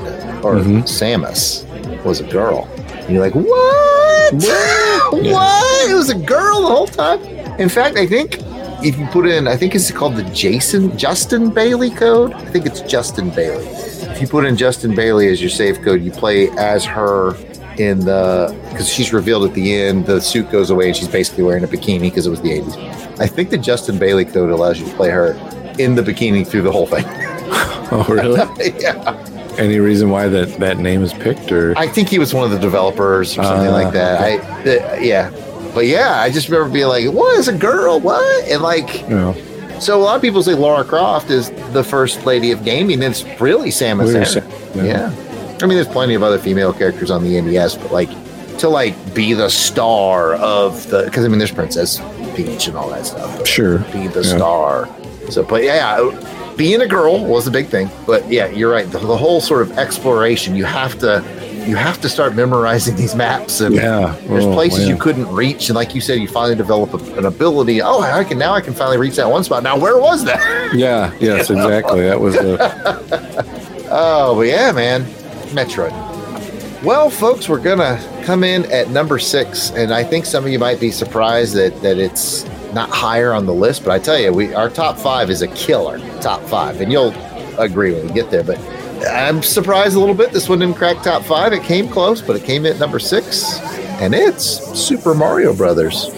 or 0.43 0.55
mm-hmm. 0.55 0.80
Samus 0.82 1.63
was 2.03 2.19
a 2.19 2.23
girl. 2.23 2.67
And 2.89 3.11
you're 3.11 3.21
like, 3.21 3.36
what? 3.36 4.34
what? 5.13 5.89
It 5.91 5.93
was 5.93 6.09
a 6.09 6.15
girl 6.15 6.61
the 6.61 6.67
whole 6.67 6.88
time. 6.88 7.21
In 7.59 7.69
fact, 7.69 7.97
I 7.97 8.07
think 8.07 8.39
if 8.84 8.97
you 8.97 9.05
put 9.07 9.28
in, 9.28 9.47
I 9.47 9.55
think 9.55 9.76
it's 9.76 9.89
called 9.91 10.15
the 10.15 10.23
Jason 10.26 10.97
Justin 10.97 11.49
Bailey 11.49 11.89
code. 11.89 12.34
I 12.34 12.45
think 12.45 12.65
it's 12.65 12.82
Justin 12.82 13.30
Bailey. 13.30 13.65
If 14.16 14.22
you 14.22 14.28
put 14.28 14.45
in 14.45 14.55
Justin 14.55 14.95
Bailey 14.95 15.28
as 15.28 15.41
your 15.41 15.49
safe 15.49 15.82
code, 15.82 16.01
you 16.01 16.09
play 16.11 16.49
as 16.51 16.86
her 16.86 17.36
in 17.78 17.99
the 17.99 18.55
because 18.70 18.88
she's 18.88 19.11
revealed 19.11 19.43
at 19.47 19.53
the 19.53 19.74
end. 19.76 20.05
The 20.05 20.22
suit 20.22 20.49
goes 20.51 20.70
away 20.70 20.88
and 20.88 20.95
she's 20.95 21.09
basically 21.09 21.43
wearing 21.43 21.66
a 21.66 21.68
bikini 21.68 21.99
because 22.03 22.26
it 22.26 22.30
was 22.30 22.41
the 22.41 22.51
80s. 22.61 23.20
I 23.20 23.28
think 23.28 23.49
the 23.49 23.57
Justin 23.57 23.99
Bailey 23.99 24.24
code 24.24 24.49
allows 24.51 24.80
you 24.80 24.86
to 24.88 24.95
play 24.95 25.09
her 25.09 25.32
in 25.78 25.95
the 25.95 26.01
bikini 26.01 26.47
through 26.47 26.61
the 26.61 26.72
whole 26.72 26.88
thing. 26.88 27.05
Oh, 27.91 28.03
really? 28.09 28.39
yeah. 28.80 29.16
Any 29.59 29.78
reason 29.78 30.09
why 30.09 30.28
that, 30.28 30.57
that 30.59 30.80
name 30.80 31.03
is 31.03 31.13
picked? 31.13 31.51
Or 31.51 31.78
I 31.78 31.88
think 31.88 32.09
he 32.09 32.18
was 32.18 32.34
one 32.34 32.43
of 32.43 32.49
the 32.49 32.57
developers 32.57 33.38
or 33.38 33.43
something 33.43 33.68
Ah, 33.68 33.72
like 33.72 33.93
that. 33.93 34.22
I 34.22 34.38
uh, 34.38 34.95
yeah. 34.99 35.30
But 35.76 35.86
yeah, 35.86 36.20
I 36.20 36.32
just 36.32 36.49
remember 36.49 36.74
being 36.74 36.88
like, 36.88 37.05
"What 37.13 37.38
is 37.38 37.47
a 37.47 37.53
girl? 37.55 37.99
What?" 37.99 38.49
And 38.49 38.63
like, 38.63 39.01
you 39.03 39.09
know, 39.09 39.34
so 39.80 39.97
a 39.99 40.01
lot 40.01 40.15
of 40.15 40.21
people 40.21 40.41
say 40.43 40.53
Laura 40.53 40.84
Croft 40.84 41.30
is 41.30 41.49
the 41.73 41.84
first 41.84 42.26
lady 42.26 42.51
of 42.51 42.63
gaming. 42.63 43.03
And 43.03 43.11
it's 43.11 43.23
really 43.41 43.69
Samus 43.69 44.13
Aran. 44.13 44.49
Yeah. 44.76 44.84
Yeah. 45.11 45.57
I 45.61 45.65
mean, 45.67 45.76
there's 45.76 45.88
plenty 45.88 46.15
of 46.15 46.23
other 46.23 46.38
female 46.39 46.73
characters 46.73 47.09
on 47.11 47.23
the 47.23 47.39
NES, 47.41 47.76
but 47.78 47.91
like 47.91 48.09
to 48.59 48.69
like 48.69 48.95
be 49.13 49.34
the 49.34 49.49
star 49.49 50.36
of 50.36 50.88
the 50.89 51.03
because 51.03 51.26
I 51.26 51.28
mean, 51.28 51.39
there's 51.39 51.51
Princess 51.51 51.99
Peach 52.36 52.67
and 52.67 52.76
all 52.78 52.89
that 52.89 53.05
stuff. 53.05 53.45
Sure. 53.47 53.80
Be 53.93 54.07
the 54.07 54.21
Yeah. 54.21 54.36
star. 54.38 54.89
So, 55.30 55.43
but 55.43 55.63
yeah, 55.63 56.53
being 56.55 56.82
a 56.82 56.88
girl 56.88 57.26
was 57.26 57.47
a 57.47 57.51
big 57.51 57.67
thing. 57.67 57.89
But 58.05 58.30
yeah, 58.30 58.47
you're 58.47 58.71
right. 58.71 58.89
The, 58.89 58.99
the 58.99 59.17
whole 59.17 59.41
sort 59.41 59.61
of 59.61 59.78
exploration, 59.78 60.55
you 60.55 60.65
have 60.65 60.99
to, 60.99 61.23
you 61.68 61.76
have 61.76 61.99
to 62.01 62.09
start 62.09 62.36
memorizing 62.36 62.95
these 62.95 63.16
maps 63.16 63.61
and 63.61 63.76
Yeah. 63.76 64.16
there's 64.28 64.45
Oh, 64.45 64.53
places 64.53 64.80
man. 64.82 64.88
you 64.89 64.97
couldn't 64.97 65.28
reach, 65.34 65.70
and 65.70 65.76
like 65.76 65.93
you 65.95 66.01
said, 66.01 66.20
you 66.20 66.28
finally 66.28 66.55
develop 66.55 66.93
a, 66.93 67.18
an 67.18 67.26
ability. 67.26 67.82
Oh, 67.82 68.01
I 68.01 68.24
can 68.24 68.38
now 68.38 68.53
I 68.53 68.61
can 68.61 68.74
finally 68.74 68.97
reach 68.97 69.16
that 69.16 69.30
one 69.30 69.43
spot. 69.43 69.63
Now, 69.63 69.78
where 69.78 69.97
was 69.99 70.24
that? 70.26 70.41
Yeah. 70.76 71.11
Yes. 71.20 71.49
Exactly. 71.49 72.01
That 72.01 72.20
was 72.20 72.34
the. 72.36 73.45
Oh, 73.97 74.36
but 74.36 74.47
yeah, 74.47 74.72
man, 74.72 75.03
Metroid. 75.53 75.91
Well, 76.84 77.09
folks, 77.09 77.47
we're 77.47 77.59
gonna 77.61 77.99
come 78.26 78.43
in 78.43 78.66
at 78.72 78.89
number 78.89 79.18
six, 79.20 79.70
and 79.72 79.93
I 79.93 80.03
think 80.03 80.26
some 80.26 80.43
of 80.45 80.51
you 80.51 80.59
might 80.59 80.80
be 80.80 80.91
surprised 80.91 81.53
that 81.55 81.82
that 81.82 81.97
it's 81.97 82.45
not 82.74 82.89
higher 82.89 83.32
on 83.34 83.45
the 83.45 83.53
list. 83.53 83.84
But 83.86 83.91
I 83.91 83.99
tell 83.99 84.20
you, 84.20 84.34
we 84.34 84.53
our 84.53 84.70
top 84.70 84.97
five 84.97 85.30
is 85.30 85.41
a 85.43 85.47
killer 85.49 85.99
top 86.20 86.41
five, 86.43 86.82
and 86.82 86.91
you'll 86.91 87.13
agree 87.57 87.93
when 87.93 88.07
we 88.07 88.13
get 88.13 88.30
there. 88.32 88.43
But 88.43 88.57
I'm 89.08 89.43
surprised 89.43 89.95
a 89.95 89.99
little 89.99 90.16
bit. 90.16 90.32
This 90.32 90.49
one 90.49 90.60
didn't 90.60 90.76
crack 90.76 91.03
top 91.03 91.24
five. 91.24 91.53
It 91.53 91.64
came 91.64 91.88
close, 91.88 92.22
but 92.22 92.36
it 92.36 92.43
came 92.43 92.66
at 92.66 92.80
number 92.80 92.99
six, 92.99 93.60
and 94.01 94.14
it's 94.16 94.45
Super 94.78 95.14
Mario 95.14 95.53
Brothers. 95.56 96.18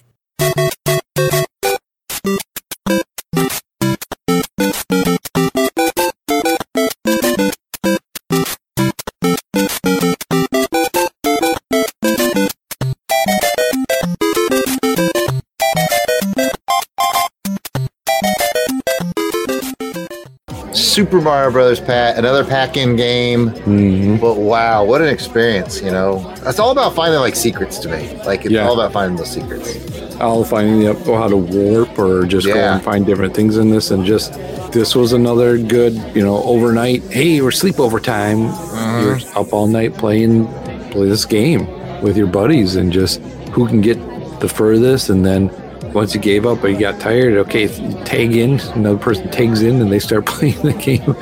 Mario 21.27 21.51
Brothers, 21.51 21.79
Pat, 21.79 22.17
another 22.17 22.43
pack-in 22.43 22.95
game. 22.95 23.49
Mhm. 23.51 24.19
But 24.19 24.37
wow, 24.37 24.83
what 24.85 25.01
an 25.01 25.07
experience! 25.09 25.81
You 25.81 25.91
know, 25.91 26.33
it's 26.45 26.59
all 26.59 26.71
about 26.71 26.95
finding 26.95 27.19
like 27.19 27.35
secrets 27.35 27.77
to 27.79 27.89
me. 27.89 28.09
Like 28.25 28.45
it's 28.45 28.51
Yeah. 28.51 28.67
all 28.67 28.73
about 28.73 28.93
finding 28.93 29.17
those 29.17 29.29
secrets. 29.31 29.75
I'll 30.19 30.43
find 30.43 30.83
out 30.85 30.97
how 31.05 31.27
to 31.27 31.37
warp 31.37 31.99
or 31.99 32.25
just 32.25 32.47
go 32.47 32.53
and 32.55 32.81
find 32.81 33.05
different 33.05 33.35
things 33.35 33.57
in 33.57 33.69
this 33.69 33.91
and 33.91 34.03
just 34.03 34.33
this 34.71 34.95
was 34.95 35.13
another 35.13 35.57
good, 35.57 35.93
you 36.15 36.23
know, 36.23 36.41
overnight. 36.43 37.03
Hey, 37.11 37.39
we're 37.41 37.51
sleepover 37.51 38.01
time. 38.01 38.47
Mm-hmm. 38.49 39.03
You're 39.05 39.19
up 39.39 39.53
all 39.53 39.67
night 39.67 39.93
playing 39.95 40.47
play 40.91 41.07
this 41.07 41.25
game 41.25 41.67
with 42.01 42.17
your 42.17 42.27
buddies 42.27 42.75
and 42.75 42.91
just 42.91 43.19
who 43.51 43.67
can 43.67 43.81
get 43.81 43.97
the 44.39 44.47
furthest 44.47 45.09
and 45.09 45.25
then 45.25 45.51
once 45.93 46.13
you 46.13 46.21
gave 46.21 46.45
up 46.45 46.63
or 46.63 46.67
you 46.69 46.79
got 46.79 46.99
tired, 46.99 47.37
okay, 47.37 47.67
tag 48.03 48.35
in, 48.35 48.59
another 48.75 48.97
person 48.97 49.29
tags 49.29 49.61
in 49.61 49.81
and 49.81 49.91
they 49.91 49.99
start 49.99 50.25
playing 50.27 50.61
the 50.61 50.73
game. 50.73 51.15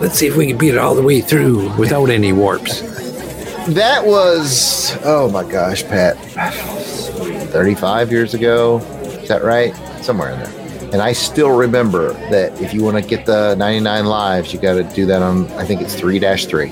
Let's 0.00 0.18
see 0.18 0.26
if 0.26 0.36
we 0.36 0.46
can 0.46 0.58
beat 0.58 0.74
it 0.74 0.78
all 0.78 0.94
the 0.94 1.02
way 1.02 1.20
through 1.20 1.76
without 1.76 2.10
any 2.10 2.32
warps. 2.32 2.80
That 3.74 4.06
was 4.06 4.96
oh 5.04 5.30
my 5.30 5.48
gosh, 5.48 5.82
Pat, 5.84 6.16
thirty-five 7.50 8.10
years 8.10 8.34
ago. 8.34 8.78
Is 9.22 9.28
that 9.28 9.42
right? 9.42 9.74
Somewhere 10.02 10.30
in 10.30 10.40
there. 10.40 10.60
And 10.92 11.02
I 11.02 11.12
still 11.12 11.56
remember 11.56 12.14
that 12.30 12.60
if 12.60 12.74
you 12.74 12.82
want 12.82 12.96
to 12.96 13.08
get 13.08 13.24
the 13.24 13.54
99 13.54 14.06
lives, 14.06 14.52
you 14.52 14.58
got 14.58 14.74
to 14.74 14.82
do 14.82 15.06
that 15.06 15.22
on 15.22 15.46
I 15.52 15.64
think 15.64 15.82
it's 15.82 15.94
three 15.94 16.18
dash 16.18 16.46
three. 16.46 16.70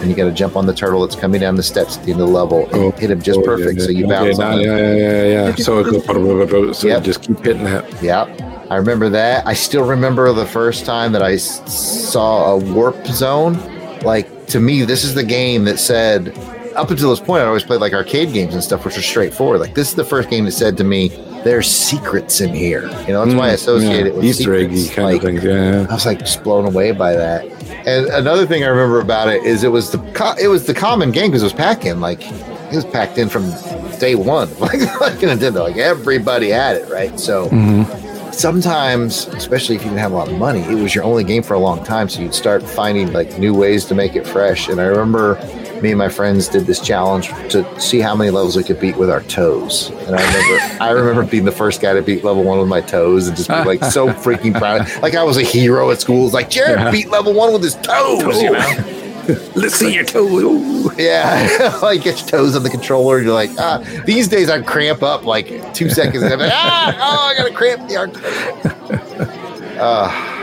And 0.00 0.08
you 0.10 0.14
got 0.16 0.24
to 0.26 0.32
jump 0.32 0.56
on 0.56 0.66
the 0.66 0.74
turtle 0.74 1.00
that's 1.00 1.16
coming 1.16 1.40
down 1.40 1.56
the 1.56 1.62
steps 1.62 1.96
at 1.98 2.04
the 2.04 2.12
end 2.12 2.20
of 2.20 2.28
the 2.28 2.32
level 2.32 2.68
and 2.72 2.94
hit 2.98 3.10
him 3.10 3.20
just 3.20 3.40
Oh, 3.40 3.42
perfect. 3.42 3.78
yeah, 3.80 3.84
So 3.84 3.90
you 3.90 4.06
yeah, 4.06 4.08
bounce 4.08 4.38
yeah, 4.38 4.54
yeah, 4.56 4.64
yeah, 4.64 4.94
yeah, 4.94 5.48
yeah. 5.48 5.54
So 5.56 5.78
it 5.80 6.48
goes, 6.50 6.78
so 6.78 6.86
Yep. 6.88 6.98
you 6.98 7.04
just 7.04 7.22
keep 7.22 7.38
hitting 7.44 7.64
that. 7.64 7.84
Yeah, 8.02 8.26
I 8.70 8.76
remember 8.76 9.08
that. 9.10 9.46
I 9.46 9.54
still 9.54 9.84
remember 9.84 10.32
the 10.32 10.46
first 10.46 10.84
time 10.86 11.12
that 11.12 11.22
I 11.22 11.36
saw 11.36 12.52
a 12.52 12.56
warp 12.58 13.06
zone. 13.08 13.58
Like 14.02 14.46
to 14.48 14.60
me, 14.60 14.84
this 14.84 15.04
is 15.04 15.14
the 15.14 15.24
game 15.24 15.64
that 15.64 15.78
said. 15.78 16.36
Up 16.76 16.92
until 16.92 17.10
this 17.10 17.18
point, 17.18 17.42
I 17.42 17.46
always 17.46 17.64
played 17.64 17.80
like 17.80 17.92
arcade 17.92 18.32
games 18.32 18.54
and 18.54 18.62
stuff, 18.62 18.84
which 18.84 18.96
are 18.96 19.02
straightforward. 19.02 19.58
Like 19.60 19.74
this 19.74 19.88
is 19.88 19.94
the 19.96 20.04
first 20.04 20.30
game 20.30 20.44
that 20.44 20.52
said 20.52 20.76
to 20.76 20.84
me, 20.84 21.08
"There's 21.42 21.66
secrets 21.66 22.40
in 22.40 22.54
here." 22.54 22.82
You 23.08 23.14
know, 23.14 23.24
that's 23.24 23.36
why 23.36 23.48
I 23.48 23.52
associate 23.52 24.06
it 24.06 24.14
with 24.14 24.22
Mm, 24.22 24.28
Easter 24.28 24.54
eggy 24.54 24.88
kind 24.88 25.06
Like, 25.08 25.16
of 25.16 25.22
things. 25.22 25.42
Yeah. 25.42 25.86
I 25.90 25.94
was 25.94 26.06
like 26.06 26.20
just 26.20 26.44
blown 26.44 26.66
away 26.66 26.92
by 26.92 27.14
that. 27.14 27.44
And 27.88 28.06
another 28.08 28.46
thing 28.46 28.64
I 28.64 28.66
remember 28.66 29.00
about 29.00 29.28
it 29.28 29.42
is 29.44 29.64
it 29.64 29.72
was 29.72 29.90
the 29.90 29.98
co- 30.12 30.34
it 30.38 30.48
was 30.48 30.66
the 30.66 30.74
common 30.74 31.10
game 31.10 31.30
because 31.30 31.40
it 31.40 31.46
was 31.46 31.54
packed 31.54 31.86
in 31.86 32.02
like 32.02 32.20
it 32.20 32.74
was 32.74 32.84
packed 32.84 33.16
in 33.16 33.30
from 33.30 33.50
day 33.98 34.14
one, 34.14 34.50
like 34.60 34.80
like 35.00 35.14
Nintendo, 35.14 35.62
like 35.62 35.78
everybody 35.78 36.50
had 36.50 36.76
it, 36.76 36.90
right? 36.90 37.18
So 37.18 37.48
mm-hmm. 37.48 38.30
sometimes, 38.30 39.26
especially 39.28 39.76
if 39.76 39.84
you 39.84 39.88
didn't 39.88 40.00
have 40.00 40.12
a 40.12 40.16
lot 40.16 40.28
of 40.28 40.36
money, 40.36 40.60
it 40.60 40.74
was 40.74 40.94
your 40.94 41.04
only 41.04 41.24
game 41.24 41.42
for 41.42 41.54
a 41.54 41.58
long 41.58 41.82
time. 41.82 42.10
So 42.10 42.20
you'd 42.20 42.34
start 42.34 42.62
finding 42.62 43.10
like 43.14 43.38
new 43.38 43.54
ways 43.54 43.86
to 43.86 43.94
make 43.94 44.16
it 44.16 44.26
fresh. 44.26 44.68
And 44.68 44.82
I 44.82 44.84
remember 44.84 45.36
me 45.82 45.90
and 45.90 45.98
my 45.98 46.08
friends 46.08 46.48
did 46.48 46.66
this 46.66 46.80
challenge 46.80 47.28
to 47.50 47.80
see 47.80 48.00
how 48.00 48.14
many 48.16 48.30
levels 48.30 48.56
we 48.56 48.64
could 48.64 48.80
beat 48.80 48.96
with 48.96 49.10
our 49.10 49.22
toes. 49.22 49.90
And 49.90 50.16
I 50.16 50.22
remember, 50.26 50.82
I 50.84 50.90
remember 50.90 51.24
being 51.30 51.44
the 51.44 51.52
first 51.52 51.80
guy 51.80 51.92
to 51.94 52.02
beat 52.02 52.24
level 52.24 52.42
one 52.44 52.58
with 52.58 52.68
my 52.68 52.80
toes 52.80 53.28
and 53.28 53.36
just 53.36 53.48
be 53.48 53.54
like 53.64 53.84
so 53.84 54.08
freaking 54.24 54.54
proud. 54.56 54.86
Like 55.02 55.14
I 55.14 55.22
was 55.22 55.36
a 55.36 55.42
hero 55.42 55.90
at 55.90 56.00
school. 56.00 56.24
It's 56.26 56.34
like 56.34 56.50
Jared 56.50 56.78
Yeah. 56.78 56.90
beat 56.90 57.08
level 57.10 57.32
one 57.34 57.52
with 57.52 57.62
his 57.62 57.74
toes. 57.76 58.42
You 58.42 58.52
know? 58.52 58.94
Let's 59.54 59.74
see 59.74 59.94
your 59.94 60.04
toe. 60.04 60.26
Ooh. 60.26 60.90
Yeah, 60.98 61.78
like 61.80 62.02
get 62.02 62.18
your 62.18 62.28
toes 62.28 62.56
on 62.56 62.62
the 62.64 62.70
controller. 62.70 63.20
You're 63.20 63.32
like, 63.34 63.50
ah. 63.58 63.84
These 64.04 64.26
days 64.26 64.48
I 64.50 64.60
cramp 64.62 65.02
up 65.02 65.24
like 65.24 65.74
two 65.74 65.90
seconds. 65.90 66.22
And 66.24 66.32
I'm 66.32 66.40
like, 66.40 66.50
ah, 66.52 66.96
oh, 66.98 67.28
I 67.28 67.36
got 67.36 67.46
to 67.48 67.54
cramp 67.54 67.88
the 67.88 67.96
arc. 67.98 69.78
Uh, 69.78 70.34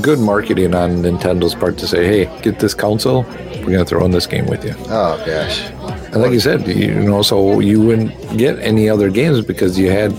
Good 0.00 0.18
marketing 0.18 0.74
on 0.74 1.02
Nintendo's 1.02 1.54
part 1.54 1.76
to 1.78 1.86
say, 1.86 2.06
"Hey, 2.26 2.40
get 2.42 2.58
this 2.58 2.72
console. 2.72 3.24
We're 3.64 3.72
gonna 3.72 3.84
throw 3.84 4.04
in 4.04 4.10
this 4.10 4.26
game 4.26 4.46
with 4.46 4.64
you." 4.64 4.74
oh 4.88 5.22
gosh. 5.26 5.60
And 6.12 6.16
like 6.22 6.32
you 6.32 6.40
said, 6.40 6.66
you 6.68 6.94
know, 6.94 7.22
so 7.22 7.58
you 7.60 7.80
wouldn't 7.82 8.36
get 8.38 8.58
any 8.60 8.88
other 8.88 9.10
games 9.10 9.44
because 9.44 9.78
you 9.78 9.90
had 9.90 10.12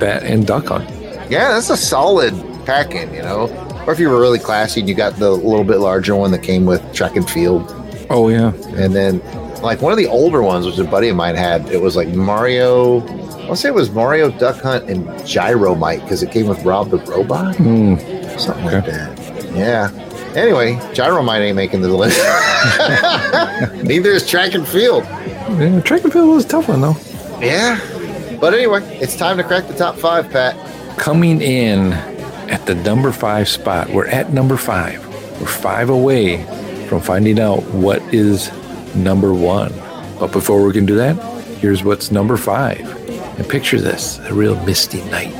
that 0.00 0.22
and 0.22 0.46
Duck 0.46 0.66
Hunt. 0.68 0.88
Yeah, 1.30 1.48
that's 1.52 1.68
a 1.70 1.76
solid 1.76 2.34
pack-in, 2.64 3.12
you 3.12 3.22
know. 3.22 3.48
Or 3.86 3.92
if 3.92 3.98
you 3.98 4.08
were 4.08 4.20
really 4.20 4.38
classy 4.38 4.80
and 4.80 4.88
you 4.88 4.94
got 4.94 5.16
the 5.16 5.30
little 5.30 5.64
bit 5.64 5.78
larger 5.78 6.14
one 6.16 6.30
that 6.30 6.42
came 6.42 6.64
with 6.66 6.80
track 6.94 7.16
and 7.16 7.28
field, 7.28 7.74
Oh 8.10 8.28
yeah, 8.28 8.52
and 8.76 8.94
then 8.94 9.20
like 9.62 9.80
one 9.82 9.92
of 9.92 9.98
the 9.98 10.06
older 10.06 10.42
ones, 10.42 10.66
which 10.66 10.78
a 10.78 10.84
buddy 10.84 11.08
of 11.08 11.16
mine 11.16 11.34
had, 11.34 11.68
it 11.70 11.80
was 11.80 11.96
like 11.96 12.08
Mario. 12.08 13.00
I'll 13.48 13.56
say 13.56 13.68
it 13.68 13.74
was 13.74 13.90
Mario 13.90 14.30
Duck 14.30 14.60
Hunt 14.62 14.88
and 14.88 15.06
Gyromite 15.26 16.00
because 16.02 16.22
it 16.22 16.30
came 16.30 16.46
with 16.46 16.62
Rob 16.64 16.90
the 16.90 16.98
Robot, 16.98 17.56
Hmm. 17.56 17.96
something 18.38 18.64
like 18.66 18.86
that. 18.86 19.18
Yeah. 19.54 19.90
Anyway, 20.36 20.76
gyro 20.94 21.20
Gyromite 21.22 21.40
ain't 21.40 21.56
making 21.56 21.82
the 21.82 21.88
list. 21.88 22.18
Neither 23.84 24.10
is 24.10 24.26
track 24.26 24.54
and 24.54 24.66
field. 24.66 25.04
yeah. 25.04 25.80
Track 25.82 26.04
and 26.04 26.12
field 26.12 26.28
was 26.30 26.44
a 26.44 26.48
tough 26.48 26.68
one 26.68 26.80
though. 26.80 26.96
Yeah. 27.40 27.78
But 28.40 28.54
anyway, 28.54 28.82
it's 29.00 29.16
time 29.16 29.36
to 29.36 29.44
crack 29.44 29.68
the 29.68 29.74
top 29.74 29.96
five, 29.96 30.30
Pat. 30.30 30.56
Coming 30.98 31.40
in 31.42 31.92
at 31.92 32.64
the 32.66 32.74
number 32.74 33.12
five 33.12 33.48
spot, 33.48 33.90
we're 33.90 34.06
at 34.06 34.32
number 34.32 34.56
five. 34.56 35.06
We're 35.40 35.46
five 35.46 35.90
away 35.90 36.44
from 36.86 37.00
finding 37.00 37.38
out 37.38 37.62
what 37.70 38.02
is 38.14 38.50
number 38.94 39.34
one. 39.34 39.72
But 40.18 40.32
before 40.32 40.64
we 40.64 40.72
can 40.72 40.86
do 40.86 40.94
that, 40.96 41.16
here's 41.58 41.84
what's 41.84 42.10
number 42.10 42.36
five. 42.36 42.80
And 43.38 43.48
picture 43.48 43.80
this 43.80 44.18
a 44.20 44.34
real 44.34 44.56
misty 44.64 45.02
night. 45.10 45.32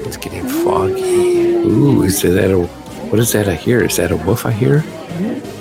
It's 0.00 0.16
getting 0.16 0.48
foggy. 0.48 1.02
Ooh, 1.02 2.02
is 2.02 2.22
that 2.22 2.50
a 2.50 2.66
what 3.10 3.18
is 3.18 3.32
that 3.32 3.48
I 3.48 3.54
hear? 3.54 3.82
Is 3.84 3.96
that 3.96 4.10
a 4.10 4.16
wolf 4.16 4.44
I 4.44 4.52
hear? 4.52 4.84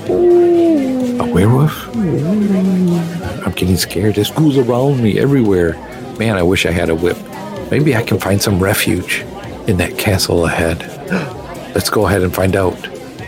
A 0.09 1.25
werewolf? 1.33 1.87
I'm 1.95 3.51
getting 3.53 3.77
scared. 3.77 4.15
There's 4.15 4.31
ghouls 4.31 4.57
around 4.57 5.01
me 5.01 5.17
everywhere. 5.19 5.73
Man, 6.17 6.35
I 6.35 6.43
wish 6.43 6.65
I 6.65 6.71
had 6.71 6.89
a 6.89 6.95
whip. 6.95 7.17
Maybe 7.71 7.95
I 7.95 8.03
can 8.03 8.19
find 8.19 8.41
some 8.41 8.61
refuge 8.61 9.21
in 9.67 9.77
that 9.77 9.97
castle 9.97 10.45
ahead. 10.45 10.81
Let's 11.75 11.89
go 11.89 12.05
ahead 12.05 12.21
and 12.21 12.33
find 12.33 12.55
out 12.55 12.75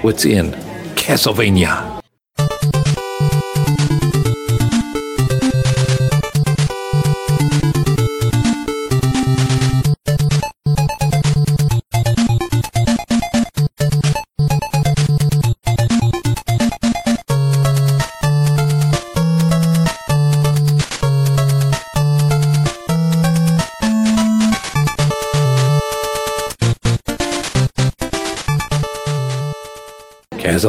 what's 0.02 0.26
in 0.26 0.52
Castlevania. 0.96 1.99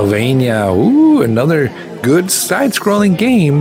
Castlevania. 0.01 0.75
Ooh, 0.75 1.23
another 1.23 1.69
good 2.03 2.31
side 2.31 2.71
scrolling 2.73 3.17
game 3.17 3.61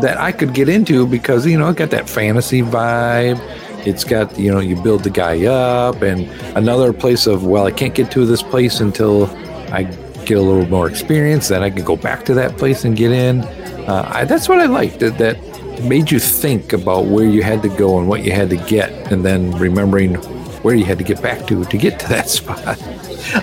that 0.00 0.18
I 0.18 0.32
could 0.32 0.54
get 0.54 0.68
into 0.68 1.06
because, 1.06 1.46
you 1.46 1.58
know, 1.58 1.68
it 1.68 1.76
got 1.76 1.90
that 1.90 2.08
fantasy 2.08 2.62
vibe. 2.62 3.40
it's 3.86 4.02
got 4.04 4.36
you 4.38 4.50
know 4.50 4.58
you 4.58 4.74
build 4.76 5.04
the 5.04 5.10
guy 5.10 5.46
up, 5.46 6.02
and 6.02 6.28
another 6.56 6.92
place 6.92 7.26
of 7.26 7.46
well, 7.46 7.66
I 7.66 7.70
can't 7.70 7.94
get 7.94 8.10
to 8.12 8.26
this 8.26 8.42
place 8.42 8.80
until 8.80 9.26
I 9.72 9.84
get 10.24 10.38
a 10.38 10.42
little 10.42 10.66
more 10.66 10.88
experience. 10.88 11.48
Then 11.48 11.62
I 11.62 11.70
can 11.70 11.84
go 11.84 11.96
back 11.96 12.24
to 12.26 12.34
that 12.34 12.56
place 12.58 12.84
and 12.84 12.96
get 12.96 13.12
in. 13.12 13.42
Uh, 13.86 14.10
I, 14.12 14.24
that's 14.24 14.48
what 14.48 14.58
I 14.58 14.66
liked. 14.66 14.98
That, 15.00 15.18
that 15.18 15.38
made 15.84 16.10
you 16.10 16.18
think 16.18 16.72
about 16.72 17.06
where 17.06 17.26
you 17.26 17.42
had 17.42 17.62
to 17.62 17.68
go 17.68 17.98
and 17.98 18.08
what 18.08 18.24
you 18.24 18.32
had 18.32 18.50
to 18.50 18.56
get, 18.56 18.90
and 19.12 19.24
then 19.24 19.52
remembering 19.52 20.16
where 20.66 20.74
you 20.74 20.84
had 20.84 20.98
to 20.98 21.04
get 21.04 21.22
back 21.22 21.46
to 21.46 21.64
to 21.64 21.78
get 21.78 22.00
to 22.00 22.08
that 22.08 22.28
spot. 22.38 22.76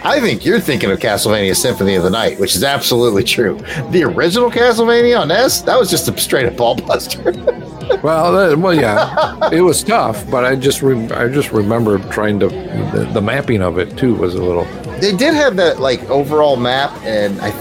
I 0.04 0.20
think 0.20 0.44
you're 0.44 0.60
thinking 0.60 0.92
of 0.92 1.00
Castlevania 1.00 1.56
Symphony 1.56 1.96
of 1.96 2.04
the 2.04 2.10
Night, 2.10 2.38
which 2.38 2.54
is 2.54 2.66
absolutely 2.66 3.24
true. 3.24 3.56
The 3.92 4.04
original 4.04 4.52
Castlevania 4.52 5.22
on 5.22 5.30
NES, 5.30 5.62
that 5.62 5.80
was 5.80 5.90
just 5.90 6.10
a 6.10 6.18
straight 6.18 6.48
up 6.48 6.58
ball 6.58 6.76
buster. 6.76 7.32
well, 8.04 8.58
well, 8.58 8.74
yeah, 8.74 9.50
it 9.54 9.62
was 9.62 9.86
tough, 9.86 10.30
but 10.30 10.44
I 10.44 10.58
just 10.58 10.82
re- 10.82 11.10
I 11.12 11.30
just 11.30 11.54
remember 11.54 11.98
trying 12.12 12.42
to 12.42 12.50
the, 12.50 13.10
the, 13.14 13.22
mapping 13.22 13.62
of 13.62 13.78
it 13.78 13.98
too 13.98 14.16
was 14.16 14.36
a 14.36 14.44
little. 14.44 14.66
They 15.00 15.16
did 15.16 15.34
have 15.34 15.56
that 15.56 15.80
like 15.80 16.02
overall 16.10 16.58
map, 16.58 16.92
and 17.04 17.40
I 17.40 17.52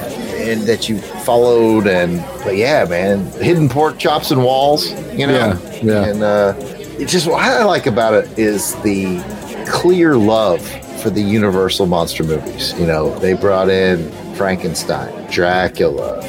and 0.42 0.62
that 0.62 0.88
you 0.88 0.98
followed, 0.98 1.86
and 1.86 2.18
but 2.42 2.56
yeah, 2.56 2.84
man, 2.84 3.26
hidden 3.40 3.68
pork 3.68 4.00
chops 4.00 4.32
and 4.32 4.42
walls, 4.42 4.90
you 5.12 5.28
know, 5.28 5.56
yeah, 5.62 5.80
yeah, 5.84 6.04
and 6.06 6.22
uh, 6.24 6.54
it 6.98 7.08
just 7.08 7.28
what 7.28 7.40
I 7.40 7.62
like 7.62 7.86
about 7.86 8.14
it 8.14 8.36
is 8.36 8.74
the 8.82 9.22
clear 9.66 10.16
love 10.16 10.66
for 11.02 11.10
the 11.10 11.22
Universal 11.22 11.86
monster 11.86 12.22
movies. 12.22 12.78
You 12.78 12.86
know, 12.86 13.18
they 13.18 13.34
brought 13.34 13.68
in 13.68 14.10
Frankenstein, 14.34 15.30
Dracula, 15.30 16.20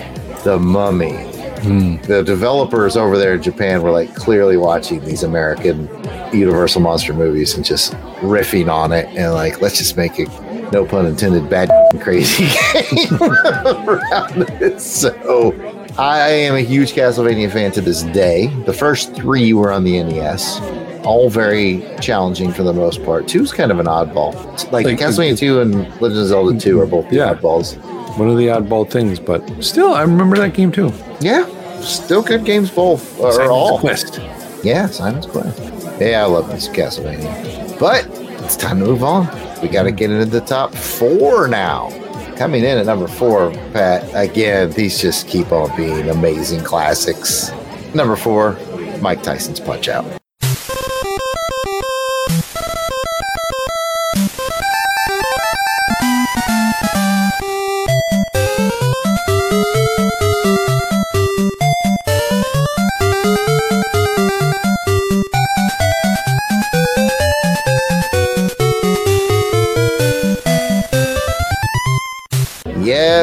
The 0.43 0.57
Mummy. 0.59 1.31
Mm. 1.63 2.05
The 2.07 2.23
developers 2.23 2.97
over 2.97 3.17
there 3.17 3.35
in 3.35 3.41
Japan 3.41 3.83
were 3.83 3.91
like 3.91 4.13
clearly 4.15 4.57
watching 4.57 4.99
these 5.05 5.23
American 5.23 5.87
Universal 6.33 6.81
monster 6.81 7.13
movies 7.13 7.55
and 7.55 7.63
just 7.63 7.93
riffing 8.21 8.69
on 8.69 8.91
it 8.91 9.05
and 9.15 9.33
like, 9.33 9.61
let's 9.61 9.77
just 9.77 9.95
make 9.95 10.19
it, 10.19 10.27
no 10.73 10.85
pun 10.85 11.05
intended, 11.05 11.49
bad 11.49 11.69
crazy 12.01 12.47
game 12.73 13.21
around 13.21 14.49
it. 14.61 14.81
So 14.81 15.53
I 15.97 16.29
am 16.29 16.55
a 16.55 16.61
huge 16.61 16.93
Castlevania 16.93 17.49
fan 17.49 17.71
to 17.73 17.81
this 17.81 18.03
day. 18.03 18.47
The 18.65 18.73
first 18.73 19.15
three 19.15 19.53
were 19.53 19.71
on 19.71 19.85
the 19.85 20.03
NES 20.03 20.59
all 21.05 21.29
very 21.29 21.85
challenging 22.01 22.51
for 22.51 22.63
the 22.63 22.73
most 22.73 23.03
part. 23.03 23.27
Two's 23.27 23.51
kind 23.51 23.71
of 23.71 23.79
an 23.79 23.85
oddball. 23.85 24.33
Like, 24.71 24.85
like 24.85 24.97
Castlevania 24.97 25.37
Two 25.37 25.61
and 25.61 25.73
Legend 26.01 26.21
of 26.21 26.27
Zelda 26.27 26.59
Two 26.59 26.79
are 26.79 26.85
both 26.85 27.11
yeah, 27.11 27.33
oddballs. 27.33 27.77
One 28.17 28.29
of 28.29 28.37
the 28.37 28.47
oddball 28.47 28.89
things, 28.89 29.19
but 29.19 29.43
still, 29.63 29.93
I 29.93 30.01
remember 30.01 30.37
that 30.37 30.53
game 30.53 30.71
too. 30.71 30.91
Yeah, 31.19 31.45
still 31.81 32.21
good 32.21 32.45
games 32.45 32.69
both 32.69 33.19
uh, 33.19 33.23
or 33.23 33.31
Simon's 33.33 33.49
all. 33.49 33.79
Quest. 33.79 34.19
Yeah, 34.63 34.87
Simon's 34.87 35.25
Quest. 35.25 35.59
Yeah, 35.99 36.23
I 36.23 36.25
love 36.25 36.47
this 36.49 36.67
Castlevania. 36.67 37.79
But 37.79 38.07
it's 38.43 38.55
time 38.55 38.79
to 38.79 38.85
move 38.85 39.03
on. 39.03 39.27
We 39.61 39.67
got 39.67 39.83
to 39.83 39.91
get 39.91 40.11
into 40.11 40.25
the 40.25 40.41
top 40.41 40.73
four 40.73 41.47
now. 41.47 41.89
Coming 42.37 42.63
in 42.63 42.77
at 42.77 42.85
number 42.85 43.07
four, 43.07 43.51
Pat. 43.73 44.09
Again, 44.13 44.71
these 44.71 44.99
just 44.99 45.27
keep 45.27 45.51
on 45.51 45.75
being 45.77 46.09
amazing 46.09 46.63
classics. 46.63 47.51
Number 47.93 48.15
four, 48.15 48.57
Mike 49.01 49.21
Tyson's 49.21 49.59
Punch 49.59 49.87
Out. 49.87 50.22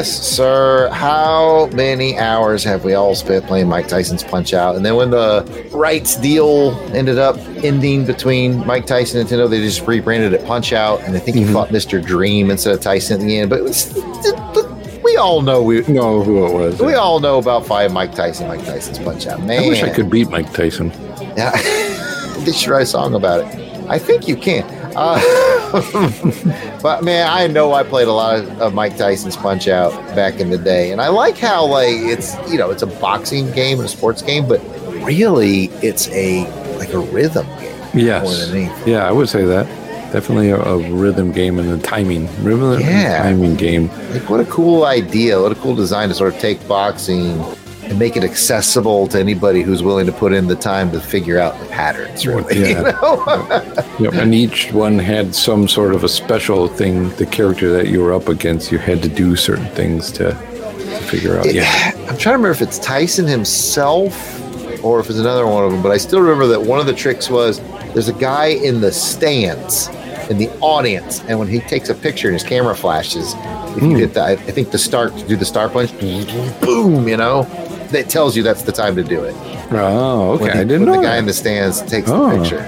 Yes, 0.01 0.18
sir. 0.26 0.88
How 0.94 1.66
many 1.74 2.18
hours 2.18 2.64
have 2.64 2.84
we 2.84 2.94
all 2.94 3.14
spent 3.14 3.44
playing 3.44 3.68
Mike 3.68 3.86
Tyson's 3.86 4.24
Punch 4.24 4.55
Out? 4.55 4.74
And 4.74 4.82
then 4.82 4.96
when 4.96 5.11
the 5.11 5.68
rights 5.74 6.16
deal 6.16 6.70
ended 6.94 7.18
up 7.18 7.36
ending 7.62 8.07
between 8.07 8.66
Mike 8.66 8.86
Tyson 8.86 9.20
and 9.20 9.28
Nintendo, 9.28 9.51
they 9.51 9.61
just 9.61 9.86
rebranded 9.86 10.32
it 10.32 10.42
Punch 10.46 10.72
Out, 10.72 11.03
and 11.03 11.14
I 11.14 11.18
think 11.18 11.36
he 11.36 11.42
mm-hmm. 11.42 11.53
fought 11.53 11.68
Mr. 11.68 12.03
Dream 12.03 12.51
instead 12.51 12.72
of 12.72 12.80
Tyson 12.80 13.20
in 13.20 13.26
the 13.26 13.36
end. 13.40 13.51
But, 13.51 13.62
was, 13.62 13.92
we 15.05 15.18
all 15.18 15.42
know 15.42 15.62
we 15.62 15.82
know 15.82 16.22
who 16.22 16.46
it 16.46 16.55
was. 16.55 16.80
We 16.80 16.92
yeah. 16.92 16.96
all 16.96 17.20
know 17.20 17.38
about 17.38 17.66
five 17.66 17.92
Mike 17.92 18.14
Tyson, 18.14 18.48
Mike 18.48 18.64
Tyson's 18.64 19.01
Punch 19.01 19.26
Out. 19.26 19.42
Man, 19.42 19.64
I 19.64 19.68
wish 19.68 19.82
I 19.82 19.90
could 19.90 20.09
beat 20.09 20.30
Mike 20.30 20.51
Tyson. 20.55 20.92
Yeah, 21.36 21.51
they 22.38 22.53
should 22.53 22.70
write 22.70 22.84
a 22.84 22.86
song 22.86 23.14
about 23.14 23.40
it. 23.40 23.55
I 23.90 23.98
think 23.98 24.26
you 24.26 24.36
can. 24.36 24.64
Uh, 24.96 25.20
but 26.83 27.05
man, 27.05 27.29
I 27.31 27.47
know 27.47 27.73
I 27.73 27.83
played 27.83 28.09
a 28.09 28.12
lot 28.12 28.41
of, 28.41 28.61
of, 28.61 28.75
Mike 28.75 28.97
Tyson's 28.97 29.37
Punch 29.37 29.68
Out 29.68 29.93
back 30.16 30.41
in 30.41 30.51
the 30.51 30.59
day, 30.59 30.91
and 30.91 31.01
I 31.01 31.09
like 31.09 31.39
how 31.39 31.64
like 31.64 31.95
it's 31.95 32.35
you 32.51 32.59
know 32.59 32.71
it's 32.71 32.83
a 32.83 32.87
boxing 32.87 33.51
game 33.53 33.79
and 33.79 33.87
a 33.87 33.89
sports 33.89 34.21
game, 34.21 34.49
but 34.49 34.61
really 35.05 35.66
it's 35.83 36.09
a 36.09 36.45
like 36.79 36.93
a 36.93 36.99
rhythm 36.99 37.47
game. 37.61 37.77
Yes. 37.95 38.87
Yeah, 38.87 39.07
I 39.07 39.12
would 39.12 39.29
say 39.29 39.45
that. 39.45 39.66
Definitely 40.12 40.51
a, 40.51 40.61
a 40.61 40.79
rhythm 40.93 41.31
game 41.31 41.61
and 41.61 41.71
a 41.71 41.79
timing, 41.79 42.27
rhythm 42.43 42.81
yeah. 42.81 43.23
timing 43.23 43.55
game. 43.55 43.89
Like 44.11 44.29
what 44.29 44.41
a 44.41 44.45
cool 44.47 44.85
idea! 44.85 45.41
What 45.41 45.53
a 45.53 45.57
cool 45.57 45.77
design 45.77 46.09
to 46.09 46.14
sort 46.14 46.35
of 46.35 46.41
take 46.41 46.66
boxing 46.66 47.41
and 47.91 47.99
make 47.99 48.16
it 48.16 48.22
accessible 48.22 49.09
to 49.09 49.18
anybody 49.18 49.62
who's 49.62 49.82
willing 49.82 50.07
to 50.07 50.12
put 50.12 50.32
in 50.32 50.47
the 50.47 50.55
time 50.55 50.93
to 50.93 51.01
figure 51.01 51.38
out 51.38 51.59
the 51.59 51.66
patterns. 51.66 52.24
Really, 52.24 52.61
yeah. 52.61 52.68
you 52.68 52.74
know? 52.84 54.11
yep. 54.11 54.14
And 54.14 54.32
each 54.32 54.72
one 54.72 54.97
had 54.99 55.34
some 55.34 55.66
sort 55.66 55.93
of 55.93 56.05
a 56.05 56.09
special 56.09 56.68
thing. 56.68 57.11
The 57.16 57.26
character 57.26 57.68
that 57.72 57.88
you 57.88 58.01
were 58.01 58.12
up 58.12 58.28
against, 58.28 58.70
you 58.70 58.78
had 58.78 59.03
to 59.03 59.09
do 59.09 59.34
certain 59.34 59.66
things 59.70 60.12
to, 60.12 60.30
to 60.30 61.01
figure 61.01 61.36
out. 61.36 61.47
It, 61.47 61.57
yeah, 61.57 61.91
I'm 62.09 62.16
trying 62.16 62.18
to 62.18 62.30
remember 62.30 62.51
if 62.53 62.62
it's 62.62 62.78
Tyson 62.78 63.26
himself 63.26 64.14
or 64.84 65.01
if 65.01 65.11
it's 65.11 65.18
another 65.18 65.47
one 65.47 65.64
of 65.64 65.72
them. 65.72 65.82
But 65.82 65.91
I 65.91 65.97
still 65.97 66.20
remember 66.20 66.47
that 66.47 66.62
one 66.62 66.78
of 66.78 66.86
the 66.86 66.95
tricks 66.95 67.28
was 67.28 67.61
there's 67.93 68.09
a 68.09 68.14
guy 68.14 68.47
in 68.47 68.80
the 68.80 68.93
stands 68.93 69.88
in 70.30 70.38
the 70.38 70.49
audience, 70.61 71.20
and 71.24 71.41
when 71.41 71.49
he 71.49 71.59
takes 71.59 71.88
a 71.88 71.95
picture 71.95 72.28
and 72.28 72.34
his 72.34 72.45
camera 72.45 72.76
flashes, 72.76 73.34
if 73.76 73.82
you 73.82 73.91
hmm. 73.91 73.97
hit 73.97 74.14
the, 74.14 74.22
I 74.22 74.36
think 74.36 74.70
the 74.70 74.78
start 74.78 75.16
to 75.16 75.26
do 75.26 75.34
the 75.34 75.45
star 75.45 75.68
punch, 75.68 75.91
boom, 76.61 77.09
you 77.09 77.16
know, 77.16 77.43
that 77.91 78.09
tells 78.09 78.36
you 78.36 78.43
that's 78.43 78.62
the 78.62 78.72
time 78.72 78.97
to 78.97 79.05
do 79.05 79.22
it. 79.22 79.34
Oh, 79.72 80.32
okay. 80.32 80.45
When, 80.45 80.51
I 80.53 80.64
didn't 80.64 80.86
when 80.86 80.93
know. 80.93 81.01
the 81.01 81.07
guy 81.07 81.16
in 81.16 81.26
the 81.26 81.32
stands 81.32 81.82
takes 81.82 82.09
oh. 82.11 82.30
the 82.30 82.43
picture. 82.43 82.59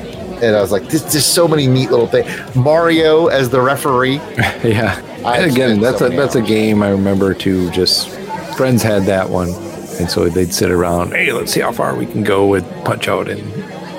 And 0.42 0.56
I 0.56 0.60
was 0.60 0.72
like, 0.72 0.82
there's 0.88 1.04
just 1.12 1.34
so 1.34 1.46
many 1.46 1.68
neat 1.68 1.90
little 1.90 2.08
things. 2.08 2.28
Mario 2.56 3.28
as 3.28 3.50
the 3.50 3.60
referee. 3.60 4.14
yeah. 4.64 4.98
again, 5.36 5.80
that's 5.80 6.00
so 6.00 6.06
a 6.06 6.08
that's 6.10 6.34
hours. 6.34 6.44
a 6.44 6.48
game 6.48 6.82
I 6.82 6.90
remember 6.90 7.32
too. 7.32 7.70
Just 7.70 8.08
friends 8.56 8.82
had 8.82 9.04
that 9.04 9.30
one, 9.30 9.50
and 10.00 10.10
so 10.10 10.28
they'd 10.28 10.52
sit 10.52 10.72
around. 10.72 11.12
Hey, 11.12 11.32
let's 11.32 11.52
see 11.52 11.60
how 11.60 11.70
far 11.70 11.94
we 11.94 12.06
can 12.06 12.24
go 12.24 12.46
with 12.48 12.64
Punch 12.84 13.06
Out 13.06 13.28
and 13.28 13.40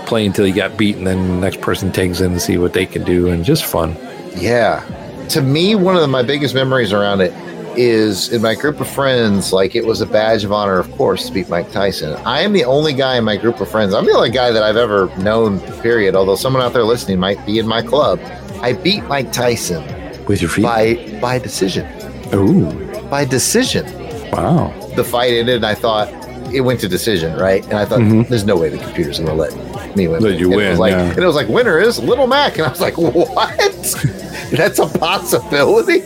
play 0.06 0.26
until 0.26 0.46
you 0.46 0.54
got 0.54 0.78
beaten. 0.78 1.06
Then 1.06 1.28
the 1.30 1.40
next 1.40 1.62
person 1.62 1.94
takes 1.94 2.20
in 2.20 2.34
to 2.34 2.40
see 2.42 2.58
what 2.58 2.74
they 2.74 2.86
can 2.86 3.06
do, 3.06 3.30
and 3.30 3.46
just 3.46 3.64
fun. 3.64 3.96
Yeah. 4.36 4.84
To 5.30 5.42
me, 5.42 5.76
one 5.76 5.96
of 5.96 6.10
my 6.10 6.24
biggest 6.24 6.54
memories 6.54 6.92
around 6.92 7.22
it 7.22 7.34
is 7.78 8.32
in 8.32 8.42
my 8.42 8.56
group 8.56 8.80
of 8.80 8.88
friends, 8.88 9.54
like 9.54 9.76
it 9.76 9.86
was 9.86 10.02
a 10.02 10.06
badge 10.06 10.44
of 10.44 10.52
honor, 10.52 10.80
of 10.80 10.92
course, 10.94 11.28
to 11.28 11.34
beat 11.34 11.50
Mike 11.50 11.72
Tyson. 11.72 12.14
I 12.26 12.42
am 12.42 12.54
the 12.54 12.66
only 12.66 12.94
guy 12.94 13.18
in 13.18 13.24
my 13.24 13.38
group 13.38 13.60
of 13.60 13.70
friends. 13.70 13.94
I'm 13.94 14.06
the 14.06 14.14
only 14.14 14.32
guy 14.32 14.52
that 14.52 14.64
I've 14.64 14.78
ever 14.78 15.16
known, 15.18 15.60
period. 15.82 16.16
Although 16.16 16.36
someone 16.36 16.62
out 16.62 16.74
there 16.74 16.84
listening 16.84 17.20
might 17.20 17.44
be 17.46 17.60
in 17.60 17.68
my 17.68 17.82
club. 17.82 18.20
I 18.62 18.74
beat 18.74 19.04
Mike 19.06 19.32
Tyson 19.32 19.84
with 20.26 20.42
your 20.42 20.50
feet 20.50 20.64
by 20.64 21.20
by 21.22 21.40
decision. 21.40 21.86
Ooh, 22.34 22.72
by 23.10 23.26
decision. 23.26 23.86
Wow. 24.32 24.74
The 24.96 25.04
fight 25.04 25.34
ended, 25.34 25.58
and 25.58 25.66
I 25.66 25.76
thought 25.76 26.10
it 26.54 26.62
went 26.62 26.80
to 26.82 26.88
decision, 26.88 27.38
right? 27.38 27.64
And 27.66 27.74
I 27.74 27.86
thought, 27.86 28.00
mm-hmm. 28.00 28.30
there's 28.30 28.46
no 28.46 28.56
way 28.56 28.70
the 28.70 28.78
computer's 28.78 29.20
going 29.20 29.30
to 29.30 29.36
let 29.36 29.96
me 29.96 30.08
win. 30.08 30.22
Let 30.22 30.40
you 30.40 30.48
and 30.48 30.56
win. 30.56 30.74
It 30.74 30.80
like, 30.80 30.92
yeah. 30.92 31.10
And 31.10 31.20
it 31.20 31.26
was 31.26 31.36
like, 31.36 31.48
winner 31.48 31.80
is 31.80 32.00
Little 32.00 32.28
Mac. 32.28 32.58
And 32.58 32.68
I 32.68 32.70
was 32.70 32.82
like, 32.82 32.98
what? 32.98 33.58
That's 34.52 34.80
a 34.80 34.88
possibility? 35.00 36.02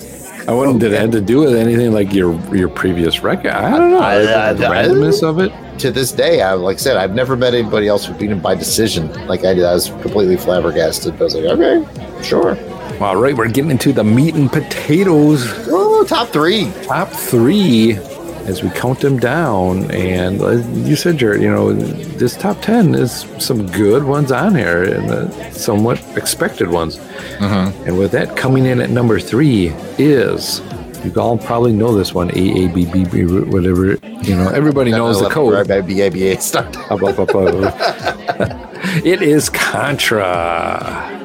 I 0.48 0.54
wonder 0.54 0.80
did 0.80 0.94
it 0.94 1.02
have 1.02 1.12
to 1.12 1.20
do 1.20 1.40
with 1.40 1.56
anything 1.56 1.92
like 1.92 2.14
your 2.14 2.34
your 2.56 2.70
previous 2.70 3.22
record? 3.22 3.52
I 3.52 3.78
don't 3.78 3.92
know. 3.92 4.00
I, 4.00 4.50
I, 4.50 4.54
the 4.54 4.64
randomness 4.66 5.22
of 5.22 5.40
it. 5.40 5.52
To 5.80 5.92
this 5.92 6.12
day, 6.12 6.42
I 6.42 6.54
like 6.54 6.78
I 6.78 6.80
said, 6.80 6.98
I've 6.98 7.14
never 7.14 7.36
met 7.36 7.54
anybody 7.54 7.88
else 7.88 8.06
who 8.06 8.14
beat 8.14 8.32
him 8.32 8.40
by 8.40 8.56
decision 8.56 9.12
like 9.28 9.44
I 9.44 9.54
did. 9.54 9.66
I 9.66 9.74
was 9.74 9.90
completely 9.90 10.38
flabbergasted. 10.38 11.20
I 11.22 11.24
was 11.24 11.36
like, 11.36 11.46
okay, 11.46 12.24
sure. 12.24 12.58
All 13.02 13.18
right, 13.18 13.36
we're 13.36 13.50
getting 13.50 13.72
into 13.72 13.92
the 13.92 14.04
meat 14.04 14.36
and 14.36 14.52
potatoes. 14.52 15.46
Oh, 15.68 16.04
top 16.06 16.30
three. 16.30 16.72
Top 16.84 17.10
three 17.10 18.00
as 18.48 18.64
we 18.64 18.70
count 18.70 19.00
them 19.02 19.20
down. 19.20 19.92
And 19.92 20.42
uh, 20.42 20.52
you 20.74 20.96
said, 20.96 21.18
Jared, 21.18 21.42
you 21.42 21.50
know, 21.50 21.74
this 21.74 22.36
top 22.36 22.62
10 22.62 22.96
is 22.96 23.26
some 23.40 23.68
good 23.68 24.04
ones 24.04 24.32
on 24.32 24.56
here 24.56 24.84
and 24.84 25.12
uh, 25.12 25.52
somewhat 25.52 26.02
expected 26.18 26.70
ones. 26.70 26.98
Mm-hmm. 26.98 27.88
And 27.88 27.98
with 28.00 28.12
that 28.14 28.36
coming 28.38 28.66
in 28.66 28.82
at 28.82 28.90
number 28.90 29.20
three 29.20 29.68
is. 29.98 30.62
You 31.04 31.14
all 31.22 31.38
probably 31.38 31.74
know 31.74 31.96
this 31.96 32.14
one, 32.14 32.32
A 32.32 32.66
A 32.66 32.68
B 32.70 32.86
B 32.86 33.06
B, 33.06 33.24
whatever. 33.24 33.94
You 34.24 34.36
know, 34.36 34.50
everybody 34.50 34.90
knows 34.92 35.22
the 35.22 35.30
code. 35.30 35.54
it 39.06 39.22
is 39.22 39.48
Contra. 39.48 41.17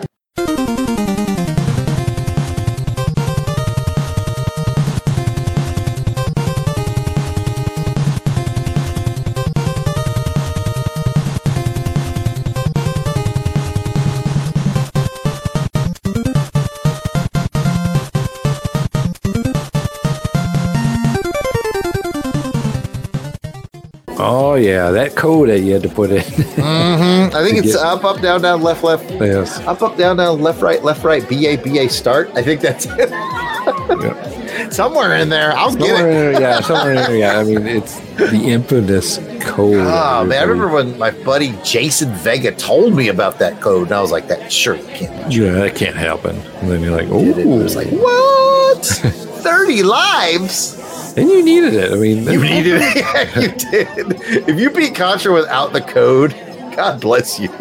Yeah, 24.62 24.90
that 24.90 25.14
code 25.16 25.48
that 25.48 25.60
you 25.60 25.72
had 25.74 25.82
to 25.82 25.88
put 25.88 26.10
in. 26.10 26.22
Mm-hmm. 26.62 27.34
I 27.36 27.42
think 27.44 27.58
it's 27.58 27.74
get- 27.74 27.84
up, 27.84 28.04
up, 28.04 28.20
down, 28.20 28.40
down, 28.42 28.62
left, 28.62 28.84
left. 28.84 29.10
yes. 29.10 29.58
Up, 29.60 29.82
up, 29.82 29.96
down, 29.96 30.16
down, 30.16 30.40
left, 30.40 30.62
right, 30.62 30.82
left, 30.84 31.02
right, 31.04 31.26
BA, 31.28 31.58
BA, 31.62 31.88
start. 31.88 32.30
I 32.34 32.42
think 32.42 32.60
that's 32.60 32.86
it. 32.86 33.10
Yeah. 33.10 34.68
Somewhere 34.70 35.16
in 35.16 35.28
there. 35.28 35.52
I'll 35.52 35.74
get 35.74 36.00
it. 36.00 36.00
in 36.00 36.10
there, 36.10 36.40
yeah, 36.40 36.60
somewhere 36.70 36.90
in 36.92 36.96
there, 36.96 37.16
yeah. 37.16 37.38
I 37.38 37.44
mean, 37.44 37.66
it's 37.66 37.98
the 38.16 38.40
infamous 38.44 39.18
code. 39.40 39.76
Oh, 39.76 39.88
ah, 39.88 40.24
man. 40.24 40.38
I 40.38 40.42
remember 40.44 40.72
when 40.72 40.98
my 40.98 41.10
buddy 41.10 41.54
Jason 41.64 42.12
Vega 42.14 42.52
told 42.52 42.94
me 42.94 43.08
about 43.08 43.38
that 43.40 43.60
code, 43.60 43.88
and 43.88 43.92
I 43.96 44.00
was 44.00 44.10
like, 44.12 44.28
that 44.28 44.52
sure 44.52 44.76
can't 44.94 45.32
Yeah, 45.32 45.52
that 45.52 45.74
can't 45.76 45.96
happen. 45.96 46.36
And 46.36 46.70
then 46.70 46.80
you're 46.82 46.96
like, 46.96 47.08
oh, 47.10 47.20
It 47.22 47.46
was 47.46 47.76
like, 47.76 47.88
what? 47.88 48.84
30 48.84 49.82
lives? 49.82 50.78
And 51.16 51.28
you 51.28 51.44
needed 51.44 51.74
it. 51.74 51.92
I 51.92 51.96
mean, 51.96 52.24
You 52.24 52.40
needed 52.40 52.80
it. 52.82 52.96
Yeah, 52.96 53.40
you 53.40 53.48
did. 53.50 54.48
If 54.48 54.58
you 54.60 54.70
beat 54.70 54.94
Contra 54.94 55.32
without 55.32 55.72
the 55.72 55.80
code, 55.80 56.32
God 56.76 57.00
bless 57.00 57.38
you. 57.40 57.48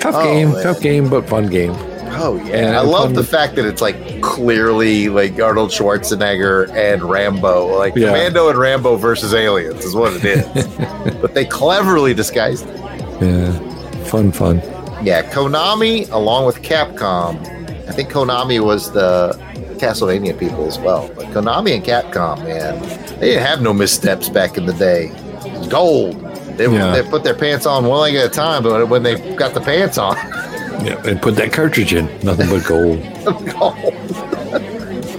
tough 0.00 0.14
Oh, 0.14 0.24
game, 0.24 0.52
man. 0.52 0.62
tough 0.62 0.80
game, 0.80 1.08
but 1.08 1.28
fun 1.28 1.46
game. 1.48 1.74
Oh 2.22 2.36
yeah, 2.44 2.56
And 2.56 2.76
I 2.76 2.80
love 2.80 3.14
the 3.14 3.22
fact 3.24 3.54
that 3.56 3.64
it's 3.64 3.80
like 3.80 4.20
clearly 4.20 5.08
like 5.08 5.38
Arnold 5.40 5.70
Schwarzenegger 5.70 6.68
and 6.74 7.02
Rambo, 7.02 7.66
like 7.78 7.94
Yeah. 7.94 8.08
Commando 8.08 8.48
and 8.50 8.58
Rambo 8.58 8.96
versus 8.96 9.32
aliens 9.32 9.84
is 9.84 9.94
what 9.94 10.12
it 10.14 10.24
is. 10.24 10.66
but 11.20 11.34
they 11.34 11.44
cleverly 11.44 12.12
disguised 12.12 12.66
it. 12.68 12.76
Yeah, 13.22 13.52
fun, 14.04 14.32
fun. 14.32 14.56
Yeah, 15.04 15.22
Konami 15.30 16.10
along 16.10 16.46
with 16.46 16.62
Capcom. 16.62 17.38
I 17.88 17.92
think 17.92 18.10
Konami 18.10 18.62
was 18.62 18.92
the 18.92 19.32
Castlevania 19.80 20.38
people 20.38 20.66
as 20.66 20.78
well. 20.78 21.08
But 21.16 21.26
Konami 21.26 21.74
and 21.74 21.84
Capcom, 21.84 22.44
man, 22.44 22.80
they 23.18 23.30
didn't 23.30 23.46
have 23.46 23.62
no 23.62 23.72
missteps 23.72 24.28
back 24.28 24.56
in 24.58 24.66
the 24.66 24.74
day. 24.74 25.08
Gold. 25.68 26.20
They, 26.56 26.66
Yeah. 26.70 26.92
they 27.00 27.08
put 27.08 27.24
their 27.24 27.34
pants 27.34 27.64
on 27.66 27.86
one 27.86 28.00
leg 28.00 28.14
at 28.16 28.26
a 28.26 28.28
time, 28.28 28.62
but 28.62 28.88
when 28.88 29.02
they 29.02 29.34
got 29.34 29.54
the 29.54 29.60
pants 29.60 29.96
on, 29.98 30.16
Yeah, 30.84 31.00
and 31.06 31.20
put 31.20 31.36
that 31.36 31.52
cartridge 31.52 31.92
in. 31.92 32.06
Nothing 32.22 32.48
but 32.48 32.64
gold. 32.66 33.02
gold. 33.58 33.94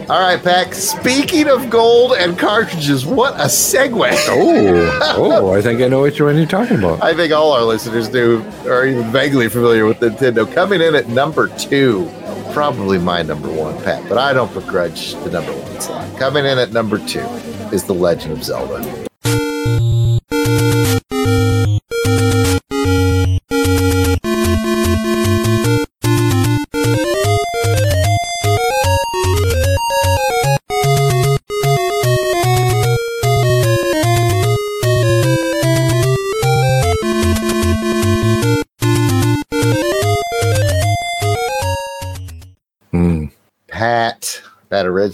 All 0.09 0.19
right, 0.19 0.41
Pat. 0.43 0.73
Speaking 0.73 1.47
of 1.47 1.69
gold 1.69 2.13
and 2.13 2.37
cartridges, 2.37 3.05
what 3.05 3.35
a 3.35 3.45
segue. 3.45 4.11
Oh, 4.27 4.99
oh! 5.15 5.53
I 5.53 5.61
think 5.61 5.79
I 5.81 5.87
know 5.87 6.01
what 6.01 6.17
you're, 6.19 6.27
what 6.27 6.35
you're 6.35 6.45
talking 6.47 6.79
about. 6.79 7.01
I 7.01 7.13
think 7.13 7.31
all 7.31 7.51
our 7.53 7.61
listeners 7.63 8.09
do, 8.09 8.43
are 8.65 8.85
even 8.85 9.09
vaguely 9.11 9.47
familiar 9.47 9.85
with 9.85 9.99
Nintendo. 9.99 10.51
Coming 10.51 10.81
in 10.81 10.95
at 10.95 11.07
number 11.07 11.47
two, 11.57 12.09
probably 12.53 12.97
my 12.97 13.21
number 13.21 13.51
one, 13.51 13.75
Pat, 13.83 14.07
but 14.07 14.17
I 14.17 14.33
don't 14.33 14.53
begrudge 14.53 15.13
the 15.15 15.31
number 15.31 15.51
one 15.51 15.81
slot. 15.81 16.19
Coming 16.19 16.45
in 16.45 16.57
at 16.57 16.71
number 16.71 16.97
two 17.07 17.25
is 17.71 17.85
The 17.85 17.93
Legend 17.93 18.33
of 18.33 18.43
Zelda. 18.43 19.10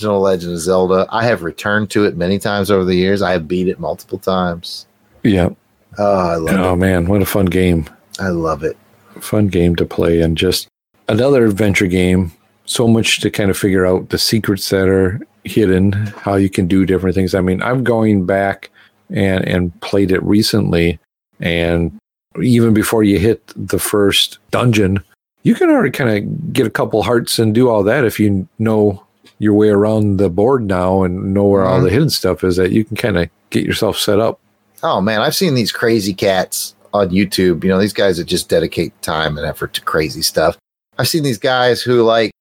Original 0.07 0.21
Legend 0.21 0.53
of 0.53 0.59
Zelda, 0.59 1.05
I 1.09 1.25
have 1.25 1.43
returned 1.43 1.89
to 1.91 2.05
it 2.05 2.15
many 2.15 2.39
times 2.39 2.71
over 2.71 2.85
the 2.85 2.95
years. 2.95 3.21
I 3.21 3.31
have 3.31 3.47
beat 3.47 3.67
it 3.67 3.79
multiple 3.79 4.17
times. 4.17 4.87
Yeah. 5.23 5.49
Oh, 5.97 6.19
I 6.19 6.35
love 6.35 6.59
Oh 6.59 6.75
man, 6.75 7.07
what 7.07 7.21
a 7.21 7.25
fun 7.25 7.45
game! 7.47 7.89
I 8.19 8.29
love 8.29 8.63
it. 8.63 8.77
Fun 9.19 9.47
game 9.47 9.75
to 9.75 9.85
play, 9.85 10.21
and 10.21 10.37
just 10.37 10.67
another 11.07 11.45
adventure 11.45 11.87
game. 11.87 12.31
So 12.65 12.87
much 12.87 13.21
to 13.21 13.31
kind 13.31 13.49
of 13.49 13.57
figure 13.57 13.85
out 13.85 14.09
the 14.09 14.17
secrets 14.17 14.69
that 14.69 14.89
are 14.89 15.21
hidden, 15.45 15.93
how 15.93 16.35
you 16.35 16.49
can 16.49 16.67
do 16.67 16.85
different 16.85 17.15
things. 17.15 17.33
I 17.33 17.41
mean, 17.41 17.61
I'm 17.61 17.83
going 17.83 18.25
back 18.25 18.69
and 19.09 19.43
and 19.47 19.79
played 19.81 20.11
it 20.11 20.21
recently, 20.23 20.99
and 21.39 21.97
even 22.41 22.73
before 22.73 23.03
you 23.03 23.19
hit 23.19 23.41
the 23.55 23.79
first 23.79 24.37
dungeon, 24.51 25.03
you 25.43 25.55
can 25.55 25.69
already 25.69 25.91
kind 25.91 26.09
of 26.11 26.53
get 26.53 26.67
a 26.67 26.71
couple 26.71 27.01
hearts 27.03 27.39
and 27.39 27.55
do 27.55 27.69
all 27.69 27.83
that 27.83 28.05
if 28.05 28.19
you 28.19 28.47
know 28.59 29.06
your 29.39 29.53
way 29.53 29.69
around 29.69 30.17
the 30.17 30.29
board 30.29 30.63
now 30.65 31.03
and 31.03 31.33
know 31.33 31.45
where 31.45 31.63
all 31.65 31.79
Mhm. 31.79 31.83
the 31.83 31.89
hidden 31.89 32.09
stuff 32.09 32.43
is. 32.43 32.55
That 32.57 32.71
you 32.71 32.83
can 32.83 32.95
kind 32.97 33.17
of 33.17 33.29
get 33.49 33.65
yourself 33.65 33.97
set 33.97 34.19
up. 34.19 34.39
Oh 34.83 35.01
man, 35.01 35.21
I've 35.21 35.35
seen 35.35 35.53
these 35.55 35.71
crazy 35.71 36.13
cats 36.13 36.75
on 36.93 37.09
YouTube. 37.09 37.63
You 37.63 37.69
know, 37.69 37.79
these 37.79 37.93
guys 37.93 38.17
that 38.17 38.25
just 38.25 38.49
dedicate 38.49 38.99
time 39.01 39.37
and 39.37 39.45
effort 39.45 39.73
to 39.73 39.81
crazy 39.81 40.21
stuff. 40.21 40.57
I've 40.97 41.07
seen 41.07 41.23
these 41.23 41.37
guys 41.37 41.81
who 41.81 42.01
like 42.03 42.31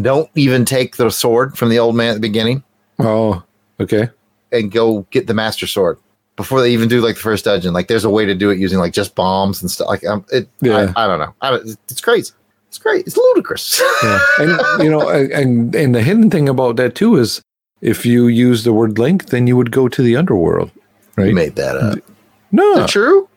don't 0.00 0.28
even 0.34 0.64
take 0.64 0.96
the 0.96 1.10
sword 1.10 1.56
from 1.56 1.68
the 1.68 1.78
old 1.78 1.94
man 1.96 2.10
at 2.10 2.14
the 2.14 2.20
beginning 2.20 2.62
Oh, 2.98 3.42
okay. 3.80 4.08
and 4.52 4.70
go 4.72 5.06
get 5.10 5.26
the 5.26 5.34
master 5.34 5.66
sword 5.66 5.98
before 6.36 6.60
they 6.60 6.70
even 6.70 6.88
do 6.88 7.00
like 7.00 7.14
the 7.14 7.20
first 7.20 7.44
dungeon. 7.46 7.72
Like, 7.72 7.88
there's 7.88 8.04
a 8.04 8.10
way 8.10 8.26
to 8.26 8.34
do 8.34 8.50
it 8.50 8.58
using 8.58 8.78
like 8.78 8.92
just 8.92 9.14
bombs 9.14 9.62
and 9.62 9.70
stuff. 9.70 9.88
Like, 9.88 10.04
um, 10.06 10.24
it, 10.32 10.48
Yeah. 10.60 10.92
I, 10.96 11.04
I 11.04 11.06
don't 11.06 11.18
know. 11.18 11.34
I 11.40 11.50
don't, 11.50 11.66
it's 11.88 12.00
crazy. 12.00 12.32
It's 12.76 12.82
great. 12.82 13.06
It's 13.06 13.16
ludicrous. 13.16 13.80
Yeah. 14.02 14.18
And 14.38 14.82
you 14.84 14.90
know, 14.90 15.08
and 15.08 15.74
and 15.74 15.94
the 15.94 16.02
hidden 16.02 16.30
thing 16.30 16.46
about 16.46 16.76
that 16.76 16.94
too 16.94 17.16
is 17.16 17.40
if 17.80 18.04
you 18.04 18.26
use 18.26 18.64
the 18.64 18.72
word 18.74 18.98
link, 18.98 19.26
then 19.30 19.46
you 19.46 19.56
would 19.56 19.70
go 19.72 19.88
to 19.88 20.02
the 20.02 20.14
underworld, 20.14 20.70
You 21.16 21.24
right? 21.24 21.32
made 21.34 21.56
that 21.56 21.76
up. 21.76 21.96
Is 21.96 22.02
No, 22.52 22.74
that 22.76 22.90
true? 22.90 23.28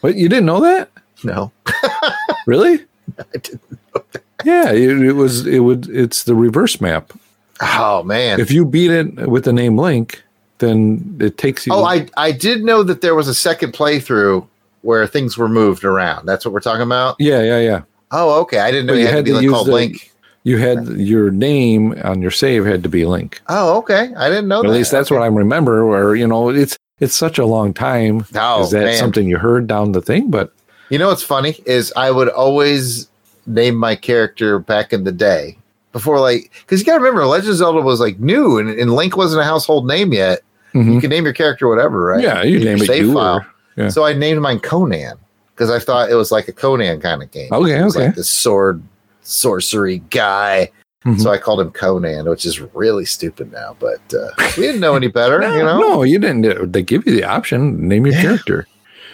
what 0.00 0.16
you 0.16 0.28
didn't 0.28 0.46
know 0.46 0.60
that? 0.60 0.90
No, 1.22 1.52
Really? 2.46 2.80
I 3.16 3.22
didn't. 3.38 3.62
know 3.94 4.02
that. 4.12 4.22
Yeah, 4.44 4.72
it, 4.72 5.00
it 5.02 5.12
was. 5.12 5.46
It 5.46 5.60
would. 5.60 5.88
It's 5.88 6.24
the 6.24 6.34
reverse 6.34 6.80
map. 6.80 7.12
Oh 7.60 8.02
man. 8.02 8.40
If 8.40 8.50
you 8.50 8.64
beat 8.64 8.90
it 8.90 9.28
with 9.28 9.44
the 9.44 9.52
name 9.52 9.78
Link, 9.78 10.20
then 10.58 11.16
it 11.20 11.38
takes 11.38 11.64
you. 11.64 11.72
Oh, 11.74 11.84
I 11.84 12.08
I 12.16 12.32
did 12.32 12.64
know 12.64 12.82
that 12.82 13.02
there 13.02 13.14
was 13.14 13.28
a 13.28 13.34
second 13.34 13.72
playthrough 13.72 14.44
where 14.80 15.06
things 15.06 15.38
were 15.38 15.48
moved 15.48 15.84
around. 15.84 16.26
That's 16.26 16.44
what 16.44 16.52
we're 16.52 16.58
talking 16.60 16.82
about. 16.82 17.14
Yeah, 17.20 17.40
yeah, 17.42 17.60
yeah. 17.60 17.82
Oh, 18.12 18.40
okay. 18.42 18.58
I 18.58 18.70
didn't 18.70 18.86
know 18.86 18.92
you 18.92 19.00
you 19.00 19.06
had, 19.06 19.14
had 19.16 19.24
to 19.24 19.24
be 19.24 19.30
to 19.30 19.34
like 19.36 19.42
use 19.42 19.52
called 19.52 19.66
the- 19.68 19.72
Link. 19.72 20.12
You 20.44 20.58
had 20.58 20.86
your 20.98 21.30
name 21.30 21.94
on 22.02 22.20
your 22.20 22.32
save 22.32 22.64
had 22.66 22.82
to 22.82 22.88
be 22.88 23.04
Link. 23.06 23.40
Oh, 23.48 23.78
okay. 23.78 24.12
I 24.16 24.28
didn't 24.28 24.48
know 24.48 24.60
that. 24.62 24.68
At 24.68 24.70
that. 24.72 24.76
least 24.76 24.90
that's 24.90 25.10
what 25.10 25.22
I 25.22 25.26
remember. 25.26 25.86
Where 25.86 26.16
you 26.16 26.26
know, 26.26 26.48
it's 26.50 26.76
it's 26.98 27.14
such 27.14 27.38
a 27.38 27.46
long 27.46 27.72
time. 27.72 28.26
Oh, 28.34 28.64
is 28.64 28.70
that 28.72 28.84
man. 28.84 28.96
something 28.98 29.28
you 29.28 29.38
heard 29.38 29.66
down 29.68 29.92
the 29.92 30.02
thing? 30.02 30.30
But 30.30 30.52
You 30.90 30.98
know 30.98 31.08
what's 31.08 31.22
funny 31.22 31.60
is 31.64 31.92
I 31.96 32.10
would 32.10 32.28
always 32.28 33.08
name 33.46 33.76
my 33.76 33.94
character 33.94 34.58
back 34.58 34.92
in 34.92 35.04
the 35.04 35.12
day 35.12 35.56
before 35.92 36.18
like 36.18 36.50
because 36.62 36.80
you 36.80 36.86
got 36.86 36.94
to 36.94 36.98
remember 36.98 37.24
Legend 37.24 37.50
of 37.50 37.56
Zelda 37.56 37.80
was 37.80 38.00
like 38.00 38.18
new 38.18 38.58
and, 38.58 38.68
and 38.68 38.92
Link 38.94 39.16
wasn't 39.16 39.42
a 39.42 39.44
household 39.44 39.86
name 39.86 40.12
yet. 40.12 40.40
Mhm. 40.74 40.94
You 40.94 41.00
can 41.00 41.10
name 41.10 41.24
your 41.24 41.34
character 41.34 41.68
whatever, 41.68 42.00
right? 42.02 42.22
Yeah, 42.22 42.42
you 42.42 42.58
name 42.58 42.78
it 42.78 42.86
save 42.86 43.04
you 43.06 43.40
yeah. 43.76 43.88
So 43.88 44.04
I 44.04 44.12
named 44.12 44.40
mine 44.40 44.58
Conan 44.58 45.18
because 45.62 45.70
I 45.70 45.84
thought 45.84 46.10
it 46.10 46.14
was 46.16 46.32
like 46.32 46.48
a 46.48 46.52
Conan 46.52 47.00
kind 47.00 47.22
of 47.22 47.30
game. 47.30 47.52
Okay, 47.52 47.78
It 47.78 47.84
was 47.84 47.96
okay. 47.96 48.06
Like 48.06 48.16
the 48.16 48.24
sword 48.24 48.82
sorcery 49.22 49.98
guy. 50.10 50.70
Mhm. 51.04 51.20
So 51.20 51.30
I 51.30 51.38
called 51.38 51.60
him 51.60 51.70
Conan, 51.70 52.28
which 52.28 52.44
is 52.44 52.60
really 52.74 53.04
stupid 53.04 53.52
now, 53.52 53.76
but 53.78 54.00
uh, 54.14 54.30
we 54.56 54.64
didn't 54.64 54.80
know 54.80 54.94
any 54.96 55.08
better, 55.08 55.38
No, 55.40 55.56
you 55.56 55.62
know? 55.62 55.78
no, 55.80 56.02
you 56.02 56.18
didn't. 56.18 56.72
They 56.72 56.82
give 56.82 57.06
you 57.06 57.12
the 57.14 57.24
option. 57.24 57.88
Name 57.88 58.06
your 58.06 58.14
Yeah. 58.14 58.22
character. 58.22 58.66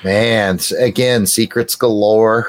Man, 0.05 0.59
again, 0.78 1.26
secrets 1.26 1.74
galore, 1.74 2.46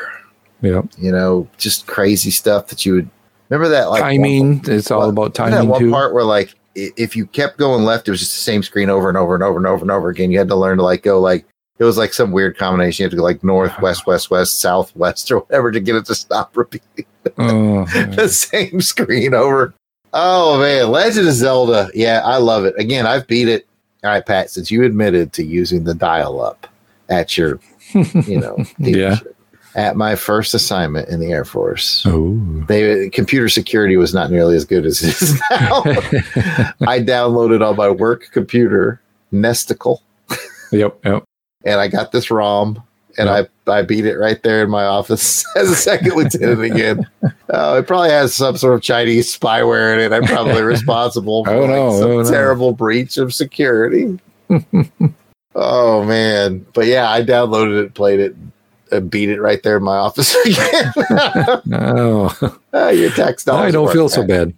Yeah, 0.61 0.81
you 0.97 1.11
know, 1.11 1.47
just 1.57 1.87
crazy 1.87 2.31
stuff 2.31 2.67
that 2.67 2.85
you 2.85 2.93
would 2.93 3.09
remember 3.49 3.69
that 3.69 3.89
like 3.89 4.01
timing. 4.01 4.61
It's 4.65 4.91
all 4.91 4.99
one- 5.01 5.09
about 5.09 5.37
remember 5.37 5.51
that 5.51 5.57
timing 5.57 5.69
one 5.69 5.79
too. 5.81 5.91
part 5.91 6.13
where 6.13 6.23
like 6.23 6.53
if 6.75 7.15
you 7.15 7.25
kept 7.25 7.57
going 7.57 7.83
left, 7.83 8.07
it 8.07 8.11
was 8.11 8.19
just 8.21 8.33
the 8.33 8.41
same 8.41 8.61
screen 8.63 8.89
over 8.89 9.09
and 9.09 9.17
over 9.17 9.33
and 9.35 9.43
over 9.43 9.57
and 9.57 9.67
over 9.67 9.81
and 9.83 9.91
over 9.91 10.09
again. 10.09 10.31
You 10.31 10.37
had 10.37 10.47
to 10.49 10.55
learn 10.55 10.77
to 10.77 10.83
like 10.83 11.01
go 11.03 11.19
like 11.19 11.45
it 11.79 11.83
was 11.83 11.97
like 11.97 12.13
some 12.13 12.31
weird 12.31 12.57
combination. 12.57 13.03
You 13.03 13.05
had 13.05 13.11
to 13.11 13.17
go 13.17 13.23
like 13.23 13.43
north, 13.43 13.79
west, 13.81 14.05
west, 14.05 14.29
west, 14.29 14.59
south, 14.59 14.95
west, 14.95 15.31
or 15.31 15.39
whatever 15.39 15.71
to 15.71 15.79
get 15.79 15.95
it 15.95 16.05
to 16.05 16.15
stop 16.15 16.55
repeating 16.55 17.05
Oh, 17.37 17.85
the 17.85 18.27
same 18.29 18.81
screen 18.81 19.33
over. 19.33 19.73
Oh 20.13 20.59
man, 20.59 20.89
Legend 20.91 21.27
of 21.27 21.33
Zelda. 21.33 21.89
Yeah, 21.93 22.21
I 22.25 22.37
love 22.37 22.65
it. 22.65 22.73
Again, 22.77 23.05
I've 23.07 23.27
beat 23.27 23.47
it. 23.47 23.67
All 24.03 24.09
right, 24.11 24.25
Pat, 24.25 24.49
since 24.49 24.71
you 24.71 24.83
admitted 24.83 25.33
to 25.33 25.43
using 25.43 25.83
the 25.83 25.93
dial 25.93 26.41
up 26.41 26.67
at 27.09 27.37
your 27.37 27.59
you 27.93 28.39
know, 28.39 28.57
Yeah. 28.79 29.17
At 29.75 29.95
my 29.95 30.15
first 30.15 30.53
assignment 30.55 31.09
in 31.09 31.19
the 31.19 31.31
Air 31.31 31.45
Force, 31.45 32.03
Oh. 32.07 32.35
they 32.67 33.09
computer 33.09 33.47
security 33.49 33.97
was 33.97 34.13
not 34.13 34.31
nearly 34.31 34.55
as 34.55 34.65
good 34.65 34.85
as 34.85 35.03
it 35.03 35.21
is 35.21 35.39
now. 35.51 35.83
I 36.87 36.99
downloaded 36.99 37.65
on 37.67 37.75
my 37.75 37.89
work 37.89 38.29
computer 38.31 38.99
Nesticle, 39.31 39.99
Yep. 40.71 40.99
Yep. 41.05 41.23
And 41.69 41.79
I 41.79 41.87
got 41.87 42.11
this 42.11 42.31
ROM, 42.31 42.81
and 43.17 43.29
I 43.29 43.47
I 43.67 43.83
beat 43.83 44.05
it 44.05 44.17
right 44.17 44.41
there 44.43 44.63
in 44.63 44.69
my 44.69 44.83
office 44.85 45.45
as 45.55 45.69
a 45.69 45.75
second 45.75 46.15
lieutenant 46.15 46.61
again. 46.63 47.07
Oh, 47.51 47.77
it 47.77 47.85
probably 47.87 48.09
has 48.09 48.33
some 48.33 48.57
sort 48.57 48.73
of 48.75 48.81
Chinese 48.81 49.37
spyware 49.37 49.93
in 49.93 49.99
it. 49.99 50.11
I'm 50.15 50.23
probably 50.25 50.61
responsible 50.75 51.45
for 51.45 51.51
Oh, 51.51 51.59
like, 51.61 51.69
no, 51.69 51.99
some 51.99 52.11
oh, 52.11 52.21
no. 52.23 52.29
terrible 52.31 52.73
breach 52.73 53.17
of 53.17 53.33
security. 53.33 54.19
oh 55.55 56.03
man, 56.05 56.65
but 56.73 56.85
yeah, 56.87 57.09
I 57.09 57.21
downloaded 57.21 57.83
it, 57.85 57.93
played 57.93 58.19
it, 58.19 58.35
and 58.91 59.09
beat 59.11 59.29
it 59.29 59.39
right 59.41 59.61
there 59.63 59.77
in 59.77 59.83
my 59.83 59.97
office 59.97 60.33
again. 60.45 60.93
Oh, 61.73 62.57
Ah, 62.73 62.89
your 62.89 63.11
tax 63.11 63.43
dollars. 63.43 63.67
I 63.67 63.71
don't 63.71 63.91
feel 63.91 64.09
so 64.09 64.25
bad. 64.25 64.53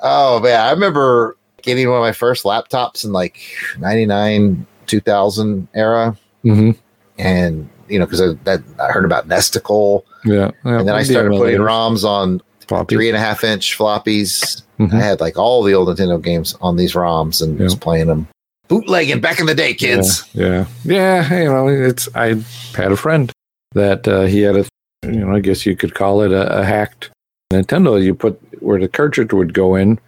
oh 0.00 0.40
man, 0.40 0.60
I 0.60 0.70
remember 0.70 1.36
getting 1.68 1.88
one 1.88 1.98
of 1.98 2.02
my 2.02 2.12
first 2.12 2.44
laptops 2.44 3.04
in 3.04 3.12
like 3.12 3.38
99 3.78 4.66
2000 4.86 5.68
era 5.74 6.16
hmm 6.42 6.70
and 7.18 7.68
you 7.88 7.98
know 7.98 8.06
because 8.06 8.20
I, 8.20 8.32
that 8.44 8.62
I 8.80 8.90
heard 8.92 9.04
about 9.04 9.28
Nesticle 9.28 10.02
Yeah. 10.24 10.50
yeah. 10.64 10.78
and 10.80 10.88
then 10.88 10.94
I 10.94 11.02
started 11.02 11.32
putting 11.32 11.58
ROMs 11.60 12.04
on 12.04 12.40
floppy. 12.66 12.94
three 12.94 13.08
and 13.08 13.16
a 13.16 13.20
half 13.20 13.44
inch 13.44 13.76
floppies 13.78 14.62
Mhm. 14.78 14.92
I 14.94 15.00
had 15.00 15.20
like 15.20 15.36
all 15.36 15.62
the 15.64 15.74
old 15.74 15.88
Nintendo 15.88 16.22
games 16.22 16.54
on 16.60 16.76
these 16.76 16.94
ROMs 16.94 17.42
and 17.42 17.58
Yeah. 17.58 17.64
was 17.64 17.74
playing 17.74 18.06
them 18.06 18.28
bootlegging 18.68 19.20
back 19.20 19.40
in 19.40 19.46
the 19.46 19.54
day 19.54 19.74
kids 19.74 20.24
Yeah, 20.34 20.66
yeah, 20.84 21.28
yeah. 21.30 21.42
You 21.42 21.48
know, 21.48 21.68
it's 21.68 22.08
I 22.14 22.36
had 22.76 22.92
a 22.92 22.96
friend 22.96 23.30
that 23.72 24.06
uh, 24.08 24.22
he 24.22 24.40
had 24.42 24.56
a, 24.56 24.64
you 25.02 25.24
know, 25.24 25.34
I 25.34 25.40
guess 25.40 25.66
you 25.66 25.74
could 25.76 25.94
call 25.94 26.22
it 26.22 26.30
a, 26.32 26.60
a 26.60 26.64
hacked 26.64 27.10
Nintendo. 27.52 28.02
You 28.02 28.14
put 28.14 28.40
where 28.62 28.78
the 28.78 28.88
cartridge 28.88 29.32
would 29.32 29.52
go 29.54 29.74
in, 29.74 29.98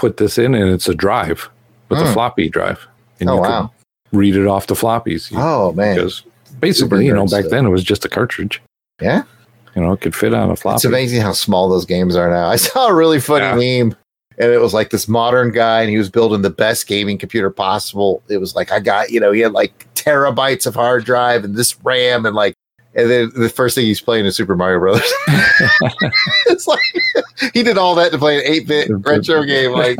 put 0.00 0.16
this 0.16 0.38
in, 0.38 0.54
and 0.54 0.70
it's 0.70 0.88
a 0.88 0.94
drive 0.94 1.48
with 1.88 1.98
Hmm. 1.98 2.06
a 2.06 2.12
floppy 2.12 2.48
drive, 2.48 2.86
and 3.20 3.28
Oh, 3.28 3.34
you 3.34 3.40
wow. 3.42 3.70
could 4.10 4.18
read 4.18 4.34
it 4.36 4.46
off 4.46 4.66
the 4.66 4.74
floppies. 4.74 5.30
oh 5.36 5.72
man 5.72 5.96
because 5.96 6.22
basically, 6.58 7.06
you 7.06 7.12
know, 7.14 7.26
back 7.26 7.40
stuff. 7.42 7.50
then 7.50 7.66
it 7.66 7.70
was 7.70 7.84
just 7.84 8.04
a 8.04 8.08
cartridge. 8.08 8.60
Yeah. 9.00 9.22
you 9.76 9.82
know, 9.82 9.92
it 9.92 10.00
could 10.00 10.14
fit 10.16 10.34
on 10.34 10.50
a 10.50 10.56
floppy. 10.56 10.76
It's 10.76 10.84
amazing 10.84 11.20
how 11.22 11.32
small 11.32 11.68
those 11.68 11.84
games 11.86 12.16
are 12.16 12.28
now. 12.30 12.48
I 12.54 12.56
saw 12.56 12.88
a 12.88 12.94
really 12.94 13.20
funny 13.20 13.44
meme, 13.82 13.94
and 14.38 14.52
it 14.52 14.60
was 14.60 14.74
like 14.74 14.90
this 14.90 15.06
modern 15.06 15.52
guy, 15.52 15.82
and 15.82 15.90
he 15.90 15.96
was 15.98 16.10
building 16.10 16.42
the 16.42 16.50
best 16.50 16.86
gaming 16.88 17.18
computer 17.18 17.50
possible. 17.50 18.22
It 18.28 18.38
was 18.38 18.54
like 18.56 18.72
I 18.72 18.80
got, 18.80 19.10
you 19.10 19.20
know, 19.20 19.30
he 19.32 19.40
had 19.40 19.52
like 19.52 19.86
terabytes 19.94 20.66
of 20.66 20.74
hard 20.74 21.04
drive 21.04 21.44
and 21.44 21.54
this 21.54 21.76
RAM, 21.84 22.26
and 22.26 22.34
like, 22.34 22.54
and 22.94 23.10
then 23.10 23.30
the 23.36 23.48
first 23.48 23.74
thing 23.74 23.86
he's 23.86 24.00
playing 24.00 24.26
is 24.26 24.36
Super 24.36 24.56
Mario 24.56 24.80
Brothers. 24.80 25.12
it's 26.46 26.66
like 26.66 26.80
he 27.52 27.62
did 27.62 27.78
all 27.78 27.94
that 27.94 28.12
to 28.12 28.18
play 28.18 28.38
an 28.38 28.42
eight 28.44 28.66
bit 28.66 28.88
retro 28.90 29.44
game. 29.44 29.72
Like, 29.72 29.98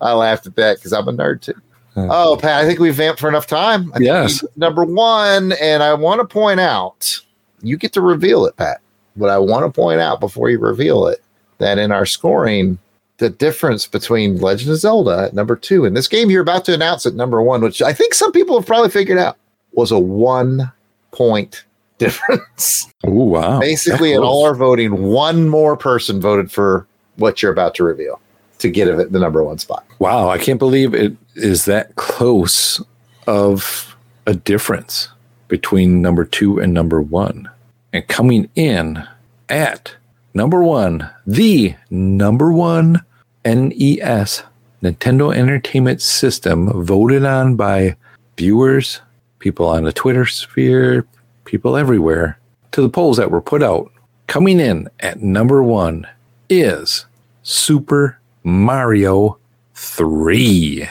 I 0.00 0.12
laughed 0.12 0.46
at 0.46 0.56
that 0.56 0.76
because 0.76 0.92
I'm 0.92 1.08
a 1.08 1.12
nerd 1.12 1.40
too. 1.42 1.54
Oh, 1.96 2.36
Pat, 2.40 2.62
I 2.62 2.66
think 2.66 2.80
we've 2.80 2.94
vamped 2.94 3.20
for 3.20 3.28
enough 3.28 3.46
time. 3.46 3.92
I 3.94 3.98
Yes. 4.00 4.44
number 4.56 4.84
one, 4.84 5.52
and 5.52 5.82
I 5.82 5.94
want 5.94 6.20
to 6.20 6.26
point 6.26 6.58
out, 6.58 7.20
you 7.62 7.76
get 7.76 7.92
to 7.92 8.00
reveal 8.00 8.46
it, 8.46 8.56
Pat. 8.56 8.80
But 9.16 9.30
I 9.30 9.38
want 9.38 9.64
to 9.64 9.70
point 9.80 10.00
out 10.00 10.18
before 10.18 10.50
you 10.50 10.58
reveal 10.58 11.06
it 11.06 11.22
that 11.58 11.78
in 11.78 11.92
our 11.92 12.04
scoring, 12.04 12.78
the 13.18 13.30
difference 13.30 13.86
between 13.86 14.40
Legend 14.40 14.72
of 14.72 14.78
Zelda 14.78 15.26
at 15.26 15.34
number 15.34 15.54
two 15.54 15.84
and 15.84 15.96
this 15.96 16.08
game 16.08 16.30
you're 16.30 16.42
about 16.42 16.64
to 16.64 16.74
announce 16.74 17.06
at 17.06 17.14
number 17.14 17.40
one, 17.40 17.60
which 17.62 17.80
I 17.80 17.92
think 17.92 18.12
some 18.12 18.32
people 18.32 18.58
have 18.58 18.66
probably 18.66 18.90
figured 18.90 19.18
out, 19.18 19.36
was 19.72 19.92
a 19.92 19.98
one 19.98 20.72
point 21.14 21.64
difference. 21.98 22.92
Oh 23.04 23.10
wow! 23.10 23.60
Basically, 23.60 24.12
in 24.12 24.22
all 24.22 24.44
our 24.44 24.54
voting, 24.54 25.02
one 25.02 25.48
more 25.48 25.76
person 25.76 26.20
voted 26.20 26.50
for 26.50 26.86
what 27.16 27.40
you're 27.40 27.52
about 27.52 27.74
to 27.76 27.84
reveal 27.84 28.20
to 28.58 28.68
get 28.68 28.88
it 28.88 29.12
the 29.12 29.18
number 29.18 29.42
one 29.44 29.58
spot. 29.58 29.86
Wow, 29.98 30.28
I 30.28 30.38
can't 30.38 30.58
believe 30.58 30.94
it 30.94 31.16
is 31.36 31.64
that 31.66 31.94
close 31.94 32.82
of 33.26 33.96
a 34.26 34.34
difference 34.34 35.08
between 35.48 36.02
number 36.02 36.24
two 36.24 36.58
and 36.58 36.74
number 36.74 37.00
one. 37.00 37.48
And 37.92 38.06
coming 38.08 38.50
in 38.56 39.06
at 39.48 39.94
number 40.34 40.62
one, 40.62 41.08
the 41.26 41.76
number 41.90 42.52
one 42.52 43.04
NES 43.44 44.42
Nintendo 44.84 45.34
Entertainment 45.34 46.02
System, 46.02 46.84
voted 46.84 47.24
on 47.24 47.56
by 47.56 47.96
viewers, 48.36 49.00
people 49.44 49.68
on 49.68 49.84
the 49.84 49.92
Twitter 49.92 50.24
sphere, 50.24 51.06
people 51.44 51.76
everywhere, 51.76 52.38
to 52.72 52.80
the 52.80 52.88
polls 52.88 53.18
that 53.18 53.30
were 53.30 53.42
put 53.42 53.62
out. 53.62 53.92
Coming 54.26 54.58
in 54.58 54.88
at 55.00 55.20
number 55.20 55.62
one 55.62 56.06
is 56.48 57.04
Super 57.42 58.18
Mario 58.42 59.36
3. 59.74 60.88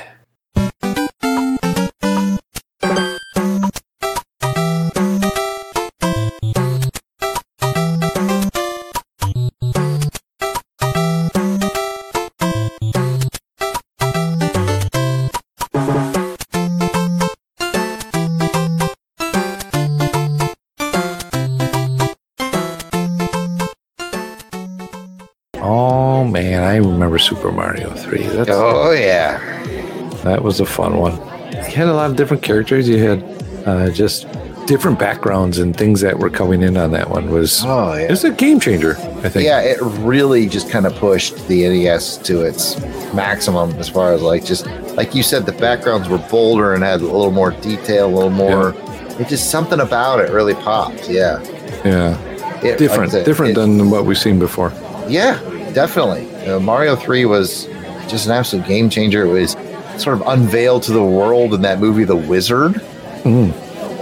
Super 27.43 27.55
Mario 27.55 27.89
3. 27.93 28.23
That's, 28.23 28.49
Oh, 28.53 28.91
yeah. 28.91 29.37
That 30.23 30.43
was 30.43 30.61
a 30.61 30.65
fun 30.65 30.97
one. 30.97 31.17
You 31.51 31.59
had 31.75 31.89
a 31.89 31.93
lot 31.93 32.09
of 32.09 32.15
different 32.15 32.41
characters. 32.41 32.87
You 32.87 33.03
had 33.03 33.21
uh, 33.65 33.89
just 33.89 34.27
different 34.65 34.97
backgrounds 34.97 35.57
and 35.57 35.75
things 35.75 35.99
that 35.99 36.17
were 36.19 36.29
coming 36.29 36.61
in 36.61 36.77
on 36.77 36.91
that 36.91 37.09
one. 37.09 37.29
Was 37.31 37.61
Oh, 37.65 37.95
yeah. 37.95 38.03
it 38.05 38.09
was 38.11 38.23
a 38.23 38.31
game 38.31 38.61
changer, 38.61 38.95
I 39.23 39.29
think. 39.29 39.45
Yeah, 39.45 39.59
it 39.59 39.77
really 39.81 40.47
just 40.47 40.69
kind 40.69 40.85
of 40.85 40.95
pushed 40.95 41.35
the 41.49 41.67
NES 41.67 42.17
to 42.19 42.43
its 42.43 42.79
maximum 43.13 43.71
as 43.71 43.89
far 43.89 44.13
as 44.13 44.21
like 44.21 44.45
just 44.45 44.65
like 44.95 45.13
you 45.13 45.21
said, 45.21 45.45
the 45.45 45.51
backgrounds 45.51 46.07
were 46.07 46.19
bolder 46.29 46.73
and 46.73 46.81
had 46.81 47.01
a 47.01 47.03
little 47.03 47.29
more 47.31 47.51
detail, 47.51 48.05
a 48.07 48.13
little 48.13 48.29
more. 48.29 48.73
yeah. 48.73 49.19
It 49.19 49.27
just 49.27 49.51
something 49.51 49.81
about 49.81 50.21
it 50.21 50.31
really 50.31 50.53
popped. 50.55 51.09
Yeah, 51.09 51.43
Yeah. 51.83 52.17
It- 52.61 52.63
like 52.63 52.77
Different, 52.77 53.11
said, 53.11 53.25
different 53.25 53.51
it- 53.51 53.55
than 53.55 53.89
what 53.89 54.05
we've 54.05 54.17
seen 54.17 54.39
before. 54.39 54.71
Yeah, 55.09 55.37
definitely. 55.73 56.29
Uh, 56.47 56.59
Mario 56.59 56.95
Three 56.95 57.25
was 57.25 57.65
just 58.07 58.25
an 58.25 58.31
absolute 58.33 58.65
game 58.67 58.89
changer. 58.89 59.25
It 59.25 59.31
was 59.31 59.51
sort 60.01 60.19
of 60.19 60.23
unveiled 60.27 60.83
to 60.83 60.91
the 60.93 61.03
world 61.03 61.53
in 61.53 61.61
that 61.61 61.79
movie, 61.79 62.03
The 62.03 62.15
Wizard. 62.15 62.73
Mm. 63.23 63.53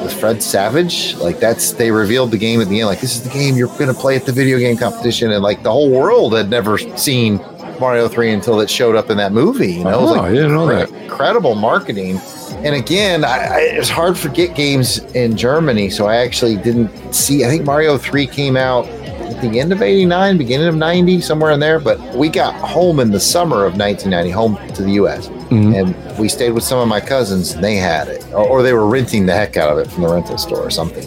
with 0.01 0.19
Fred 0.19 0.41
Savage. 0.41 1.15
Like 1.17 1.39
that's 1.39 1.73
they 1.73 1.91
revealed 1.91 2.31
the 2.31 2.37
game 2.37 2.59
at 2.61 2.67
the 2.69 2.79
end. 2.79 2.87
Like 2.87 3.01
this 3.01 3.15
is 3.15 3.23
the 3.23 3.29
game 3.29 3.55
you're 3.55 3.67
going 3.77 3.87
to 3.87 3.93
play 3.93 4.15
at 4.15 4.25
the 4.25 4.31
video 4.31 4.57
game 4.57 4.75
competition, 4.77 5.31
and 5.31 5.43
like 5.43 5.61
the 5.63 5.71
whole 5.71 5.91
world 5.91 6.33
had 6.33 6.49
never 6.49 6.77
seen 6.97 7.37
Mario 7.79 8.07
Three 8.07 8.31
until 8.31 8.59
it 8.61 8.69
showed 8.69 8.95
up 8.95 9.09
in 9.11 9.17
that 9.17 9.31
movie. 9.31 9.73
You 9.73 9.83
know, 9.83 9.99
it 9.99 10.01
was 10.01 10.11
Oh, 10.11 10.13
like 10.13 10.21
I 10.21 10.31
didn't 10.33 10.53
know 10.53 10.65
that. 10.67 10.89
incredible 10.89 11.53
marketing. 11.55 12.19
And 12.63 12.75
again, 12.75 13.23
I, 13.23 13.29
I, 13.45 13.59
it's 13.61 13.89
hard 13.89 14.15
to 14.17 14.29
get 14.29 14.55
games 14.55 14.99
in 15.15 15.35
Germany, 15.37 15.89
so 15.89 16.05
I 16.07 16.17
actually 16.17 16.57
didn't 16.57 17.13
see. 17.13 17.43
I 17.45 17.47
think 17.47 17.63
Mario 17.65 17.97
Three 17.99 18.25
came 18.27 18.57
out 18.57 18.87
at 19.31 19.41
the 19.41 19.59
end 19.59 19.71
of 19.71 19.81
'89, 19.81 20.37
beginning 20.37 20.67
of 20.67 20.75
'90, 20.75 21.21
somewhere 21.21 21.51
in 21.51 21.59
there. 21.59 21.79
But 21.79 21.99
we 22.15 22.29
got 22.29 22.53
home 22.55 22.99
in 22.99 23.11
the 23.11 23.19
summer 23.19 23.65
of 23.65 23.77
1990, 23.77 24.29
home 24.31 24.57
to 24.75 24.83
the 24.83 24.91
U.S 24.93 25.29
Mhm. 25.51 25.75
and 25.77 26.17
we 26.17 26.29
stayed 26.29 26.51
with 26.51 26.63
some 26.63 26.79
of 26.79 26.87
my 26.87 27.01
cousins 27.01 27.51
and 27.51 27.61
they 27.61 27.75
had 27.75 28.07
it 28.07 28.25
or, 28.33 28.47
or 28.47 28.63
they 28.63 28.71
were 28.71 28.87
renting 28.87 29.25
the 29.25 29.33
heck 29.33 29.57
out 29.57 29.69
of 29.69 29.79
it 29.79 29.91
from 29.91 30.03
the 30.03 30.07
rental 30.09 30.37
store 30.37 30.61
or 30.61 30.69
something. 30.69 31.05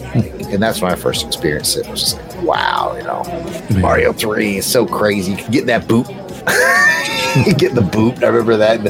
And 0.53 0.61
that's 0.61 0.81
when 0.83 0.91
i 0.91 0.95
first 0.95 1.25
experienced 1.25 1.77
it. 1.77 1.87
It 1.87 1.89
was 1.91 2.01
just 2.01 2.17
like 2.17 2.43
wow 2.43 2.93
you 2.95 3.03
know 3.03 3.23
mario 3.81 4.13
3 4.13 4.57
is 4.57 4.65
so 4.67 4.85
crazy. 4.85 5.31
You 5.31 5.37
can 5.37 5.51
get 5.51 5.65
that 5.65 5.87
boot. 5.87 6.07
You 7.45 7.53
get 7.53 7.75
the 7.75 7.81
boot. 7.81 8.23
I 8.23 8.27
remember 8.27 8.55
that. 8.55 8.85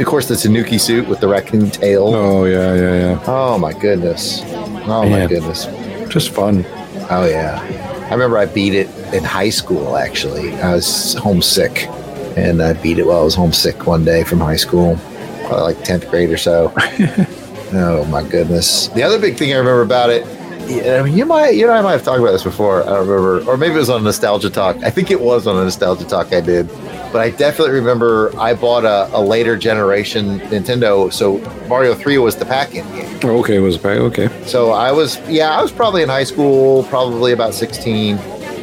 Of 0.00 0.06
course 0.06 0.28
the 0.28 0.36
tanuki 0.36 0.78
suit 0.78 1.08
with 1.08 1.18
the 1.18 1.26
raccoon 1.26 1.68
tail. 1.68 2.14
Oh 2.14 2.44
yeah, 2.44 2.72
yeah, 2.74 2.94
yeah. 2.94 3.24
oh 3.26 3.58
my 3.58 3.72
goodness. 3.72 4.42
Oh 4.44 5.08
my 5.08 5.26
goodness. 5.26 5.64
Just 6.08 6.28
fun. 6.30 6.64
oh 7.10 7.26
yeah 7.26 7.87
i 8.08 8.12
remember 8.12 8.38
i 8.38 8.46
beat 8.46 8.74
it 8.74 8.88
in 9.14 9.22
high 9.22 9.50
school 9.50 9.96
actually 9.96 10.54
i 10.56 10.74
was 10.74 11.14
homesick 11.14 11.86
and 12.36 12.62
i 12.62 12.72
beat 12.72 12.98
it 12.98 13.06
while 13.06 13.20
i 13.20 13.24
was 13.24 13.34
homesick 13.34 13.86
one 13.86 14.04
day 14.04 14.24
from 14.24 14.40
high 14.40 14.56
school 14.56 14.98
probably 15.46 15.74
like 15.74 15.76
10th 15.78 16.08
grade 16.10 16.30
or 16.30 16.36
so 16.36 16.72
Oh 17.70 18.04
my 18.06 18.22
goodness. 18.26 18.88
The 18.88 19.02
other 19.02 19.18
big 19.18 19.36
thing 19.36 19.52
I 19.52 19.56
remember 19.56 19.82
about 19.82 20.08
it 20.08 20.26
I 20.70 21.02
mean, 21.02 21.16
you 21.16 21.24
might, 21.24 21.50
you 21.50 21.66
know, 21.66 21.72
I 21.72 21.80
might 21.80 21.92
have 21.92 22.02
talked 22.02 22.20
about 22.20 22.32
this 22.32 22.42
before. 22.42 22.82
I 22.82 22.86
don't 22.86 23.08
remember, 23.08 23.50
or 23.50 23.56
maybe 23.56 23.76
it 23.76 23.78
was 23.78 23.88
on 23.88 24.02
a 24.02 24.04
Nostalgia 24.04 24.50
Talk. 24.50 24.76
I 24.82 24.90
think 24.90 25.10
it 25.10 25.18
was 25.18 25.46
on 25.46 25.56
a 25.56 25.64
Nostalgia 25.64 26.04
Talk 26.04 26.30
I 26.34 26.42
did, 26.42 26.68
but 27.12 27.20
I 27.20 27.30
definitely 27.30 27.74
remember 27.74 28.32
I 28.38 28.54
bought 28.54 28.84
a, 28.84 29.08
a 29.16 29.20
later 29.20 29.56
generation 29.56 30.40
Nintendo. 30.40 31.12
So 31.12 31.38
Mario 31.68 31.94
Three 31.94 32.18
was 32.18 32.36
the 32.36 32.44
pack-in 32.44 32.86
game. 32.92 33.18
Okay, 33.22 33.56
it 33.56 33.60
was 33.60 33.78
back. 33.78 33.98
Okay. 33.98 34.28
So 34.44 34.72
I 34.72 34.92
was, 34.92 35.18
yeah, 35.28 35.50
I 35.50 35.62
was 35.62 35.72
probably 35.72 36.02
in 36.02 36.08
high 36.08 36.24
school, 36.24 36.84
probably 36.84 37.32
about 37.32 37.54
sixteen, 37.54 38.16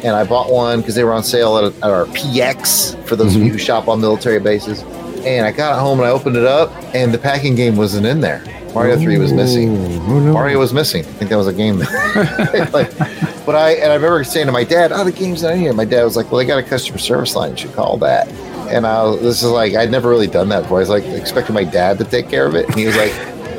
and 0.04 0.16
I 0.16 0.24
bought 0.24 0.50
one 0.50 0.80
because 0.80 0.94
they 0.94 1.04
were 1.04 1.12
on 1.12 1.24
sale 1.24 1.58
at, 1.58 1.74
at 1.76 1.90
our 1.90 2.06
PX 2.06 3.02
for 3.06 3.16
those 3.16 3.34
of 3.34 3.42
you 3.42 3.48
mm-hmm. 3.48 3.52
who 3.52 3.58
shop 3.58 3.88
on 3.88 4.00
military 4.00 4.40
bases. 4.40 4.82
And 5.24 5.44
I 5.44 5.50
got 5.50 5.76
it 5.76 5.80
home 5.80 5.98
and 5.98 6.06
I 6.06 6.10
opened 6.10 6.36
it 6.36 6.44
up, 6.44 6.72
and 6.94 7.12
the 7.12 7.18
packing 7.18 7.56
game 7.56 7.76
wasn't 7.76 8.06
in 8.06 8.20
there. 8.20 8.44
Mario 8.76 8.98
Three 8.98 9.16
was 9.16 9.32
missing. 9.32 9.74
No. 10.06 10.34
Mario 10.34 10.58
was 10.58 10.74
missing. 10.74 11.00
I 11.00 11.08
think 11.08 11.30
that 11.30 11.38
was 11.38 11.46
a 11.46 11.52
game. 11.54 11.78
like, 12.72 12.96
but 13.46 13.54
I 13.54 13.70
and 13.80 13.90
I 13.90 13.94
remember 13.94 14.22
saying 14.22 14.46
to 14.46 14.52
my 14.52 14.64
dad, 14.64 14.92
"Oh, 14.92 15.02
the 15.02 15.12
game's 15.12 15.42
not 15.42 15.56
here." 15.56 15.72
My 15.72 15.86
dad 15.86 16.04
was 16.04 16.14
like, 16.14 16.30
"Well, 16.30 16.38
they 16.38 16.44
got 16.44 16.58
a 16.58 16.62
customer 16.62 16.98
service 16.98 17.34
line. 17.34 17.52
You 17.52 17.56
should 17.56 17.72
call 17.72 17.96
that." 17.98 18.28
And 18.68 18.86
I 18.86 19.02
was, 19.04 19.22
this 19.22 19.42
is 19.42 19.48
like 19.48 19.74
I'd 19.74 19.90
never 19.90 20.10
really 20.10 20.26
done 20.26 20.50
that 20.50 20.64
before. 20.64 20.76
I 20.76 20.80
was 20.80 20.90
like 20.90 21.04
expecting 21.04 21.54
my 21.54 21.64
dad 21.64 21.96
to 21.98 22.04
take 22.04 22.28
care 22.28 22.44
of 22.44 22.54
it, 22.54 22.66
and 22.66 22.74
he 22.74 22.84
was 22.84 22.96
like, 22.96 23.12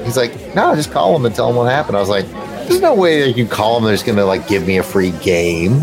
"He's 0.05 0.17
like, 0.17 0.33
no, 0.53 0.75
just 0.75 0.91
call 0.91 1.13
them 1.13 1.25
and 1.25 1.33
tell 1.33 1.47
them 1.47 1.55
what 1.55 1.65
happened." 1.71 1.97
I 1.97 1.99
was 1.99 2.09
like, 2.09 2.27
"There's 2.67 2.81
no 2.81 2.93
way 2.93 3.27
you 3.27 3.33
can 3.33 3.47
call 3.47 3.73
them. 3.75 3.85
They're 3.85 3.95
just 3.95 4.05
gonna 4.05 4.25
like 4.25 4.47
give 4.47 4.67
me 4.67 4.77
a 4.77 4.83
free 4.83 5.11
game." 5.23 5.79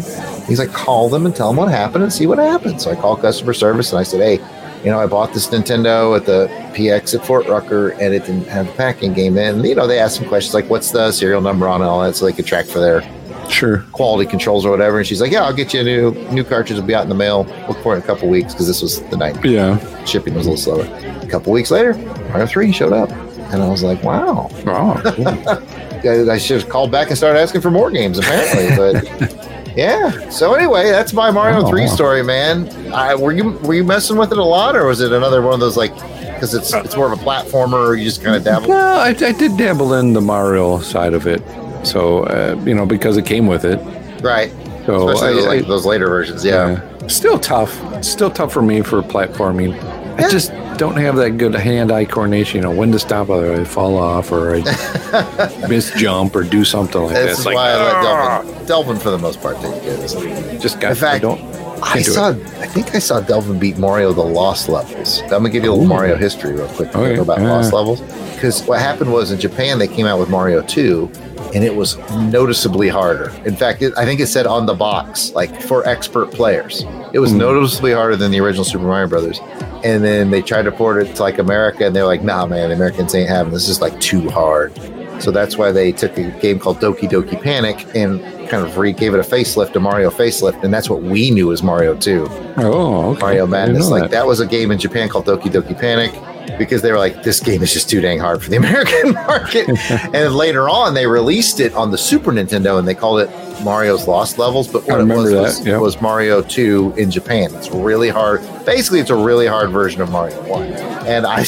He's 0.47 0.61
like, 0.61 0.73
"Call 0.73 1.09
them 1.09 1.27
and 1.27 1.35
tell 1.35 1.49
them 1.49 1.57
what 1.57 1.71
happened 1.71 2.05
and 2.05 2.13
see 2.13 2.29
what 2.29 2.39
happens." 2.39 2.85
So 2.85 2.93
I 2.93 2.95
called 2.95 3.21
customer 3.21 3.53
service 3.53 3.91
and 3.91 3.99
I 3.99 4.05
said, 4.05 4.21
"Hey." 4.21 4.64
You 4.85 4.91
know, 4.91 5.01
I 5.01 5.07
bought 5.07 5.33
this 5.33 5.49
Nintendo 5.49 6.15
at 6.15 6.27
the 6.27 6.47
PX 6.75 7.15
at 7.19 7.25
Fort 7.27 7.47
Rucker, 7.49 7.91
and 7.93 8.13
it 8.13 8.27
didn't 8.27 8.47
have 8.49 8.67
the 8.67 8.73
packing 8.75 9.15
game 9.15 9.39
in. 9.39 9.65
You 9.65 9.75
know, 9.75 9.87
they 9.87 9.99
asked 9.99 10.17
some 10.17 10.27
questions 10.29 10.53
like, 10.53 10.69
"What's 10.69 10.91
the 10.91 11.11
serial 11.11 11.41
number 11.41 11.67
on 11.67 11.81
it?" 11.81 11.85
and 11.85 11.91
all 11.91 12.03
that, 12.03 12.15
so 12.17 12.27
they 12.27 12.33
could 12.33 12.45
track 12.45 12.67
for 12.67 12.81
their 12.81 13.03
Sure. 13.49 13.85
quality 13.93 14.29
controls 14.29 14.67
or 14.67 14.71
whatever. 14.71 14.99
And 14.99 15.07
she's 15.07 15.21
like, 15.23 15.33
"Yeah, 15.33 15.45
I'll 15.45 15.55
get 15.55 15.73
you 15.73 15.81
a 15.81 15.85
new 15.85 16.11
new 16.31 16.45
cartridge. 16.45 16.79
Will 16.79 16.87
be 16.87 16.95
out 16.95 17.03
in 17.03 17.09
the 17.09 17.15
mail. 17.15 17.47
Look 17.67 17.79
for 17.83 17.95
it 17.95 17.97
in 17.97 18.03
a 18.03 18.07
couple 18.07 18.29
weeks 18.29 18.53
because 18.53 18.67
this 18.67 18.83
was 18.83 19.01
the 19.11 19.17
night 19.17 19.37
Yeah. 19.43 19.79
shipping 20.05 20.35
was 20.35 20.47
a 20.47 20.51
little 20.51 20.63
slower." 20.63 20.87
A 21.23 21.27
couple 21.27 21.51
weeks 21.53 21.71
later, 21.71 21.95
Mario 22.31 22.47
Three 22.47 22.71
showed 22.71 22.93
up, 22.93 23.11
and 23.53 23.63
I 23.63 23.69
was 23.69 23.83
like, 23.83 24.03
"Wow, 24.05 24.51
Oh, 24.67 25.01
cool. 25.03 26.29
I 26.31 26.37
should 26.37 26.61
have 26.61 26.69
called 26.69 26.91
back 26.91 27.09
and 27.09 27.17
started 27.17 27.39
asking 27.41 27.63
for 27.63 27.71
more 27.71 27.91
games." 27.91 28.19
Apparently, 28.19 28.77
but. 28.77 29.34
Yeah. 29.77 30.29
So 30.31 30.55
anyway, 30.55 30.91
that's 30.91 31.13
my 31.13 31.31
Mario 31.31 31.65
Oh, 31.65 31.69
Three 31.69 31.83
wow. 31.87 31.95
story, 31.95 32.23
man. 32.23 32.69
I, 32.93 33.15
were 33.15 33.33
you 33.33 33.51
were 33.65 33.75
you 33.75 33.85
messing 33.85 34.17
with 34.17 34.31
it 34.33 34.39
a 34.39 34.45
lot, 34.45 34.77
or 34.77 34.87
was 34.87 35.01
it 35.01 35.13
another 35.13 35.43
one 35.43 35.55
of 35.55 35.61
those 35.61 35.77
like 35.77 35.93
because 35.95 36.55
it's 36.55 36.73
it's 36.73 36.97
more 36.97 37.13
of 37.13 37.19
a 37.19 37.23
platformer? 37.23 37.97
You 37.99 38.05
just 38.05 38.23
kind 38.23 38.37
of 38.37 38.45
dabble. 38.45 38.69
no, 38.69 38.77
I, 38.77 39.09
I 39.09 39.33
did 39.33 39.57
dabble 39.57 39.95
in 39.95 40.13
the 40.13 40.21
Mario 40.21 40.79
side 40.81 41.13
of 41.15 41.27
it. 41.27 41.43
So, 41.85 42.25
uh, 42.25 42.59
you 42.65 42.75
know, 42.75 42.87
because 42.87 43.17
it 43.19 43.27
came 43.27 43.47
with 43.47 43.65
it. 43.65 43.77
Right. 44.23 44.51
So, 44.87 45.09
Especially 45.11 45.35
those, 45.35 45.45
I- 45.47 45.49
like, 45.49 45.67
those 45.67 45.85
later 45.85 46.07
versions. 46.09 46.45
Yeah. 46.45 46.81
Yeah. 47.01 47.07
Still 47.09 47.39
tough. 47.39 48.03
Still 48.05 48.31
tough 48.31 48.53
for 48.53 48.63
me 48.63 48.81
for 48.81 49.03
platforming. 49.03 49.73
I 50.17 50.29
just 50.31 50.51
don't 50.79 50.97
have 50.97 51.17
that 51.17 51.33
good 51.39 51.55
hand-eye 51.55 52.05
coordination. 52.07 52.57
You 52.57 52.63
know 52.63 52.71
when 52.75 52.93
to 52.93 52.99
stop, 52.99 53.29
whether 53.29 53.53
I 53.53 53.65
fall 53.65 53.97
off 53.97 54.31
or 54.33 54.57
I 54.57 55.67
miss 55.69 55.91
jump 55.95 56.35
or 56.37 56.43
do 56.45 56.65
something 56.65 57.01
like 57.03 57.15
that. 57.15 57.27
This 57.27 57.39
is 57.41 57.47
like, 57.47 57.57
why 57.57 57.71
I 57.71 57.77
let 57.77 57.95
"Ah." 57.95 58.43
Delvin. 58.43 58.67
Delvin, 58.67 58.97
for 58.99 59.11
the 59.11 59.19
most 59.19 59.41
part, 59.41 59.57
take 59.61 59.75
it. 59.83 60.61
just 60.61 60.81
got. 60.81 60.91
In 60.91 60.97
fact, 60.97 61.15
I 61.17 61.19
don't. 61.19 61.41
I 61.83 62.01
saw. 62.03 62.31
it. 62.31 62.37
I 62.59 62.67
think 62.67 62.95
I 62.95 62.99
saw 62.99 63.21
Delvin 63.21 63.59
beat 63.59 63.77
Mario 63.77 64.13
the 64.13 64.23
Lost 64.23 64.69
levels. 64.69 65.21
I'm 65.23 65.29
gonna 65.31 65.51
give 65.51 65.65
you 65.65 65.71
a 65.71 65.73
little 65.73 65.85
Ooh. 65.85 65.89
Mario 65.89 66.17
history 66.17 66.53
real 66.53 66.69
quick 66.69 66.95
Okay, 66.95 67.19
about 67.21 67.41
yeah. 67.41 67.53
Lost 67.53 67.73
levels. 67.73 68.01
Because 68.35 68.63
what 68.67 68.81
happened 68.81 69.13
was 69.13 69.31
in 69.33 69.39
Japan 69.39 69.79
they 69.79 69.89
came 69.89 70.07
out 70.07 70.19
with 70.19 70.29
Mario 70.31 70.63
2, 70.63 71.11
and 71.55 71.63
it 71.65 71.75
was 71.75 71.97
noticeably 72.33 72.89
harder. 72.89 73.31
In 73.45 73.55
fact, 73.57 73.81
it, 73.83 73.93
I 73.97 74.05
think 74.05 74.21
it 74.21 74.27
said 74.27 74.47
on 74.47 74.67
the 74.67 74.75
box 74.75 75.33
like 75.35 75.63
for 75.63 75.87
expert 75.89 76.31
players. 76.33 76.85
It 77.13 77.21
was 77.21 77.31
Hmm. 77.31 77.39
noticeably 77.39 77.93
harder 77.93 78.17
than 78.17 78.31
the 78.33 78.41
original 78.41 78.65
Super 78.65 78.85
Mario 78.85 79.07
Brothers. 79.09 79.41
And 79.85 80.03
then 80.03 80.31
they 80.31 80.43
tried 80.43 80.63
to 80.63 80.73
port 80.73 81.03
it 81.03 81.15
to 81.17 81.23
like 81.23 81.39
America, 81.39 81.87
and 81.87 81.95
they're 81.95 82.07
like, 82.07 82.23
"Nah, 82.25 82.47
man, 82.47 82.71
the 82.71 82.75
Americans 82.75 83.15
ain't 83.15 83.29
having 83.29 83.53
this. 83.53 83.69
Is 83.69 83.81
like 83.81 83.99
too 84.01 84.29
hard." 84.31 84.73
So 85.21 85.31
that's 85.31 85.57
why 85.57 85.71
they 85.71 85.93
took 85.93 86.17
a 86.19 86.25
game 86.41 86.59
called 86.59 86.81
Doki 86.81 87.09
Doki 87.09 87.41
Panic 87.41 87.87
and 87.95 88.21
kind 88.49 88.65
of 88.67 88.77
re 88.79 88.93
gave 88.93 89.15
it 89.15 89.21
a 89.21 89.23
facelift, 89.23 89.77
a 89.77 89.81
Mario 89.81 90.11
facelift, 90.11 90.65
and 90.65 90.75
that's 90.75 90.91
what 90.91 91.03
we 91.03 91.31
knew 91.31 91.53
as 91.53 91.63
Mario 91.63 91.95
2. 91.95 92.27
Oh, 92.59 93.11
okay. 93.13 93.21
Mario 93.21 93.47
Madness. 93.47 93.91
Like 93.91 94.11
that 94.11 94.27
was 94.27 94.41
a 94.41 94.47
game 94.47 94.71
in 94.73 94.79
Japan 94.79 95.09
called 95.09 95.27
Doki 95.27 95.45
Doki 95.53 95.79
Panic 95.79 96.13
because 96.59 96.83
they 96.83 96.93
were 96.93 96.99
like, 96.99 97.23
this 97.23 97.41
game 97.41 97.63
is 97.63 97.73
just 97.73 97.89
too 97.89 98.01
dang 98.01 98.19
hard 98.19 98.43
for 98.43 98.51
the 98.51 98.57
American 98.65 99.13
market. 99.13 99.69
and 100.15 100.35
later 100.35 100.69
on, 100.69 100.95
they 100.95 101.07
released 101.07 101.61
it 101.61 101.75
on 101.75 101.91
the 101.91 101.99
Super 101.99 102.33
Nintendo 102.33 102.79
and 102.79 102.87
they 102.87 102.95
called 102.95 103.21
it 103.21 103.31
Mario's 103.63 104.07
Lost 104.07 104.39
Levels. 104.39 104.69
But 104.69 104.87
what 104.87 105.01
it 105.01 105.05
was 105.05 105.33
was, 105.33 105.67
yeah. 105.67 105.79
was 105.79 106.01
Mario 106.01 106.43
2 106.43 106.95
in 106.97 107.11
Japan. 107.11 107.55
It's 107.55 107.71
really 107.71 108.09
hard. 108.09 108.41
Basically, 108.65 109.01
it's 109.01 109.11
a 109.11 109.17
really 109.17 109.47
hard 109.47 109.71
version 109.71 110.01
of 110.01 110.11
Mario 110.11 110.41
1. 110.49 110.63
And 110.63 111.27
I, 111.27 111.45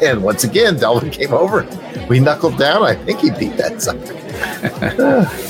and 0.02 0.22
once 0.22 0.44
again, 0.44 0.76
Delvin 0.76 1.10
came 1.10 1.32
over. 1.32 1.66
We 2.08 2.20
knuckled 2.20 2.58
down. 2.58 2.82
I 2.82 2.94
think 2.94 3.20
he 3.20 3.30
beat 3.30 3.56
that 3.56 3.80
sucker. 3.82 4.16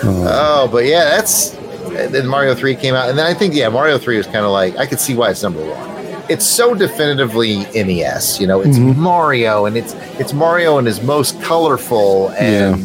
Oh, 0.00 0.68
but 0.70 0.84
yeah, 0.84 1.04
that's 1.04 1.54
and 1.54 2.14
then 2.14 2.26
Mario 2.26 2.54
Three 2.54 2.76
came 2.76 2.94
out, 2.94 3.08
and 3.08 3.18
then 3.18 3.26
I 3.26 3.34
think 3.34 3.54
yeah, 3.54 3.68
Mario 3.68 3.98
Three 3.98 4.16
was 4.16 4.26
kind 4.26 4.44
of 4.44 4.52
like 4.52 4.76
I 4.76 4.86
could 4.86 5.00
see 5.00 5.14
why 5.14 5.30
it's 5.30 5.42
number 5.42 5.60
one. 5.60 5.97
It's 6.28 6.44
so 6.46 6.74
definitively 6.74 7.66
NES, 7.74 8.38
you 8.40 8.46
know. 8.46 8.60
It's 8.60 8.78
Mhm. 8.78 8.96
Mario, 8.96 9.64
and 9.66 9.76
it's 9.76 9.94
it's 10.18 10.32
Mario 10.32 10.78
in 10.78 10.84
his 10.86 11.00
most 11.02 11.40
colorful 11.42 12.30
and 12.38 12.84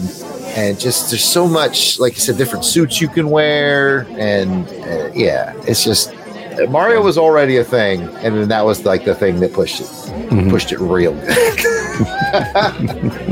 and 0.56 0.80
just 0.80 1.10
there's 1.10 1.24
so 1.24 1.48
much 1.48 2.00
like 2.00 2.14
you 2.14 2.22
said, 2.22 2.38
different 2.38 2.64
suits 2.64 3.02
you 3.02 3.08
can 3.10 3.30
wear, 3.30 4.06
and 4.18 4.68
uh, 4.68 5.10
yeah, 5.14 5.54
it's 5.68 5.84
just 5.84 6.14
Mario 6.70 7.02
was 7.02 7.18
already 7.18 7.58
a 7.58 7.64
thing, 7.64 8.02
and 8.24 8.36
then 8.38 8.48
that 8.50 8.64
was 8.64 8.86
like 8.86 9.04
the 9.06 9.16
thing 9.16 9.40
that 9.42 9.52
pushed 9.54 9.82
it 9.82 9.88
Mhm. 9.88 10.50
pushed 10.50 10.72
it 10.72 10.80
real 10.80 11.14
good. 11.14 11.38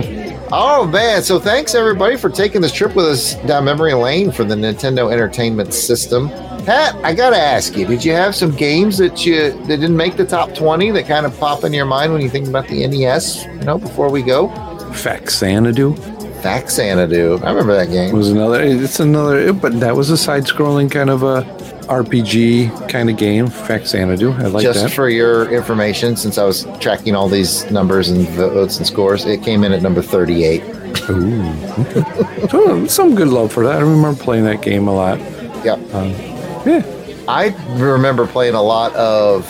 oh 0.51 0.87
man! 0.87 1.23
So 1.23 1.39
thanks 1.39 1.75
everybody 1.75 2.17
for 2.17 2.29
taking 2.29 2.61
this 2.61 2.71
trip 2.71 2.95
with 2.95 3.05
us 3.05 3.35
down 3.45 3.65
memory 3.65 3.93
lane 3.93 4.31
for 4.31 4.43
the 4.43 4.55
Nintendo 4.55 5.11
Entertainment 5.11 5.73
System. 5.73 6.29
Pat, 6.65 6.95
I 7.03 7.13
gotta 7.13 7.37
ask 7.37 7.75
you: 7.75 7.85
Did 7.85 8.05
you 8.05 8.13
have 8.13 8.35
some 8.35 8.51
games 8.51 8.97
that 8.97 9.25
you 9.25 9.51
that 9.51 9.67
didn't 9.67 9.97
make 9.97 10.17
the 10.17 10.25
top 10.25 10.53
twenty 10.53 10.91
that 10.91 11.07
kind 11.07 11.25
of 11.25 11.37
pop 11.39 11.63
in 11.63 11.73
your 11.73 11.85
mind 11.85 12.13
when 12.13 12.21
you 12.21 12.29
think 12.29 12.47
about 12.47 12.67
the 12.67 12.85
NES? 12.87 13.45
You 13.45 13.63
know, 13.63 13.77
before 13.77 14.09
we 14.09 14.21
go, 14.21 14.49
Faxanadu 14.91 15.95
Faxanadu. 16.41 17.43
I 17.43 17.49
remember 17.49 17.75
that 17.75 17.91
game. 17.91 18.09
It 18.09 18.17
was 18.17 18.29
another. 18.29 18.61
It's 18.63 18.99
another, 18.99 19.53
but 19.53 19.79
that 19.79 19.95
was 19.95 20.09
a 20.09 20.17
side-scrolling 20.17 20.89
kind 20.91 21.09
of 21.09 21.23
a 21.23 21.43
RPG 21.87 22.89
kind 22.89 23.09
of 23.09 23.17
game. 23.17 23.47
Faxanadu. 23.47 24.37
I 24.39 24.47
like 24.47 24.63
Just 24.63 24.83
that. 24.83 24.91
for 24.91 25.09
your 25.09 25.51
information, 25.51 26.15
since 26.15 26.37
I 26.37 26.43
was 26.43 26.65
tracking 26.79 27.15
all 27.15 27.27
these 27.27 27.69
numbers 27.71 28.09
and 28.09 28.27
votes 28.29 28.77
and 28.77 28.87
scores, 28.87 29.25
it 29.25 29.43
came 29.43 29.63
in 29.63 29.71
at 29.73 29.81
number 29.81 30.01
thirty-eight. 30.01 30.63
Ooh, 31.09 31.41
okay. 31.79 32.47
so, 32.49 32.85
some 32.87 33.15
good 33.15 33.29
love 33.29 33.51
for 33.51 33.65
that. 33.65 33.77
I 33.77 33.81
remember 33.81 34.21
playing 34.21 34.45
that 34.45 34.61
game 34.61 34.87
a 34.87 34.93
lot. 34.93 35.19
Yep. 35.63 35.93
Um, 35.93 36.09
yeah. 36.65 36.83
I 37.27 37.55
remember 37.77 38.27
playing 38.27 38.55
a 38.55 38.61
lot 38.61 38.93
of 38.95 39.45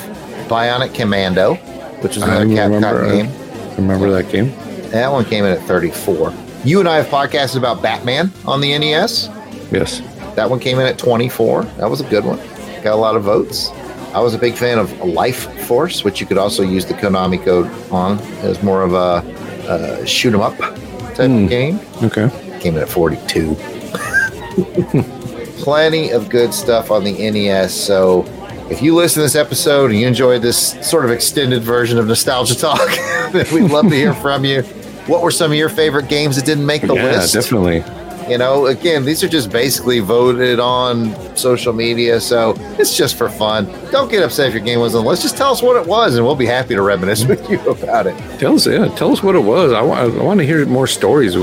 Bionic 0.48 0.94
Commando, 0.94 1.56
which 2.02 2.16
was 2.16 2.24
I 2.24 2.42
another 2.42 2.80
Capcom 2.80 2.84
uh, 2.84 3.12
game. 3.12 3.76
remember 3.78 4.10
that 4.12 4.32
game. 4.32 4.52
That 4.92 5.12
one 5.12 5.26
came 5.26 5.46
in 5.46 5.52
at 5.52 5.62
34. 5.68 6.34
You 6.64 6.80
and 6.80 6.88
I 6.88 6.98
have 6.98 7.08
podcasted 7.08 7.58
about 7.58 7.82
Batman 7.82 8.32
on 8.46 8.62
the 8.62 8.78
NES. 8.78 9.30
Yes. 9.72 10.02
That 10.36 10.50
one 10.50 10.60
came 10.60 10.80
in 10.80 10.86
at 10.86 10.98
24. 10.98 11.64
That 11.64 11.90
was 11.90 12.02
a 12.02 12.06
good 12.06 12.26
one. 12.26 12.38
Got 12.84 12.94
a 12.94 12.96
lot 12.96 13.16
of 13.16 13.24
votes. 13.24 13.70
I 14.14 14.20
was 14.20 14.34
a 14.34 14.38
big 14.38 14.56
fan 14.56 14.78
of 14.78 14.98
Life 15.00 15.66
Force, 15.66 16.04
which 16.04 16.20
you 16.20 16.28
could 16.28 16.38
also 16.38 16.64
use 16.64 16.86
the 16.86 16.94
Konami 16.94 17.44
code 17.44 17.68
on. 17.92 18.20
It 18.20 18.48
was 18.48 18.62
more 18.62 18.82
of 18.82 18.94
a 18.94 19.24
uh, 19.70 20.06
shoot 20.06 20.34
'em 20.34 20.42
up 20.42 20.58
type 20.58 21.30
of 21.30 21.50
game. 21.50 21.80
Okay. 22.04 22.30
Came 22.60 22.76
in 22.76 22.82
at 22.82 22.90
42. 22.90 23.56
Plenty 25.64 26.10
of 26.10 26.30
good 26.30 26.54
stuff 26.54 26.92
on 26.92 27.04
the 27.04 27.14
NES. 27.14 27.74
So 27.74 28.26
if 28.70 28.82
you 28.82 28.96
listen 28.96 29.22
to 29.22 29.24
this 29.24 29.36
episode 29.36 29.92
and 29.92 30.00
you 30.00 30.08
enjoyed 30.08 30.42
this 30.42 30.72
sort 30.88 31.06
of 31.06 31.12
extended 31.12 31.62
version 31.62 31.98
of 31.98 32.08
Nostalgia 32.08 32.56
Talk, 32.56 32.90
we'd 33.34 33.70
love 33.70 33.90
to 33.90 33.96
hear 33.96 34.14
from 34.16 34.44
you. 34.44 34.64
What 35.08 35.22
were 35.22 35.32
some 35.32 35.52
of 35.52 35.58
your 35.58 35.70
favorite 35.70 36.08
games 36.08 36.36
that 36.36 36.46
didn't 36.46 36.66
make 36.66 36.82
the 36.82 36.96
yeah, 36.96 37.04
list? 37.04 37.34
definitely. 37.34 37.84
You 38.30 38.38
know, 38.38 38.68
again, 38.68 39.04
these 39.04 39.24
are 39.24 39.28
just 39.28 39.52
basically 39.52 40.00
voted 40.00 40.60
on 40.60 41.14
social 41.36 41.74
media, 41.74 42.22
so 42.22 42.54
it's 42.80 42.96
just 42.96 43.16
for 43.16 43.30
fun. 43.30 43.66
Don't 43.92 44.10
get 44.10 44.24
upset 44.24 44.48
if 44.50 44.54
your 44.54 44.64
game 44.64 44.80
wasn't. 44.80 45.04
the 45.04 45.10
list. 45.10 45.22
Just 45.24 45.38
tell 45.38 45.52
us 45.52 45.62
what 45.62 45.76
it 45.76 45.86
was, 45.88 46.16
and 46.16 46.26
we'll 46.26 46.36
be 46.36 46.46
happy 46.46 46.76
to 46.76 46.82
reminisce 46.82 47.26
with 47.32 47.50
you 47.50 47.60
about 47.70 48.08
it. 48.08 48.16
Tell 48.40 48.56
us, 48.56 48.66
yeah, 48.68 48.88
tell 48.96 49.12
us 49.12 49.22
what 49.24 49.36
it 49.36 49.44
was. 49.44 49.74
I 49.74 49.82
want, 49.82 50.40
to 50.40 50.46
hear 50.46 50.66
more 50.66 50.88
stories. 50.88 51.34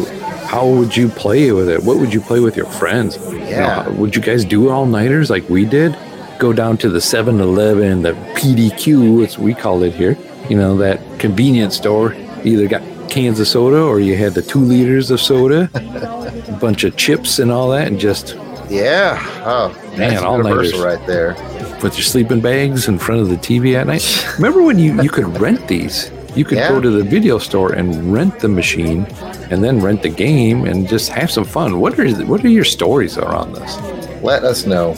How 0.47 0.67
would 0.67 0.97
you 0.97 1.09
play 1.09 1.53
with 1.53 1.69
it? 1.69 1.83
What 1.83 1.99
would 1.99 2.15
you 2.15 2.21
play 2.23 2.41
with 2.41 2.57
your 2.57 2.67
friends? 2.67 3.17
You 3.17 3.39
know, 3.39 3.47
Yeah. 3.49 3.89
would 3.91 4.17
you 4.17 4.23
guys 4.23 4.45
do 4.45 4.71
all 4.71 4.87
nighters 4.87 5.29
like 5.29 5.47
we 5.51 5.65
did? 5.67 5.95
Go 6.39 6.53
down 6.53 6.79
to 6.79 6.89
the 6.89 7.01
7 7.01 7.41
Eleven, 7.41 8.03
the 8.03 8.13
PDQ, 8.37 9.27
as 9.27 9.39
we 9.39 9.53
call 9.53 9.83
it 9.83 9.93
here, 9.95 10.17
you 10.49 10.57
know, 10.57 10.77
that 10.79 11.01
convenience 11.19 11.77
store. 11.77 12.15
Either 12.45 12.67
got 12.69 12.83
cans 13.11 13.41
of 13.41 13.49
soda 13.49 13.83
or 13.83 13.99
you 14.01 14.17
had 14.17 14.33
the 14.35 14.43
two 14.43 14.61
liters 14.61 15.11
of 15.11 15.21
soda. 15.21 15.69
bunch 16.59 16.85
of 16.85 16.97
chips 16.97 17.39
and 17.39 17.51
all 17.51 17.69
that, 17.71 17.87
and 17.89 17.99
just 17.99 18.37
Yeah. 18.69 19.19
Oh, 19.47 19.69
Man, 19.97 20.11
that's 20.11 20.23
all-nighters. 20.23 20.75
right 20.79 21.05
there. 21.07 21.37
with 21.83 21.95
your 21.97 22.03
sleeping 22.05 22.41
bags 22.41 22.89
in 22.89 22.99
front 22.99 23.21
of 23.21 23.29
the 23.29 23.37
TV 23.37 23.77
at 23.77 23.87
night. 23.87 24.03
Remember 24.37 24.63
when 24.63 24.79
you, 24.81 25.01
you 25.01 25.09
could 25.09 25.41
rent 25.41 25.69
these? 25.69 26.11
You 26.35 26.45
could 26.45 26.59
Yeah. 26.59 26.69
go 26.71 26.81
to 26.81 26.91
the 26.91 27.05
video 27.05 27.39
store 27.39 27.73
and 27.73 28.13
rent 28.13 28.41
the 28.41 28.49
machine 28.49 29.07
and 29.51 29.63
then 29.63 29.81
rent 29.81 30.03
the 30.03 30.09
game 30.09 30.65
and 30.67 30.89
just 30.89 31.09
have 31.11 31.31
some 31.31 31.45
fun. 31.45 31.79
What 31.81 31.97
are 31.99 32.09
what 32.27 32.45
are 32.45 32.49
your 32.49 32.65
stories 32.65 33.17
around 33.17 33.55
this? 33.55 33.79
Let 34.23 34.43
us 34.43 34.67
know. 34.67 34.97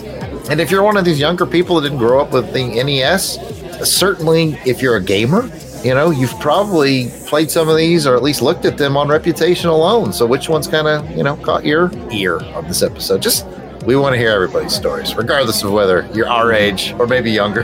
And 0.50 0.58
if 0.58 0.70
you're 0.70 0.82
one 0.82 0.96
of 0.96 1.04
these 1.04 1.20
younger 1.20 1.44
people 1.46 1.76
that 1.76 1.82
didn't 1.88 1.98
grow 1.98 2.18
up 2.20 2.32
with 2.32 2.50
the 2.54 2.64
NES, 2.82 3.38
certainly 3.84 4.58
if 4.64 4.80
you're 4.82 4.96
a 4.96 5.02
gamer, 5.02 5.48
you 5.84 5.94
know, 5.94 6.10
you've 6.10 6.38
probably 6.40 7.08
played 7.26 7.50
some 7.50 7.68
of 7.68 7.76
these 7.76 8.06
or 8.06 8.14
at 8.16 8.22
least 8.22 8.42
looked 8.42 8.64
at 8.64 8.76
them 8.76 8.96
on 8.96 9.08
reputation 9.08 9.70
alone. 9.70 10.12
So 10.12 10.26
which 10.26 10.48
one's 10.48 10.66
kind 10.66 10.86
of, 10.86 11.10
you 11.16 11.22
know, 11.22 11.36
caught 11.36 11.64
your 11.64 11.90
ear 12.12 12.38
on 12.54 12.66
this 12.68 12.82
episode? 12.82 13.22
Just 13.22 13.46
we 13.86 13.96
want 13.96 14.12
to 14.14 14.18
hear 14.18 14.30
everybody's 14.30 14.74
stories, 14.74 15.14
regardless 15.14 15.62
of 15.62 15.72
whether 15.72 16.06
you're 16.12 16.28
our 16.28 16.52
age 16.52 16.94
or 16.98 17.06
maybe 17.06 17.30
younger. 17.30 17.62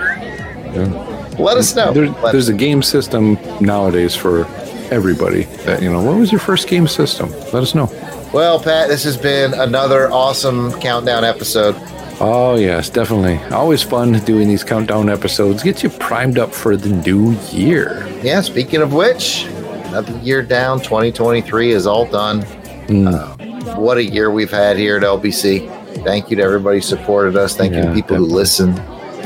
Let 1.39 1.59
us 1.59 1.75
know. 1.77 1.93
There, 1.93 2.09
Let- 2.09 2.33
there's 2.33 2.49
a 2.49 2.55
game 2.55 2.83
system 2.83 3.35
nowadays 3.61 4.15
for 4.15 4.47
everybody. 4.91 5.45
That 5.65 5.83
you 5.83 5.91
know, 5.93 6.03
what 6.03 6.17
was 6.17 6.33
your 6.33 6.41
first 6.41 6.69
game 6.69 6.87
system? 6.89 7.31
Let 7.53 7.57
us 7.57 7.75
know. 7.75 7.87
well, 8.33 8.59
Pat, 8.59 8.89
this 8.89 9.05
has 9.05 9.17
been 9.17 9.53
another 9.55 10.11
awesome 10.11 10.73
countdown 10.81 11.25
episode. 11.25 11.75
Oh 12.19 12.57
yes, 12.57 12.89
definitely. 12.89 13.37
Always 13.55 13.83
fun 13.83 14.13
doing 14.25 14.49
these 14.49 14.65
countdown 14.65 15.11
episodes. 15.11 15.63
Gets 15.63 15.83
you 15.83 15.91
primed 15.91 16.39
up 16.39 16.53
for 16.55 16.77
the 16.77 16.89
new 16.89 17.33
year. 17.53 18.07
Yeah, 18.23 18.41
speaking 18.41 18.81
of 18.81 18.95
which, 18.95 19.45
another 19.89 20.17
year 20.19 20.43
down, 20.43 20.79
2023 20.81 21.73
is 21.73 21.87
all 21.87 22.07
done. 22.07 22.43
Hmm. 22.87 23.09
Uh, 23.09 23.37
what 23.77 23.99
a 23.99 24.05
year 24.05 24.31
we've 24.31 24.51
had 24.51 24.79
here 24.79 24.97
at 24.97 25.03
LBC. 25.03 25.69
Thank 26.05 26.31
you 26.31 26.37
to 26.37 26.43
everybody 26.43 26.79
who 26.79 26.83
supported 26.83 27.37
us. 27.37 27.55
Thank 27.57 27.75
you 27.75 27.83
to 27.83 27.89
Yeah, 27.89 27.95
people 27.95 28.17
who 28.17 28.25
listen, 28.25 28.75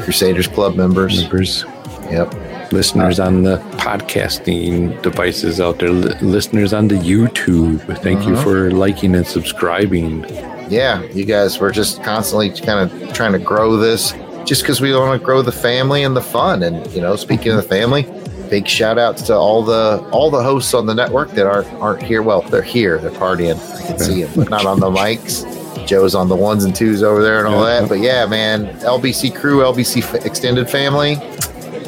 Crusaders 0.02 0.48
Club 0.48 0.74
members. 0.74 1.20
Members, 1.22 1.64
Yep. 2.10 2.72
listeners 2.72 3.20
on 3.20 3.42
the 3.44 3.58
podcasting 3.76 5.00
devices 5.02 5.60
out 5.60 5.78
there, 5.78 5.90
li- 5.90 6.14
listeners 6.22 6.72
on 6.72 6.88
the 6.88 6.96
YouTube. 6.96 7.80
Thank 8.02 8.26
you 8.26 8.32
Uh-huh. 8.34 8.42
for 8.42 8.70
liking 8.72 9.14
and 9.14 9.26
subscribing. 9.26 10.24
Yeah, 10.70 11.02
you 11.02 11.24
guys, 11.24 11.60
we're 11.60 11.72
just 11.72 12.02
constantly 12.02 12.50
kind 12.50 12.90
of 12.90 13.12
trying 13.12 13.32
to 13.32 13.38
grow 13.38 13.76
this 13.76 14.12
just 14.44 14.62
because 14.62 14.80
we 14.80 14.94
want 14.94 15.20
to 15.20 15.24
grow 15.24 15.42
the 15.42 15.52
family 15.52 16.04
and 16.04 16.16
the 16.16 16.22
fun. 16.22 16.62
And, 16.62 16.86
you 16.92 17.00
know, 17.00 17.16
speaking 17.16 17.50
of 17.52 17.56
the 17.56 17.62
family, 17.68 18.02
big 18.48 18.66
shout 18.66 18.98
outs 18.98 19.22
to 19.22 19.34
all 19.34 19.62
the 19.62 19.98
all 20.12 20.30
the 20.30 20.42
hosts 20.42 20.74
on 20.74 20.86
the 20.86 20.94
network 20.94 21.30
that 21.32 21.46
aren't 21.46 21.68
aren't 21.74 22.02
here. 22.02 22.22
Well, 22.22 22.42
they're 22.42 22.62
here, 22.62 22.98
they're 22.98 23.10
partying. 23.10 23.56
I 23.82 23.86
can 23.86 23.98
see 23.98 24.22
them, 24.24 24.32
but 24.36 24.48
not 24.50 24.64
on 24.66 24.80
the 24.80 24.90
mics. 24.90 25.44
Joe's 25.86 26.14
on 26.14 26.28
the 26.28 26.36
ones 26.36 26.64
and 26.64 26.74
twos 26.74 27.02
over 27.02 27.22
there 27.22 27.44
and 27.44 27.52
all 27.54 27.64
that. 27.64 27.88
But 27.88 27.98
yeah, 28.00 28.26
man, 28.26 28.66
LBC 28.80 29.34
crew, 29.34 29.58
LBC 29.60 30.02
f- 30.02 30.24
extended 30.26 30.68
family, 30.70 31.12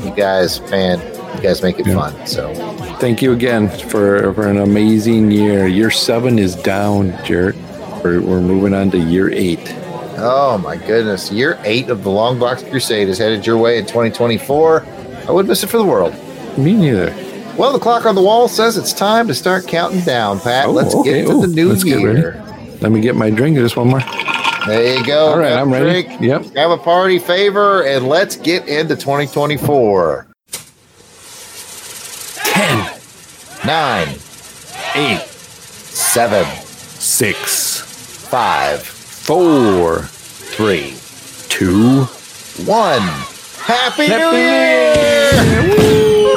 you 0.05 0.15
guys, 0.17 0.61
man, 0.71 0.99
you 1.37 1.43
guys 1.43 1.63
make 1.63 1.79
it 1.79 1.87
Yeah. 1.87 1.95
fun. 2.11 2.27
So 2.27 2.53
Thank 2.99 3.21
you 3.23 3.33
again 3.33 3.69
for, 3.69 4.33
for 4.35 4.47
an 4.49 4.59
amazing 4.59 5.31
year. 5.33 5.67
Year 5.67 5.91
seven 5.91 6.39
is 6.39 6.55
down, 6.55 7.13
Jared. 7.25 7.57
We're, 8.03 8.21
we're 8.21 8.41
moving 8.41 8.75
on 8.75 8.91
to 8.93 8.99
year 8.99 9.31
eight. 9.31 9.61
Oh 10.19 10.59
my 10.59 10.77
goodness. 10.77 11.31
Year 11.33 11.59
eight 11.65 11.89
of 11.89 12.03
the 12.05 12.11
Longbox 12.11 12.69
Crusade 12.71 13.09
is 13.09 13.19
headed 13.19 13.47
your 13.47 13.59
way 13.59 13.79
in 13.79 13.85
2024. 13.87 14.83
I 15.27 15.31
wouldn't 15.31 15.49
miss 15.49 15.63
it 15.63 15.69
for 15.69 15.79
the 15.79 15.85
world. 15.85 16.15
Me 16.59 16.75
neither. 16.75 17.15
Well, 17.57 17.73
the 17.73 17.79
clock 17.79 18.07
on 18.07 18.15
the 18.15 18.23
wall 18.23 18.49
says 18.49 18.77
it's 18.77 18.93
time 18.93 19.27
to 19.29 19.35
start 19.35 19.67
counting 19.69 20.01
down, 20.01 20.41
Pat. 20.41 20.67
Oh, 20.67 20.73
let's 20.73 20.95
okay. 20.95 21.23
get 21.23 21.27
to 21.29 21.33
Oh, 21.35 21.41
the 21.43 21.49
new 21.49 21.69
let's 21.69 21.85
get 21.85 22.01
year. 22.01 22.43
Let 22.81 22.91
me 22.93 23.01
get 23.01 23.15
my 23.15 23.31
drink. 23.31 23.57
Just 23.57 23.77
one 23.77 23.89
more. 23.89 24.01
There 24.67 24.97
you 24.99 25.05
go. 25.05 25.27
All 25.33 25.39
right, 25.39 25.49
Grab 25.53 25.59
I'm 25.59 25.73
ready. 25.73 26.03
drink, 26.05 26.21
Yep. 26.21 26.55
Have 26.57 26.71
a 26.71 26.79
party 26.79 27.19
favor, 27.19 27.83
and 27.85 28.07
let's 28.09 28.37
get 28.37 28.69
into 28.69 28.95
2024. 28.97 30.27
10, 32.37 33.01
Nine, 33.67 34.09
8, 34.95 35.21
seven, 35.21 36.45
6, 36.65 37.62
five, 38.33 38.81
4, 38.81 40.01
three, 40.01 40.97
2, 41.51 42.05
one. 42.65 43.03
Happy, 43.61 44.09
New 44.09 44.31
Year! 44.33 45.33
New 45.45 45.77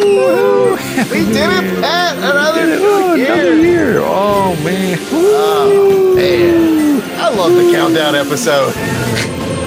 Year! 0.04 0.76
We 1.10 1.24
did 1.32 1.50
it, 1.56 1.82
Pat! 1.82 2.18
Another 2.18 2.66
new 2.66 2.80
Oh, 2.82 3.16
year! 3.16 3.32
another 3.32 3.56
year. 3.56 4.00
Oh, 4.00 4.58
man. 4.62 5.00
Oh, 5.14 6.16
man. 6.18 7.02
I 7.18 7.30
love 7.30 7.54
the 7.54 7.72
countdown 7.72 8.14
episode. 8.14 8.74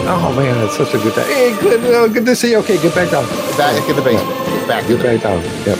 Oh, 0.07 0.31
man. 0.37 0.55
That's 0.59 0.77
such 0.77 0.93
a 0.93 0.99
good 0.99 1.15
time. 1.15 1.25
Hey, 1.29 1.57
good, 1.59 1.83
uh, 1.95 2.09
good 2.09 2.27
to 2.27 2.37
see 2.37 2.51
you. 2.51 2.59
Okay, 2.59 2.77
get 2.83 2.95
back 2.95 3.11
down. 3.11 3.25
Back 3.57 3.89
in 3.89 3.97
the 3.97 4.03
basement. 4.03 4.37
Get 4.49 4.69
back. 4.69 4.87
Get 4.87 5.03
back 5.03 5.23
down. 5.23 5.43
Yep. 5.65 5.79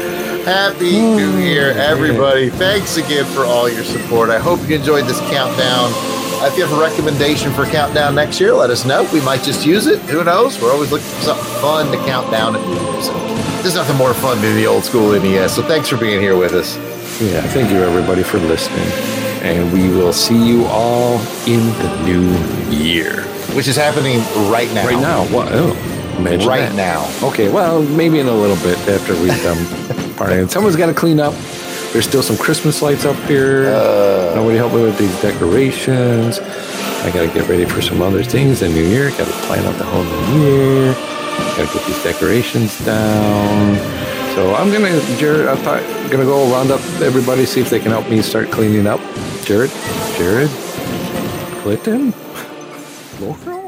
Happy 0.44 0.92
New 0.98 1.36
Year, 1.38 1.70
everybody. 1.72 2.48
Thanks 2.50 2.96
again 2.96 3.24
for 3.26 3.44
all 3.44 3.68
your 3.68 3.84
support. 3.84 4.30
I 4.30 4.38
hope 4.38 4.58
you 4.68 4.74
enjoyed 4.76 5.04
this 5.04 5.20
countdown. 5.30 5.90
Uh, 5.92 6.48
If 6.50 6.56
you 6.56 6.64
have 6.66 6.76
a 6.76 6.80
recommendation 6.80 7.52
for 7.52 7.66
countdown 7.66 8.14
next 8.14 8.40
year, 8.40 8.54
let 8.54 8.70
us 8.70 8.84
know. 8.86 9.06
We 9.12 9.20
might 9.20 9.42
just 9.42 9.66
use 9.66 9.86
it. 9.86 9.98
Who 10.10 10.24
knows? 10.24 10.60
We're 10.60 10.72
always 10.72 10.90
looking 10.90 11.06
for 11.06 11.20
something 11.22 11.44
fun 11.60 11.92
to 11.92 11.98
count 12.06 12.30
down 12.30 12.56
at 12.56 12.66
New 12.66 12.72
Year's. 12.92 13.08
There's 13.62 13.74
nothing 13.74 13.96
more 13.96 14.14
fun 14.14 14.40
than 14.40 14.56
the 14.56 14.66
old 14.66 14.84
school 14.84 15.12
NES. 15.12 15.54
So 15.54 15.62
thanks 15.62 15.88
for 15.88 15.98
being 15.98 16.20
here 16.20 16.36
with 16.36 16.52
us. 16.54 16.76
Yeah, 17.20 17.42
thank 17.42 17.70
you 17.70 17.76
everybody 17.78 18.22
for 18.22 18.38
listening. 18.38 18.88
And 19.42 19.70
we 19.72 19.88
will 19.88 20.12
see 20.14 20.42
you 20.42 20.64
all 20.66 21.18
in 21.46 21.66
the 21.78 22.02
new 22.04 22.74
year. 22.74 23.22
Which 23.54 23.68
is 23.68 23.76
happening 23.76 24.20
right 24.50 24.72
now. 24.72 24.86
Right 24.86 25.00
now. 25.00 25.24
What? 25.26 25.48
Oh, 25.52 25.72
imagine 26.18 26.48
Right 26.48 26.70
that. 26.70 26.74
now. 26.74 27.28
Okay, 27.28 27.50
well, 27.50 27.82
maybe 27.82 28.18
in 28.20 28.26
a 28.28 28.32
little 28.34 28.56
bit 28.64 28.78
after 28.88 29.12
we've 29.20 29.42
done 29.42 29.58
partying. 30.20 30.50
Someone's 30.50 30.76
got 30.76 30.86
to 30.86 30.94
clean 30.94 31.18
up. 31.20 31.34
There's 31.92 32.06
still 32.06 32.22
some 32.22 32.36
Christmas 32.36 32.82
lights 32.82 33.04
up 33.04 33.16
here. 33.28 33.66
Uh. 33.66 34.34
Nobody 34.34 34.56
help 34.58 34.72
me 34.72 34.82
with 34.82 34.98
these 34.98 35.20
decorations. 35.22 36.38
I 36.38 37.10
got 37.12 37.22
to 37.26 37.32
get 37.32 37.48
ready 37.48 37.64
for 37.64 37.80
some 37.80 38.02
other 38.02 38.22
things 38.22 38.62
in 38.62 38.72
New 38.72 38.84
Year. 38.86 39.10
Got 39.10 39.26
to 39.26 39.46
plan 39.46 39.64
out 39.64 39.76
the 39.76 39.84
whole 39.84 40.04
new 40.04 40.40
year. 40.42 40.92
Got 41.56 41.68
to 41.68 41.78
get 41.78 41.86
these 41.86 42.02
decorations 42.02 42.78
down. 42.84 43.76
So 44.34 44.54
I'm 44.54 44.70
gonna, 44.70 45.00
Jared. 45.18 45.48
I'm 45.48 45.56
th- 45.56 46.10
gonna 46.10 46.24
go 46.24 46.50
round 46.52 46.70
up 46.70 46.80
everybody, 47.00 47.44
see 47.44 47.60
if 47.60 47.68
they 47.68 47.80
can 47.80 47.90
help 47.90 48.08
me 48.08 48.22
start 48.22 48.50
cleaning 48.52 48.86
up. 48.86 49.00
Jared, 49.42 49.70
Jared, 50.16 50.48
Clinton, 51.62 52.14
Laura. 53.20 53.59